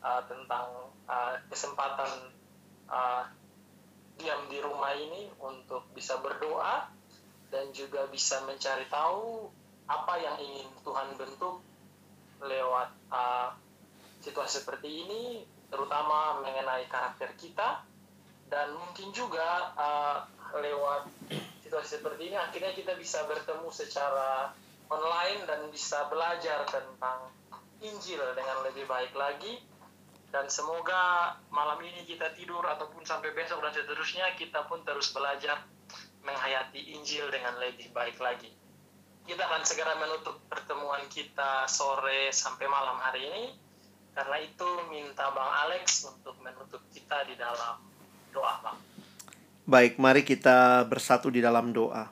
eh, 0.00 0.22
tentang 0.24 0.88
eh, 1.04 1.36
kesempatan 1.52 2.32
eh, 2.88 3.22
diam 4.16 4.48
di 4.48 4.64
rumah 4.64 4.96
ini 4.96 5.28
untuk 5.44 5.92
bisa 5.92 6.16
berdoa 6.24 6.88
dan 7.52 7.68
juga 7.76 8.08
bisa 8.08 8.40
mencari 8.48 8.88
tahu 8.88 9.52
apa 9.88 10.14
yang 10.20 10.36
ingin 10.40 10.68
Tuhan 10.84 11.16
bentuk 11.16 11.64
lewat 12.44 12.90
uh, 13.08 13.50
situasi 14.22 14.62
seperti 14.62 14.88
ini, 15.06 15.22
terutama 15.68 16.40
mengenai 16.42 16.88
karakter 16.88 17.32
kita 17.36 17.84
dan 18.48 18.72
mungkin 18.72 19.12
juga 19.12 19.76
uh, 19.76 20.24
lewat 20.56 21.04
situasi 21.60 22.00
seperti 22.00 22.32
ini 22.32 22.36
akhirnya 22.40 22.72
kita 22.72 22.96
bisa 22.96 23.28
bertemu 23.28 23.68
secara 23.68 24.56
online 24.88 25.44
dan 25.44 25.68
bisa 25.68 26.08
belajar 26.08 26.64
tentang 26.64 27.28
Injil 27.84 28.24
dengan 28.32 28.64
lebih 28.64 28.88
baik 28.88 29.12
lagi 29.12 29.60
dan 30.28 30.48
semoga 30.48 31.36
malam 31.52 31.80
ini 31.84 32.04
kita 32.04 32.32
tidur 32.36 32.64
ataupun 32.64 33.04
sampai 33.04 33.32
besok 33.32 33.64
dan 33.64 33.72
seterusnya 33.72 34.32
kita 34.36 34.64
pun 34.68 34.80
terus 34.84 35.12
belajar 35.12 35.64
menghayati 36.20 36.96
Injil 36.96 37.32
dengan 37.32 37.56
lebih 37.56 37.88
baik 37.96 38.20
lagi. 38.20 38.52
Kita 39.24 39.44
akan 39.44 39.64
segera 39.64 39.96
menutup 39.96 40.40
pertemuan 40.48 41.04
kita 41.08 41.64
sore 41.68 42.28
sampai 42.32 42.68
malam 42.68 43.00
hari 43.00 43.24
ini. 43.24 43.44
Karena 44.18 44.34
itu 44.42 44.66
minta 44.90 45.30
Bang 45.30 45.46
Alex 45.46 46.02
untuk 46.10 46.34
menutup 46.42 46.82
kita 46.90 47.22
di 47.22 47.38
dalam 47.38 47.78
doa, 48.34 48.58
Bang. 48.66 48.74
Baik, 49.62 50.02
mari 50.02 50.26
kita 50.26 50.82
bersatu 50.90 51.30
di 51.30 51.38
dalam 51.38 51.70
doa. 51.70 52.10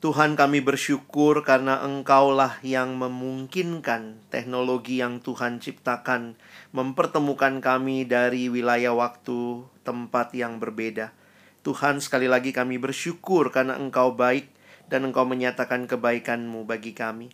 Tuhan 0.00 0.40
kami 0.40 0.64
bersyukur 0.64 1.44
karena 1.44 1.84
Engkaulah 1.84 2.64
yang 2.64 2.96
memungkinkan 2.96 4.24
teknologi 4.32 5.04
yang 5.04 5.20
Tuhan 5.20 5.60
ciptakan 5.60 6.40
mempertemukan 6.72 7.60
kami 7.60 8.08
dari 8.08 8.48
wilayah 8.48 8.96
waktu, 8.96 9.68
tempat 9.84 10.32
yang 10.32 10.56
berbeda. 10.56 11.12
Tuhan 11.60 12.00
sekali 12.00 12.24
lagi 12.24 12.56
kami 12.56 12.80
bersyukur 12.80 13.52
karena 13.52 13.76
Engkau 13.76 14.16
baik 14.16 14.48
dan 14.88 15.04
Engkau 15.04 15.28
menyatakan 15.28 15.84
kebaikan-Mu 15.84 16.64
bagi 16.64 16.96
kami. 16.96 17.28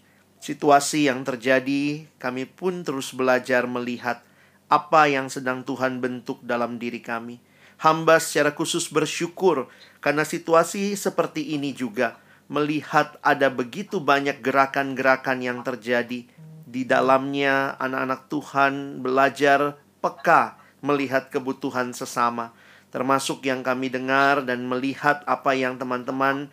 Situasi 0.44 1.08
yang 1.08 1.24
terjadi, 1.24 2.04
kami 2.20 2.44
pun 2.44 2.84
terus 2.84 3.16
belajar 3.16 3.64
melihat 3.64 4.20
apa 4.68 5.08
yang 5.08 5.32
sedang 5.32 5.64
Tuhan 5.64 6.04
bentuk 6.04 6.44
dalam 6.44 6.76
diri 6.76 7.00
kami. 7.00 7.40
Hamba 7.80 8.20
secara 8.20 8.52
khusus 8.52 8.92
bersyukur 8.92 9.72
karena 10.04 10.20
situasi 10.20 11.00
seperti 11.00 11.56
ini 11.56 11.72
juga 11.72 12.20
melihat 12.52 13.16
ada 13.24 13.48
begitu 13.48 14.04
banyak 14.04 14.44
gerakan-gerakan 14.44 15.40
yang 15.40 15.64
terjadi 15.64 16.28
di 16.68 16.82
dalamnya 16.84 17.80
anak-anak 17.80 18.28
Tuhan 18.28 19.00
belajar 19.00 19.80
peka 20.04 20.60
melihat 20.84 21.32
kebutuhan 21.32 21.96
sesama 21.96 22.52
termasuk 22.92 23.48
yang 23.48 23.64
kami 23.64 23.88
dengar 23.88 24.44
dan 24.44 24.68
melihat 24.68 25.24
apa 25.24 25.56
yang 25.56 25.80
teman-teman 25.80 26.52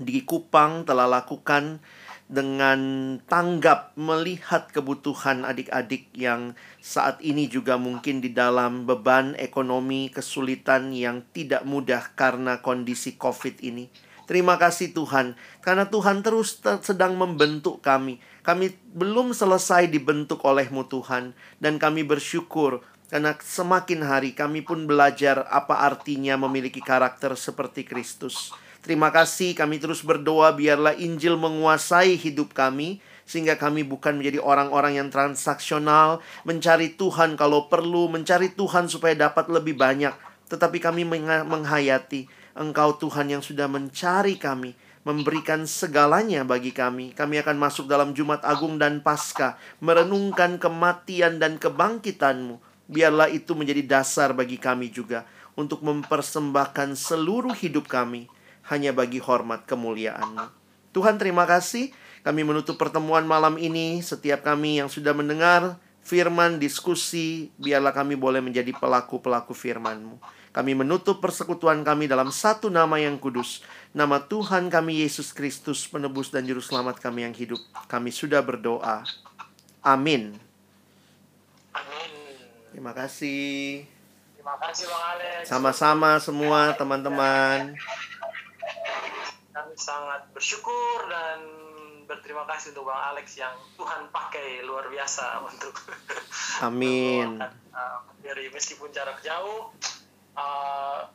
di 0.00 0.24
Kupang 0.24 0.88
telah 0.88 1.04
lakukan 1.04 1.82
dengan 2.30 2.80
tanggap 3.26 3.98
melihat 3.98 4.70
kebutuhan 4.70 5.42
adik-adik 5.42 6.06
yang 6.14 6.54
saat 6.78 7.18
ini 7.18 7.50
juga 7.50 7.74
mungkin 7.74 8.22
di 8.22 8.30
dalam 8.30 8.86
beban 8.86 9.34
ekonomi 9.34 10.14
kesulitan 10.14 10.94
yang 10.94 11.26
tidak 11.34 11.66
mudah 11.66 12.14
karena 12.14 12.62
kondisi 12.62 13.18
Covid 13.18 13.58
ini. 13.66 13.90
Terima 14.30 14.54
kasih 14.62 14.94
Tuhan, 14.94 15.34
karena 15.58 15.90
Tuhan 15.90 16.22
terus 16.22 16.62
te- 16.62 16.78
sedang 16.86 17.18
membentuk 17.18 17.82
kami. 17.82 18.22
Kami 18.46 18.78
belum 18.94 19.34
selesai 19.34 19.90
dibentuk 19.90 20.46
olehmu 20.46 20.86
Tuhan, 20.86 21.34
dan 21.58 21.82
kami 21.82 22.06
bersyukur 22.06 22.78
karena 23.10 23.34
semakin 23.34 24.06
hari 24.06 24.30
kami 24.38 24.62
pun 24.62 24.86
belajar 24.86 25.42
apa 25.50 25.82
artinya 25.82 26.38
memiliki 26.38 26.78
karakter 26.78 27.34
seperti 27.34 27.82
Kristus. 27.82 28.54
Terima 28.80 29.12
kasih 29.12 29.52
kami 29.52 29.76
terus 29.76 30.00
berdoa 30.00 30.56
biarlah 30.56 30.96
Injil 30.96 31.36
menguasai 31.36 32.16
hidup 32.16 32.56
kami 32.56 33.04
sehingga 33.28 33.60
kami 33.60 33.84
bukan 33.84 34.16
menjadi 34.16 34.40
orang-orang 34.40 34.96
yang 34.96 35.12
transaksional, 35.12 36.24
mencari 36.48 36.96
Tuhan 36.96 37.36
kalau 37.36 37.68
perlu, 37.68 38.08
mencari 38.08 38.50
Tuhan 38.50 38.88
supaya 38.88 39.14
dapat 39.14 39.52
lebih 39.52 39.76
banyak, 39.76 40.10
tetapi 40.48 40.82
kami 40.82 41.06
mengha- 41.06 41.46
menghayati 41.46 42.26
Engkau 42.58 42.98
Tuhan 42.98 43.30
yang 43.30 43.44
sudah 43.44 43.70
mencari 43.70 44.34
kami, 44.34 44.74
memberikan 45.06 45.62
segalanya 45.68 46.42
bagi 46.42 46.74
kami. 46.74 47.14
Kami 47.14 47.38
akan 47.38 47.54
masuk 47.60 47.86
dalam 47.86 48.16
Jumat 48.16 48.42
Agung 48.42 48.80
dan 48.80 48.98
Paskah, 48.98 49.60
merenungkan 49.78 50.58
kematian 50.58 51.38
dan 51.38 51.60
kebangkitanmu. 51.60 52.58
Biarlah 52.90 53.30
itu 53.30 53.54
menjadi 53.54 53.86
dasar 53.86 54.34
bagi 54.34 54.58
kami 54.58 54.90
juga 54.90 55.22
untuk 55.54 55.86
mempersembahkan 55.86 56.98
seluruh 56.98 57.54
hidup 57.54 57.86
kami 57.86 58.39
hanya 58.70 58.94
bagi 58.94 59.18
hormat 59.18 59.66
kemuliaan-Mu. 59.66 60.46
Tuhan 60.94 61.18
terima 61.18 61.46
kasih 61.46 61.90
kami 62.22 62.46
menutup 62.46 62.78
pertemuan 62.78 63.26
malam 63.26 63.58
ini 63.58 63.98
setiap 64.00 64.46
kami 64.46 64.78
yang 64.78 64.88
sudah 64.88 65.10
mendengar 65.12 65.78
firman 66.00 66.58
diskusi 66.58 67.54
biarlah 67.60 67.94
kami 67.94 68.16
boleh 68.18 68.42
menjadi 68.42 68.74
pelaku-pelaku 68.74 69.52
firman-Mu. 69.52 70.18
Kami 70.50 70.74
menutup 70.74 71.22
persekutuan 71.22 71.86
kami 71.86 72.10
dalam 72.10 72.34
satu 72.34 72.66
nama 72.74 72.98
yang 72.98 73.22
kudus, 73.22 73.62
nama 73.94 74.18
Tuhan 74.18 74.66
kami 74.66 75.06
Yesus 75.06 75.30
Kristus 75.30 75.86
penebus 75.86 76.34
dan 76.34 76.42
juru 76.42 76.58
selamat 76.58 76.98
kami 76.98 77.22
yang 77.22 77.34
hidup. 77.34 77.62
Kami 77.86 78.10
sudah 78.10 78.42
berdoa. 78.42 79.06
Amin. 79.78 80.34
Amin. 81.70 82.12
Terima 82.74 82.90
kasih. 82.90 83.86
Terima 84.34 84.58
kasih 84.58 84.90
Bang 84.90 85.04
Alex. 85.14 85.42
Sama-sama 85.46 86.18
semua 86.18 86.74
teman-teman. 86.74 87.78
Kami 89.50 89.74
sangat 89.74 90.30
bersyukur 90.30 91.10
dan 91.10 91.42
berterima 92.06 92.42
kasih 92.50 92.74
untuk 92.74 92.90
Bang 92.90 93.14
Alex 93.14 93.38
yang 93.38 93.54
Tuhan 93.78 94.10
pakai 94.10 94.66
luar 94.66 94.90
biasa 94.90 95.38
untuk 95.50 95.74
Amin. 96.58 97.38
uh, 97.38 97.98
materi 98.10 98.50
meskipun 98.50 98.90
jarak 98.90 99.22
jauh 99.22 99.70
uh, 100.34 101.06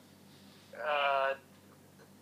uh, 0.71 1.29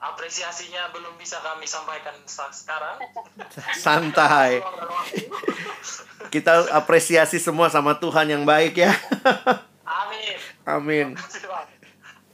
apresiasinya 0.03 0.90
belum 0.91 1.15
bisa 1.15 1.38
kami 1.40 1.64
sampaikan 1.69 2.18
sa- 2.26 2.52
sekarang 2.52 2.98
Santai. 3.85 4.60
Kita 6.34 6.65
apresiasi 6.73 7.38
semua 7.38 7.69
sama 7.69 7.94
Tuhan 7.94 8.26
yang 8.26 8.44
baik 8.44 8.81
ya. 8.81 8.90
Amin 9.85 10.38
Amin. 10.65 11.07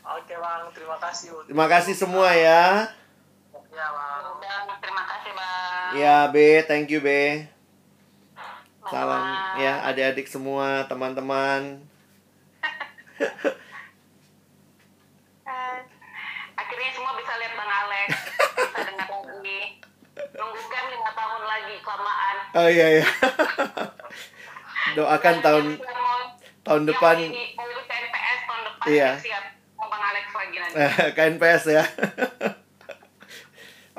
Oke 0.09 0.33
bang 0.33 0.63
terima 0.73 0.97
kasih 1.03 1.27
Terima 1.45 1.67
kasih 1.67 1.93
semua 1.97 2.31
ya. 2.31 2.89
Ya 3.79 3.87
Udah, 4.29 4.57
terima 4.77 5.03
kasih 5.05 5.31
bang. 5.31 5.89
Ya, 5.95 6.17
B, 6.27 6.35
thank 6.65 6.87
you, 6.89 6.99
B. 6.99 7.09
Salam 8.85 9.21
Bang. 9.21 9.59
ya 9.59 9.85
adik-adik 9.85 10.25
semua, 10.25 10.83
teman-teman. 10.85 11.85
Eh, 15.41 15.77
Akhirnya 16.55 16.89
semua 16.91 17.13
bisa 17.15 17.33
lihat 17.35 17.53
bang 17.53 17.71
Alex, 17.71 18.07
bisa 18.51 18.79
dengar 18.83 19.07
lagi. 19.07 19.61
Nunggu 20.31 20.61
kan 20.67 20.85
lima 20.87 21.11
tahun 21.13 21.41
lagi 21.45 21.75
kelamaan. 21.79 22.35
Oh 22.51 22.67
iya 22.67 22.87
ya. 22.99 23.05
Doakan 24.91 25.35
tahun 25.39 25.65
mau- 25.77 26.35
tahun 26.61 26.81
yang 26.81 26.89
depan 26.89 27.15
mau 27.15 27.23
ini- 27.23 27.53
KNPS 27.55 28.39
tahun 28.43 28.61
depan 28.65 28.85
Iya. 28.89 29.09
siap. 29.17 29.43
Bang 29.79 30.03
Alex 30.03 30.25
lagi 30.29 30.55
nanti. 30.57 30.75
KNPS 31.15 31.63
ya. 31.69 31.83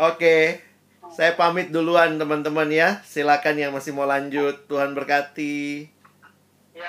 Oke. 0.00 0.64
Saya 1.12 1.36
pamit 1.36 1.68
duluan 1.68 2.16
teman-teman 2.16 2.72
ya. 2.72 3.04
Silakan 3.04 3.60
yang 3.60 3.76
masih 3.76 3.92
mau 3.92 4.08
lanjut. 4.08 4.64
Tuhan 4.64 4.96
berkati. 4.96 5.84
Ya. 6.72 6.88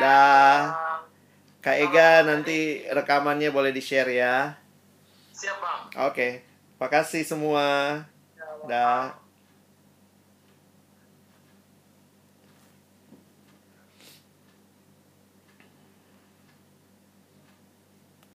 Dah. 0.00 0.72
Kak 1.60 1.76
Ega 1.76 2.24
nanti 2.24 2.88
rekamannya 2.88 3.52
boleh 3.52 3.76
di-share 3.76 4.08
ya. 4.16 4.56
Siap, 5.36 5.60
Bang. 5.60 6.08
Oke. 6.08 6.40
Makasih 6.80 7.26
semua. 7.28 8.00
Ya. 8.32 8.46
Dah. 8.64 9.27